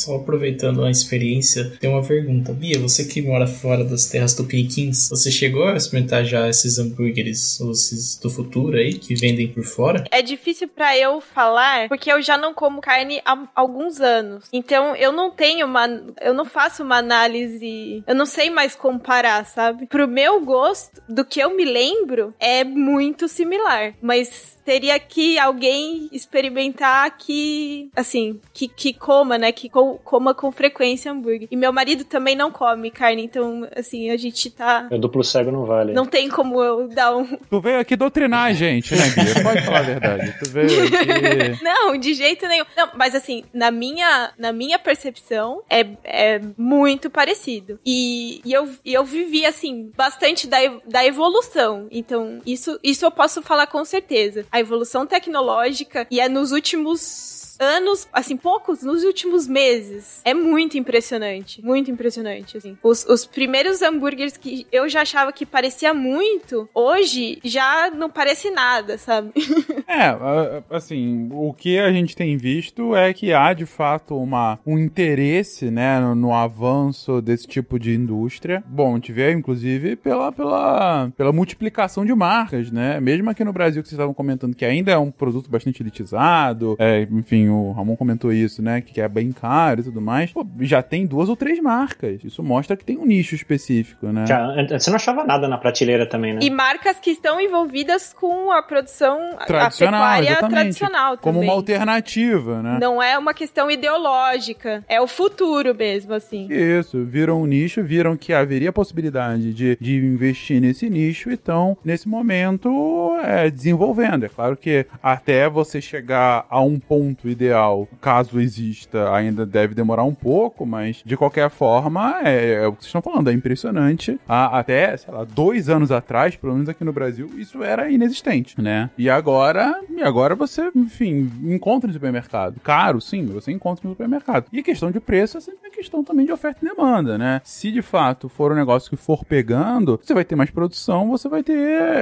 [0.00, 2.54] Só aproveitando a experiência, tem uma pergunta.
[2.54, 7.60] Bia, você que mora fora das terras tupiniquins, você chegou a experimentar já esses hambúrgueres
[7.60, 10.04] esses do futuro aí, que vendem por fora?
[10.10, 14.44] É difícil para eu falar, porque eu já não como carne há alguns anos.
[14.50, 15.86] Então eu não tenho uma.
[16.18, 18.02] Eu não faço uma análise.
[18.06, 19.86] Eu não sei mais comparar, sabe?
[19.86, 23.94] Pro meu gosto, do que eu me lembro, é muito similar.
[24.00, 29.50] Mas teria que alguém experimentar que, assim, que, que coma, né?
[29.52, 29.68] Que
[29.98, 31.48] co coma com frequência hambúrguer.
[31.50, 34.86] E meu marido também não come carne, então, assim, a gente tá.
[34.90, 35.92] O duplo cego não vale.
[35.92, 37.24] Não tem como eu dar um.
[37.24, 39.42] Tu veio aqui doutrinar a gente, né, Bia?
[39.42, 40.34] Pode falar a verdade.
[40.38, 41.62] Tu veio aqui.
[41.64, 42.64] Não, de jeito nenhum.
[42.76, 47.78] Não, mas assim, na minha, na minha percepção, é, é muito parecido.
[47.84, 51.88] E, e, eu, e eu vivi, assim, bastante da, da evolução.
[51.90, 54.44] Então, isso, isso eu posso falar com certeza.
[54.50, 60.20] A evolução tecnológica e é nos últimos anos, assim, poucos nos últimos meses.
[60.24, 61.64] É muito impressionante.
[61.64, 62.76] Muito impressionante, assim.
[62.82, 68.50] Os, os primeiros hambúrgueres que eu já achava que parecia muito, hoje já não parece
[68.50, 69.32] nada, sabe?
[69.86, 74.78] é, assim, o que a gente tem visto é que há de fato uma, um
[74.78, 78.64] interesse, né, no, no avanço desse tipo de indústria.
[78.66, 83.00] Bom, vê, inclusive, pela, pela, pela multiplicação de marcas, né?
[83.00, 86.76] Mesmo aqui no Brasil, que vocês estavam comentando que ainda é um produto bastante elitizado,
[86.78, 88.80] é, enfim, o Ramon comentou isso, né?
[88.80, 90.32] Que é bem caro e tudo mais.
[90.32, 92.22] Pô, já tem duas ou três marcas.
[92.24, 94.26] Isso mostra que tem um nicho específico, né?
[94.26, 94.46] Já,
[94.78, 96.40] você não achava nada na prateleira também, né?
[96.42, 100.50] E marcas que estão envolvidas com a produção tradicional, a exatamente.
[100.50, 101.40] tradicional também.
[101.40, 102.78] Como uma alternativa, né?
[102.80, 104.84] Não é uma questão ideológica.
[104.88, 106.48] É o futuro mesmo, assim.
[106.50, 107.04] Isso.
[107.04, 112.08] Viram um nicho, viram que haveria possibilidade de, de investir nesse nicho e estão, nesse
[112.08, 114.24] momento, é, desenvolvendo.
[114.24, 120.04] É claro que até você chegar a um ponto ideal, caso exista, ainda deve demorar
[120.04, 124.20] um pouco, mas de qualquer forma, é, é o que vocês estão falando, é impressionante.
[124.28, 128.90] Até, sei lá, dois anos atrás, pelo menos aqui no Brasil, isso era inexistente, né?
[128.98, 132.60] E agora, e agora você, enfim, encontra no supermercado.
[132.60, 134.46] Caro, sim, você encontra no supermercado.
[134.52, 137.40] E questão de preço é sempre questão também de oferta e demanda, né?
[137.42, 141.28] Se de fato for um negócio que for pegando, você vai ter mais produção, você
[141.28, 141.56] vai ter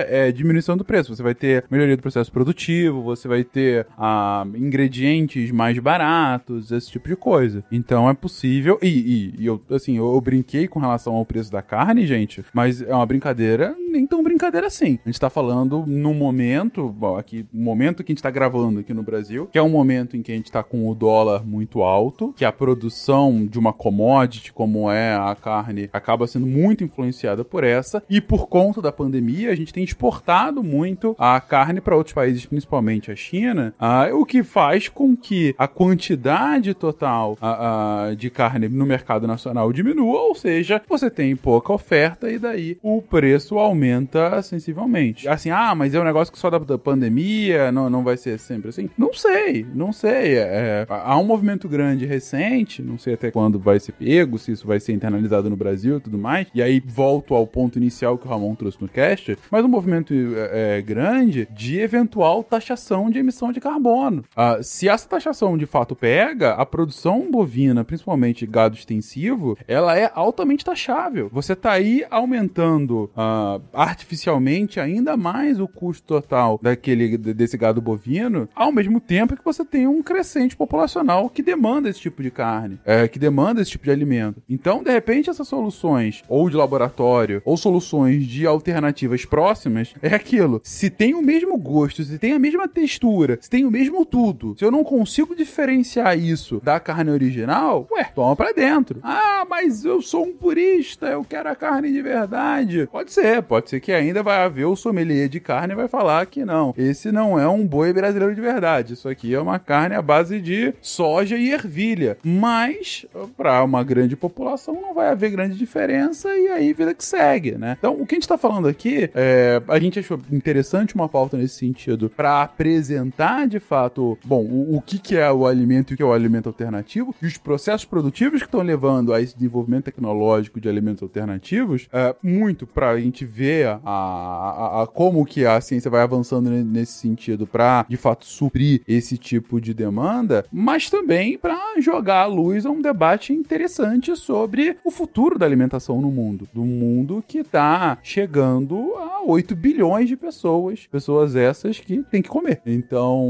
[0.08, 4.44] é, diminuição do preço, você vai ter melhoria do processo produtivo, você vai ter ah,
[4.54, 7.64] ingredientes mais baratos, esse tipo de coisa.
[7.70, 8.78] Então é possível.
[8.82, 12.44] E, e, e eu, assim, eu, eu, brinquei com relação ao preço da carne, gente,
[12.52, 14.98] mas é uma brincadeira nem tão brincadeira assim.
[15.04, 18.92] A gente tá falando num momento, bom, aqui, momento que a gente tá gravando aqui
[18.92, 21.82] no Brasil, que é um momento em que a gente tá com o dólar muito
[21.82, 27.44] alto, que a produção de uma commodity, como é a carne, acaba sendo muito influenciada
[27.44, 31.96] por essa, e por conta da pandemia, a gente tem exportado muito a carne para
[31.96, 38.08] outros países, principalmente a China, uh, o que faz com que a quantidade total a,
[38.08, 42.78] a, de carne no mercado nacional diminua, ou seja, você tem pouca oferta e daí
[42.82, 45.28] o preço aumenta sensivelmente.
[45.28, 48.38] Assim, ah, mas é um negócio que só da, da pandemia, não, não vai ser
[48.38, 48.88] sempre assim?
[48.96, 50.36] Não sei, não sei.
[50.38, 54.66] É, há um movimento grande recente, não sei até quando vai ser pego, se isso
[54.66, 58.26] vai ser internalizado no Brasil e tudo mais, e aí volto ao ponto inicial que
[58.26, 63.18] o Ramon trouxe no cast, mas um movimento é, é grande de eventual taxação de
[63.18, 64.24] emissão de carbono.
[64.36, 70.10] Ah, se essa taxação de fato pega, a produção bovina, principalmente gado extensivo, ela é
[70.14, 71.28] altamente taxável.
[71.32, 78.48] Você está aí aumentando uh, artificialmente ainda mais o custo total daquele desse gado bovino,
[78.54, 82.78] ao mesmo tempo que você tem um crescente populacional que demanda esse tipo de carne,
[82.84, 84.42] é, que demanda esse tipo de alimento.
[84.48, 90.60] Então, de repente, essas soluções, ou de laboratório, ou soluções de alternativas próximas, é aquilo.
[90.62, 94.54] Se tem o mesmo gosto, se tem a mesma textura, se tem o mesmo tudo,
[94.58, 99.00] se eu não consigo diferenciar isso da carne original, ué, toma pra dentro.
[99.02, 102.88] Ah, mas eu sou um purista, eu quero a carne de verdade.
[102.90, 106.26] Pode ser, pode ser que ainda vai haver o sommelier de carne e vai falar
[106.26, 106.74] que não.
[106.76, 108.94] Esse não é um boi brasileiro de verdade.
[108.94, 112.18] Isso aqui é uma carne à base de soja e ervilha.
[112.22, 113.06] Mas,
[113.38, 117.76] para uma grande população, não vai haver grande diferença e aí vida que segue, né?
[117.78, 121.36] Então, o que a gente tá falando aqui, é, a gente achou interessante uma pauta
[121.36, 125.94] nesse sentido para apresentar de fato, bom, o, o que, que é o alimento e
[125.94, 129.34] o que é o alimento alternativo, e os processos produtivos que estão levando a esse
[129.36, 135.24] desenvolvimento tecnológico de alimentos alternativos, é, muito para a gente ver a, a- a- como
[135.24, 139.72] que a ciência vai avançando ne- nesse sentido para de fato suprir esse tipo de
[139.72, 145.46] demanda, mas também para jogar à luz a um debate interessante sobre o futuro da
[145.46, 151.78] alimentação no mundo, do mundo que tá chegando a 8 bilhões de pessoas, pessoas essas
[151.78, 152.60] que tem que comer.
[152.64, 153.26] Então,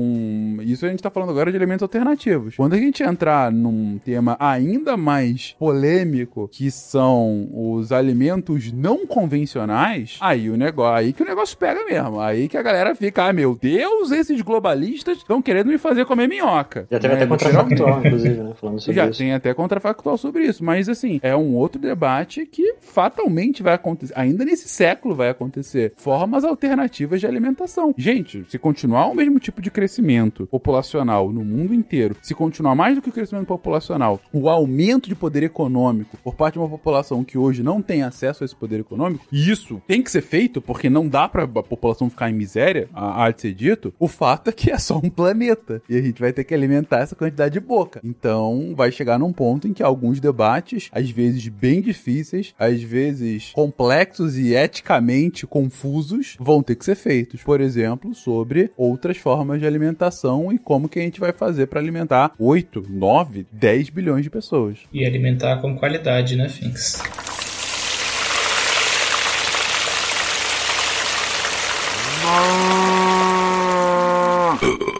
[0.60, 2.56] isso a gente tá falando agora de alimentos alternativos.
[2.56, 10.18] Quando a gente entrar num tema ainda mais polêmico, que são os alimentos não convencionais,
[10.20, 12.20] aí o negócio, aí que o negócio pega mesmo.
[12.20, 16.28] Aí que a galera fica, ah, meu Deus, esses globalistas estão querendo me fazer comer
[16.28, 16.86] minhoca.
[16.90, 17.22] Já teve Né?
[17.22, 18.52] até contrafactual, inclusive, né?
[18.60, 19.18] Falando sobre Já isso.
[19.18, 24.12] tem até contrafactual sobre isso, mas assim, é um outro debate que fatalmente vai acontecer,
[24.16, 27.94] ainda nesse século vai acontecer, formas alternativas de alimentação.
[27.96, 32.96] Gente, se continuar o mesmo tipo de crescimento populacional no mundo inteiro, se continuar mais
[32.96, 37.22] do que o crescimento populacional, o aumento de poder econômico por parte de uma população
[37.22, 40.60] que hoje não tem acesso a esse poder econômico, e isso tem que ser feito
[40.60, 44.50] porque não dá pra a população ficar em miséria, há de ser dito, o fato
[44.50, 47.54] é que é só um planeta e a gente vai ter que alimentar essa quantidade
[47.54, 48.00] de boca.
[48.02, 53.52] Então, vai chegar num ponto em que alguns debates, às vezes bem difíceis, às vezes
[53.52, 57.42] complexos e eticamente confusos, vão ter que ser feitos.
[57.42, 61.80] Por exemplo, sobre outras formas de alimentação e como que a gente vai fazer para
[61.80, 64.78] alimentar 8, 9, 10 bilhões de pessoas.
[64.92, 67.02] E alimentar com qualidade, né, Finks?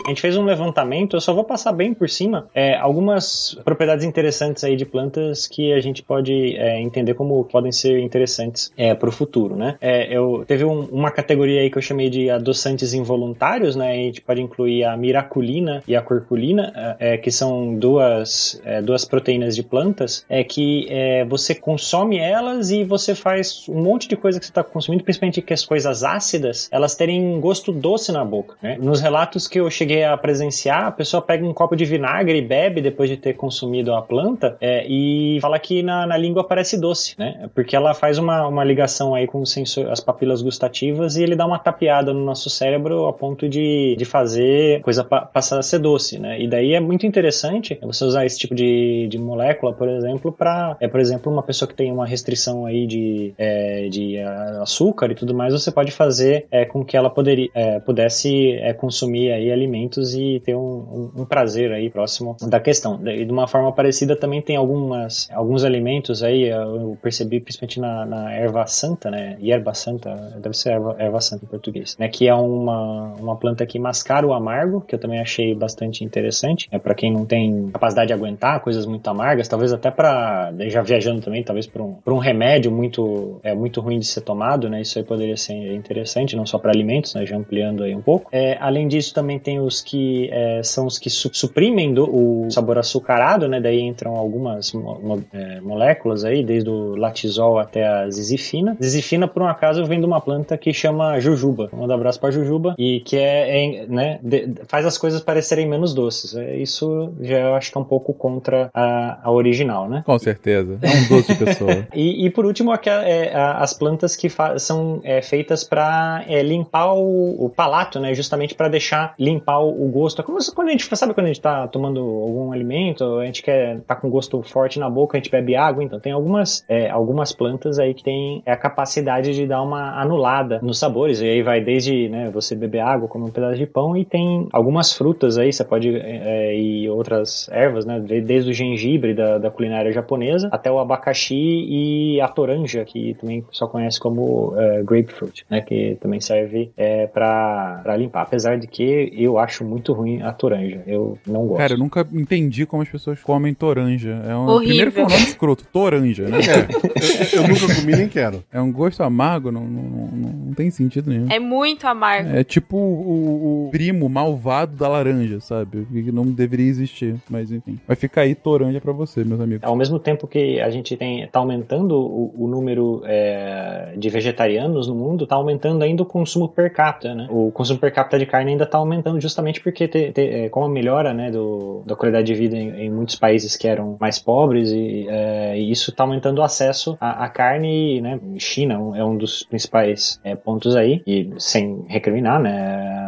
[0.08, 4.06] A gente fez um levantamento, eu só vou passar bem por cima, é, algumas propriedades
[4.06, 8.94] interessantes aí de plantas que a gente pode é, entender como podem ser interessantes é,
[8.94, 9.76] para o futuro, né?
[9.82, 13.90] É, eu teve um- uma categoria aí que eu chamei de adoçantes involuntários, né?
[13.92, 19.04] A gente pode incluir a miraculina e a curculina, é, é, que são duas, duas
[19.04, 20.88] proteínas de plantas, é que
[21.28, 25.42] você consome elas e você faz um monte de coisa que você está consumindo, principalmente
[25.42, 28.78] que as coisas ácidas, elas terem um gosto doce na boca, né?
[28.80, 32.42] Nos relatos que eu cheguei a presenciar, a pessoa pega um copo de vinagre e
[32.42, 36.78] bebe depois de ter consumido a planta é, e fala que na, na língua parece
[36.78, 37.48] doce, né?
[37.54, 41.36] Porque ela faz uma, uma ligação aí com o sensor, as papilas gustativas e ele
[41.36, 45.62] dá uma tapeada no nosso cérebro a ponto de, de fazer coisa pa- passar a
[45.62, 46.40] ser doce, né?
[46.40, 50.76] E daí é muito interessante você usar esse tipo de, de molécula, por exemplo, para,
[50.80, 54.18] é, por exemplo, uma pessoa que tem uma restrição aí de, é, de
[54.60, 58.72] açúcar e tudo mais, você pode fazer é, com que ela poderia, é, pudesse é,
[58.72, 63.00] consumir aí alimentos e ter um, um- um prazer aí próximo da questão.
[63.06, 68.04] E de uma forma parecida também tem algumas, alguns alimentos aí, eu percebi principalmente na,
[68.06, 69.36] na erva santa, né?
[69.42, 72.08] Erva santa, deve ser erva, erva santa em português, né?
[72.08, 76.68] Que é uma, uma planta que mascara o amargo, que eu também achei bastante interessante,
[76.70, 80.82] é para quem não tem capacidade de aguentar coisas muito amargas, talvez até para já
[80.82, 84.80] viajando também, talvez para um, um remédio muito é muito ruim de ser tomado, né?
[84.80, 87.24] Isso aí poderia ser interessante, não só para alimentos, né?
[87.24, 88.28] Já ampliando aí um pouco.
[88.32, 92.04] É, além disso, também tem os que é, são os que su- suprimem do,
[92.46, 93.60] o sabor açucarado, né?
[93.60, 98.76] Daí entram algumas mo- mo- é, moléculas aí, desde o latisol até a zizifina.
[98.82, 101.68] Zizifina, por um acaso, vem de uma planta que chama jujuba.
[101.72, 104.18] Manda abraço pra jujuba e que é, é, né?
[104.22, 106.34] de- faz as coisas parecerem menos doces.
[106.36, 110.02] É, isso já eu acho que é um pouco contra a, a original, né?
[110.04, 110.78] Com certeza.
[110.82, 111.68] É um doce de pessoa.
[111.94, 114.28] E, e por último, aqua- é, as plantas que
[114.58, 118.14] são é, feitas para limpar o, o palato, né?
[118.14, 120.20] Justamente para deixar limpar o, gosto.
[120.20, 123.42] É como quando a gente sabe quando a gente tá tomando algum alimento, a gente
[123.42, 125.82] quer tá com gosto forte na boca, a gente bebe água.
[125.82, 130.60] Então tem algumas é, algumas plantas aí que tem a capacidade de dar uma anulada
[130.62, 131.20] nos sabores.
[131.20, 134.48] E aí vai desde né, você beber água, comer um pedaço de pão e tem
[134.52, 135.52] algumas frutas aí.
[135.52, 138.00] Você pode é, é, e outras ervas, né?
[138.00, 143.14] de- Desde o gengibre da, da culinária japonesa até o abacaxi e a toranja, que
[143.14, 145.60] também só conhece como é, grapefruit, né?
[145.60, 148.22] Que também serve é, para limpar.
[148.22, 150.82] Apesar de que eu acho muito ruim a toranja.
[150.86, 151.58] Eu não gosto.
[151.58, 154.22] Cara, eu nunca entendi como as pessoas comem toranja.
[154.26, 154.90] É um, Horrível.
[154.90, 156.38] primeiro que é um nome escroto, toranja, né?
[156.38, 158.44] É, eu, eu nunca comi nem quero.
[158.52, 161.26] É um gosto amargo, não, não, não, não tem sentido nenhum.
[161.30, 162.30] É muito amargo.
[162.30, 165.86] É tipo o, o primo malvado da laranja, sabe?
[165.90, 167.78] Que não deveria existir, mas enfim.
[167.86, 169.64] Vai ficar aí toranja pra você, meus amigos.
[169.64, 174.86] Ao mesmo tempo que a gente tem tá aumentando o, o número é, de vegetarianos
[174.88, 177.26] no mundo, tá aumentando ainda o consumo per capita, né?
[177.30, 180.64] O consumo per capita de carne ainda tá aumentando justamente porque te, te, é, com
[180.64, 184.18] a melhora, né, do, da qualidade de vida em, em muitos países que eram mais
[184.18, 188.18] pobres e, é, e isso tá aumentando o acesso à, à carne, né?
[188.38, 193.07] China é um dos principais é, pontos aí e sem recriminar, né?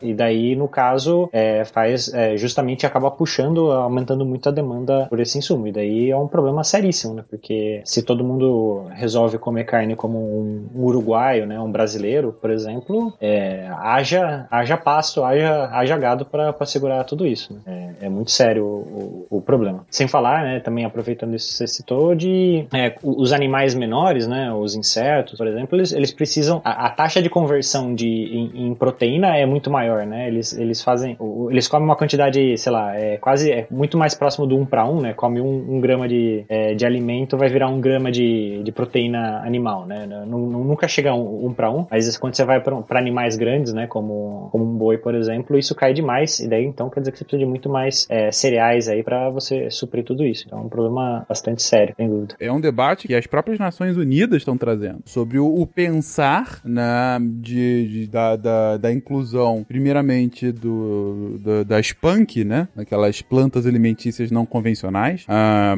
[0.00, 5.20] E daí, no caso, é, faz é, justamente acaba puxando, aumentando muito a demanda por
[5.20, 5.66] esse insumo.
[5.66, 7.24] E daí é um problema seríssimo, né?
[7.28, 11.58] Porque se todo mundo resolve comer carne como um, uruguaio, né?
[11.60, 17.54] Um brasileiro, por exemplo, é, haja, haja pasto, haja, haja gado para segurar tudo isso.
[17.54, 17.94] Né?
[18.00, 19.84] É, é, muito sério o, o, o, problema.
[19.90, 20.60] Sem falar, né?
[20.60, 24.52] Também aproveitando isso que você citou, de é, os animais menores, né?
[24.52, 26.60] Os insetos, por exemplo, eles, eles precisam.
[26.64, 30.28] A, a taxa de conversão de, em, em, proteína é muito maior, né?
[30.28, 31.16] Eles, eles fazem.
[31.50, 34.88] Eles comem uma quantidade, sei lá, é quase é muito mais próximo do 1 para
[34.88, 35.14] 1, né?
[35.14, 39.42] Come um, um grama de, é, de alimento, vai virar um grama de, de proteína
[39.44, 40.06] animal, né?
[40.26, 43.86] Nunca chega um, para um, mas quando você vai para animais grandes, né?
[43.86, 46.40] Como, como um boi, por exemplo, isso cai demais.
[46.40, 49.30] E daí então quer dizer que você precisa de muito mais é, cereais aí para
[49.30, 50.44] você suprir tudo isso.
[50.46, 52.34] Então é um problema bastante sério, sem dúvida.
[52.40, 57.18] É um debate que as próprias Nações Unidas estão trazendo sobre o, o pensar na,
[57.20, 62.66] de, de da, da, da, inclusão, primeiramente, do, do, das punk, né?
[62.74, 65.24] Daquelas plantas alimentícias não convencionais.
[65.28, 65.76] Ah,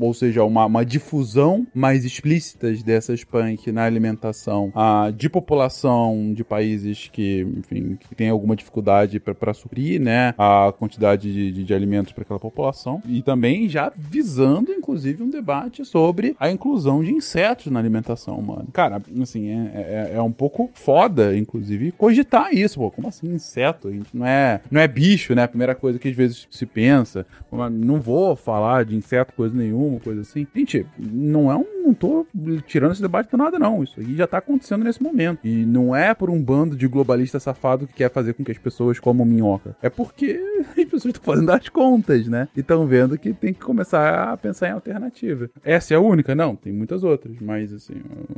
[0.00, 6.44] ou seja, uma, uma difusão mais explícita dessas punk na alimentação ah, de população de
[6.44, 10.32] países que, enfim, que tem alguma dificuldade para suprir, né?
[10.38, 13.02] A quantidade de, de, de alimentos para aquela população.
[13.08, 18.66] E também já visando, inclusive, um debate sobre a inclusão de insetos na alimentação humana.
[18.72, 22.76] Cara, assim, é, é, é um pouco foda, inclusive, cogitar isso.
[22.78, 23.88] Pô, como assim inseto?
[23.88, 25.44] A gente não é, não é bicho, né?
[25.44, 27.24] A primeira coisa que às vezes se pensa.
[27.70, 30.46] Não vou falar de inseto, coisa nenhuma, coisa assim.
[30.54, 31.76] Gente, não é um.
[31.86, 32.26] Não tô
[32.66, 33.84] tirando esse debate por nada, não.
[33.84, 35.38] Isso aí já tá acontecendo nesse momento.
[35.44, 38.58] E não é por um bando de globalista safado que quer fazer com que as
[38.58, 39.76] pessoas comam minhoca.
[39.80, 40.40] É porque
[40.76, 42.48] as pessoas estão fazendo as contas, né?
[42.56, 45.48] E estão vendo que tem que começar a pensar em alternativa.
[45.64, 46.34] Essa é a única?
[46.34, 47.36] Não, tem muitas outras.
[47.40, 47.94] Mas, assim,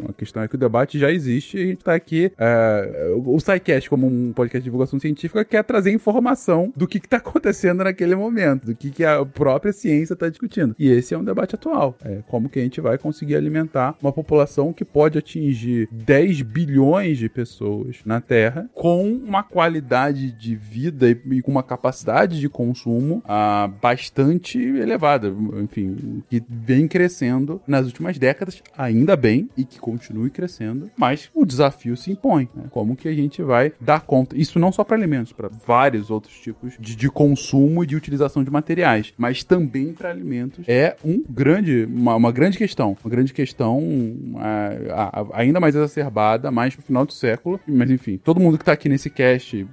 [0.07, 2.31] a questão é que o debate já existe e a gente tá aqui.
[2.39, 7.17] Uh, o SciCast, como um podcast divulgação científica, quer trazer informação do que, que tá
[7.17, 10.75] acontecendo naquele momento, do que, que a própria ciência está discutindo.
[10.79, 11.97] E esse é um debate atual.
[12.05, 17.19] É como que a gente vai conseguir alimentar uma população que pode atingir 10 bilhões
[17.19, 23.23] de pessoas na Terra com uma qualidade de vida e com uma capacidade de consumo
[23.25, 25.33] uh, bastante elevada,
[25.63, 31.45] enfim, que vem crescendo nas últimas décadas, ainda bem, e que continue crescendo, mas o
[31.45, 32.49] desafio se impõe.
[32.55, 32.65] Né?
[32.71, 34.37] Como que a gente vai dar conta?
[34.37, 38.43] Isso não só para alimentos, para vários outros tipos de, de consumo e de utilização
[38.45, 40.65] de materiais, mas também para alimentos.
[40.69, 43.81] É um grande, uma, uma, grande questão, uma grande questão
[44.41, 44.93] é,
[45.33, 47.61] ainda mais exacerbada, mais pro final do século.
[47.67, 49.67] Mas enfim, todo mundo que tá aqui nesse cast,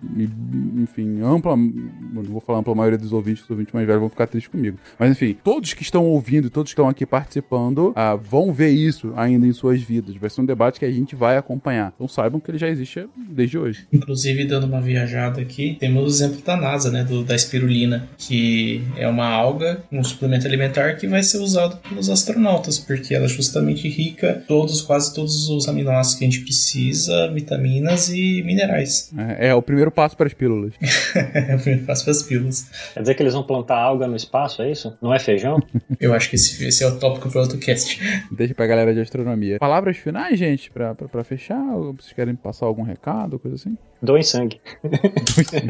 [0.78, 4.28] enfim, ampla, não vou falar ampla maioria dos ouvintes, os ouvintes mais velhos vão ficar
[4.28, 4.78] tristes comigo.
[5.00, 9.14] Mas enfim, todos que estão ouvindo, todos que estão aqui participando, uh, vão ver isso
[9.16, 10.16] ainda em suas vidas.
[10.16, 11.94] Vai ser um debate que a gente vai acompanhar.
[11.96, 13.88] Então saibam que ele já existe desde hoje.
[13.92, 18.84] Inclusive, dando uma viajada aqui, temos o exemplo da NASA, né, do, da espirulina, que
[18.98, 23.28] é uma alga, um suplemento alimentar que vai ser usado pelos astronautas, porque ela é
[23.28, 29.12] justamente rica todos, quase todos os aminoácidos que a gente precisa, vitaminas e minerais.
[29.18, 30.74] É, é o primeiro passo para as pílulas.
[31.16, 32.70] é o primeiro passo para as pílulas.
[32.94, 34.98] Quer dizer que eles vão plantar alga no espaço, é isso?
[35.02, 35.60] Não é feijão?
[36.00, 38.00] Eu acho que esse, esse é o tópico para outro cast.
[38.32, 39.58] Deixa pra galera de astronomia.
[39.60, 41.76] Palavras finais, gente, pra fechar?
[41.76, 43.78] Ou vocês querem passar algum recado, coisa assim?
[44.06, 44.62] Doem sangue.
[45.36, 45.68] sangue.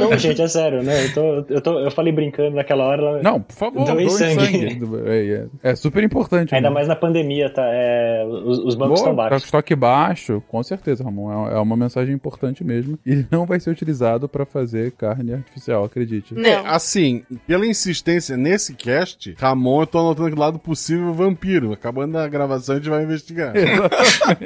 [0.00, 1.06] não, gente, é sério, né?
[1.06, 3.22] Eu, tô, eu, tô, eu falei brincando naquela hora.
[3.22, 4.46] Não, por favor, doem, sangue.
[4.46, 4.78] sangue.
[5.06, 6.54] É, é, super importante.
[6.54, 7.64] Ainda mais na pandemia, tá?
[7.66, 9.42] É, os, os, bancos estão baixos.
[9.42, 11.48] Tá estoque baixo, com certeza, Ramon.
[11.48, 12.98] É, é, uma mensagem importante mesmo.
[13.04, 16.34] E não vai ser utilizado para fazer carne artificial, acredite.
[16.34, 16.48] Não.
[16.48, 21.72] É, assim, pela insistência nesse cast, Ramon, eu tô anotando aqui do lado possível vampiro.
[21.72, 23.52] Acabando a gravação, a gente vai investigar.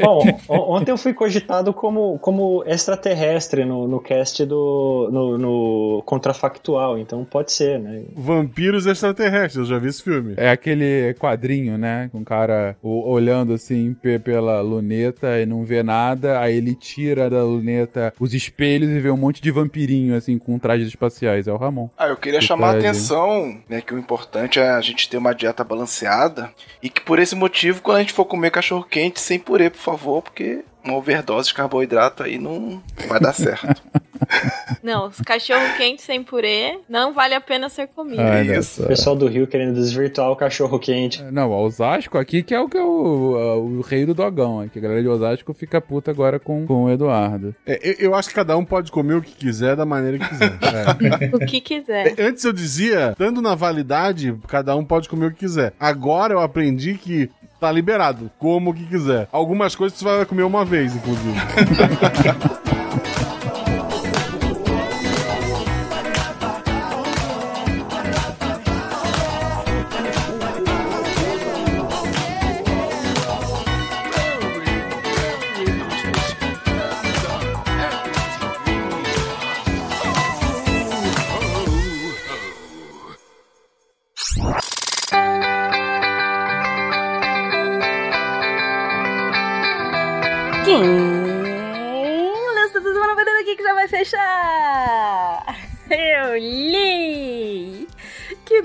[0.00, 5.08] Bom, ontem eu fui cogitado como como, extraterrestre no, no cast do.
[5.12, 8.02] No, no, Contrafactual, então pode ser, né?
[8.14, 10.34] Vampiros extraterrestres, eu já vi esse filme.
[10.36, 12.08] É aquele quadrinho, né?
[12.12, 17.42] Com o cara olhando assim pela luneta e não vê nada, aí ele tira da
[17.42, 21.46] luneta os espelhos e vê um monte de vampirinho, assim, com trajes espaciais.
[21.46, 21.88] É o Ramon.
[21.96, 22.86] Ah, eu queria chamar traje.
[22.86, 23.80] a atenção, né?
[23.80, 26.50] Que o importante é a gente ter uma dieta balanceada
[26.82, 29.78] e que por esse motivo, quando a gente for comer cachorro quente, sem purê, por
[29.78, 33.82] favor, porque uma overdose de carboidrato aí não vai dar certo.
[34.82, 38.22] Não, os cachorro quente sem purê não vale a pena ser comido.
[38.52, 38.82] Isso.
[38.82, 41.22] O pessoal do Rio querendo desvirtuar o cachorro quente.
[41.22, 44.60] É, não, o Osasco aqui que é o que é o, o, rei do dogão.
[44.60, 44.78] Aqui.
[44.78, 47.54] A galera de Osasco fica puta agora com, com o Eduardo.
[47.66, 50.28] É, eu, eu, acho que cada um pode comer o que quiser da maneira que
[50.28, 50.54] quiser.
[50.74, 51.30] É.
[51.34, 52.18] o que quiser.
[52.18, 55.72] É, antes eu dizia, estando na validade, cada um pode comer o que quiser.
[55.78, 57.30] Agora eu aprendi que
[57.64, 58.30] tá liberado.
[58.38, 59.26] Como que quiser.
[59.32, 61.34] Algumas coisas você vai comer uma vez, inclusive.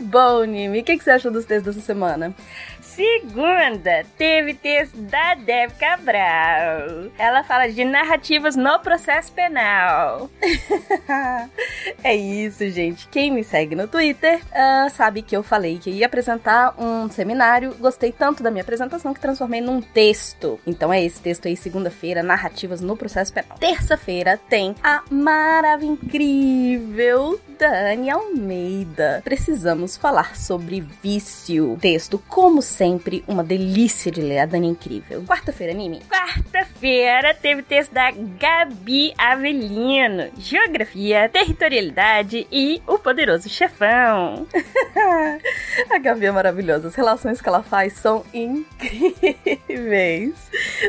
[0.10, 0.80] Bom, Nimi.
[0.80, 2.34] O que, que você achou dos textos dessa semana?
[2.82, 7.12] Segunda, teve texto da Deb Cabral.
[7.18, 10.30] Ela fala de narrativas no processo penal.
[12.04, 13.08] é isso, gente.
[13.10, 17.76] Quem me segue no Twitter uh, sabe que eu falei que ia apresentar um seminário.
[17.80, 20.60] Gostei tanto da minha apresentação que transformei num texto.
[20.66, 23.58] Então é esse texto aí, segunda-feira, narrativas no processo penal.
[23.60, 29.22] Terça-feira tem a maravilha incrível Dani Almeida.
[29.24, 31.78] Precisamos falar sobre vício.
[31.80, 34.40] Texto, como sempre, uma delícia de ler.
[34.40, 35.24] A Dani é incrível.
[35.24, 36.02] Quarta-feira, anime.
[36.10, 40.30] Quarta-feira teve texto da Gabi Avelino.
[40.38, 44.48] Geografia, territorialidade e o poderoso chefão.
[45.92, 46.88] a Gabi é maravilhosa.
[46.88, 48.90] As relações que ela faz são incríveis.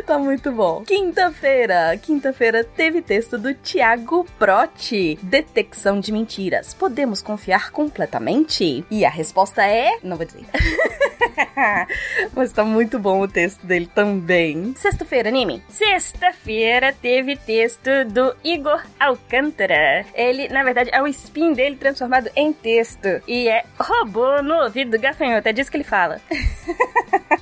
[0.06, 0.82] Tá muito bom.
[0.84, 1.94] Quinta-feira.
[1.98, 5.18] Quinta-feira teve texto do Tiago Protti.
[5.22, 6.72] Detecção de mentiras.
[6.72, 8.82] Podemos confiar completamente?
[8.90, 9.98] E a resposta é.
[10.02, 10.44] Não vou dizer.
[12.34, 14.74] Mas tá muito bom o texto dele também.
[14.76, 15.62] Sexta-feira, anime.
[15.68, 20.04] Sexta-feira teve texto do Igor Alcântara.
[20.14, 23.08] Ele, na verdade, é o spin dele transformado em texto.
[23.26, 25.48] E é robô no ouvido do gafanhoto.
[25.48, 26.20] É disso que ele fala.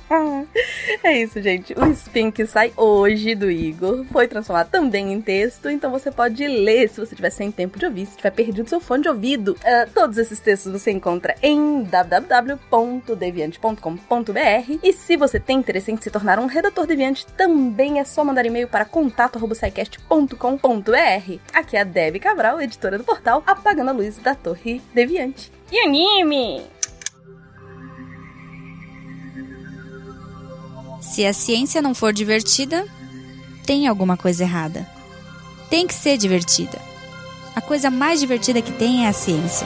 [1.03, 1.73] é isso, gente.
[1.73, 5.69] O spin que sai hoje do Igor foi transformado também em texto.
[5.69, 8.79] Então você pode ler se você tiver sem tempo de ouvir, se tiver perdido seu
[8.79, 9.51] fone de ouvido.
[9.53, 16.11] Uh, todos esses textos você encontra em www.deviante.com.br e se você tem interesse em se
[16.11, 21.39] tornar um redator deviante, também é só mandar e-mail para contato@saicast.com.br.
[21.53, 25.51] Aqui é a Debbie Cabral, editora do portal Apagando a Luz da Torre Deviante.
[25.71, 26.61] E anime!
[31.01, 32.85] Se a ciência não for divertida,
[33.65, 34.87] tem alguma coisa errada.
[35.69, 36.77] Tem que ser divertida.
[37.55, 39.65] A coisa mais divertida que tem é a ciência.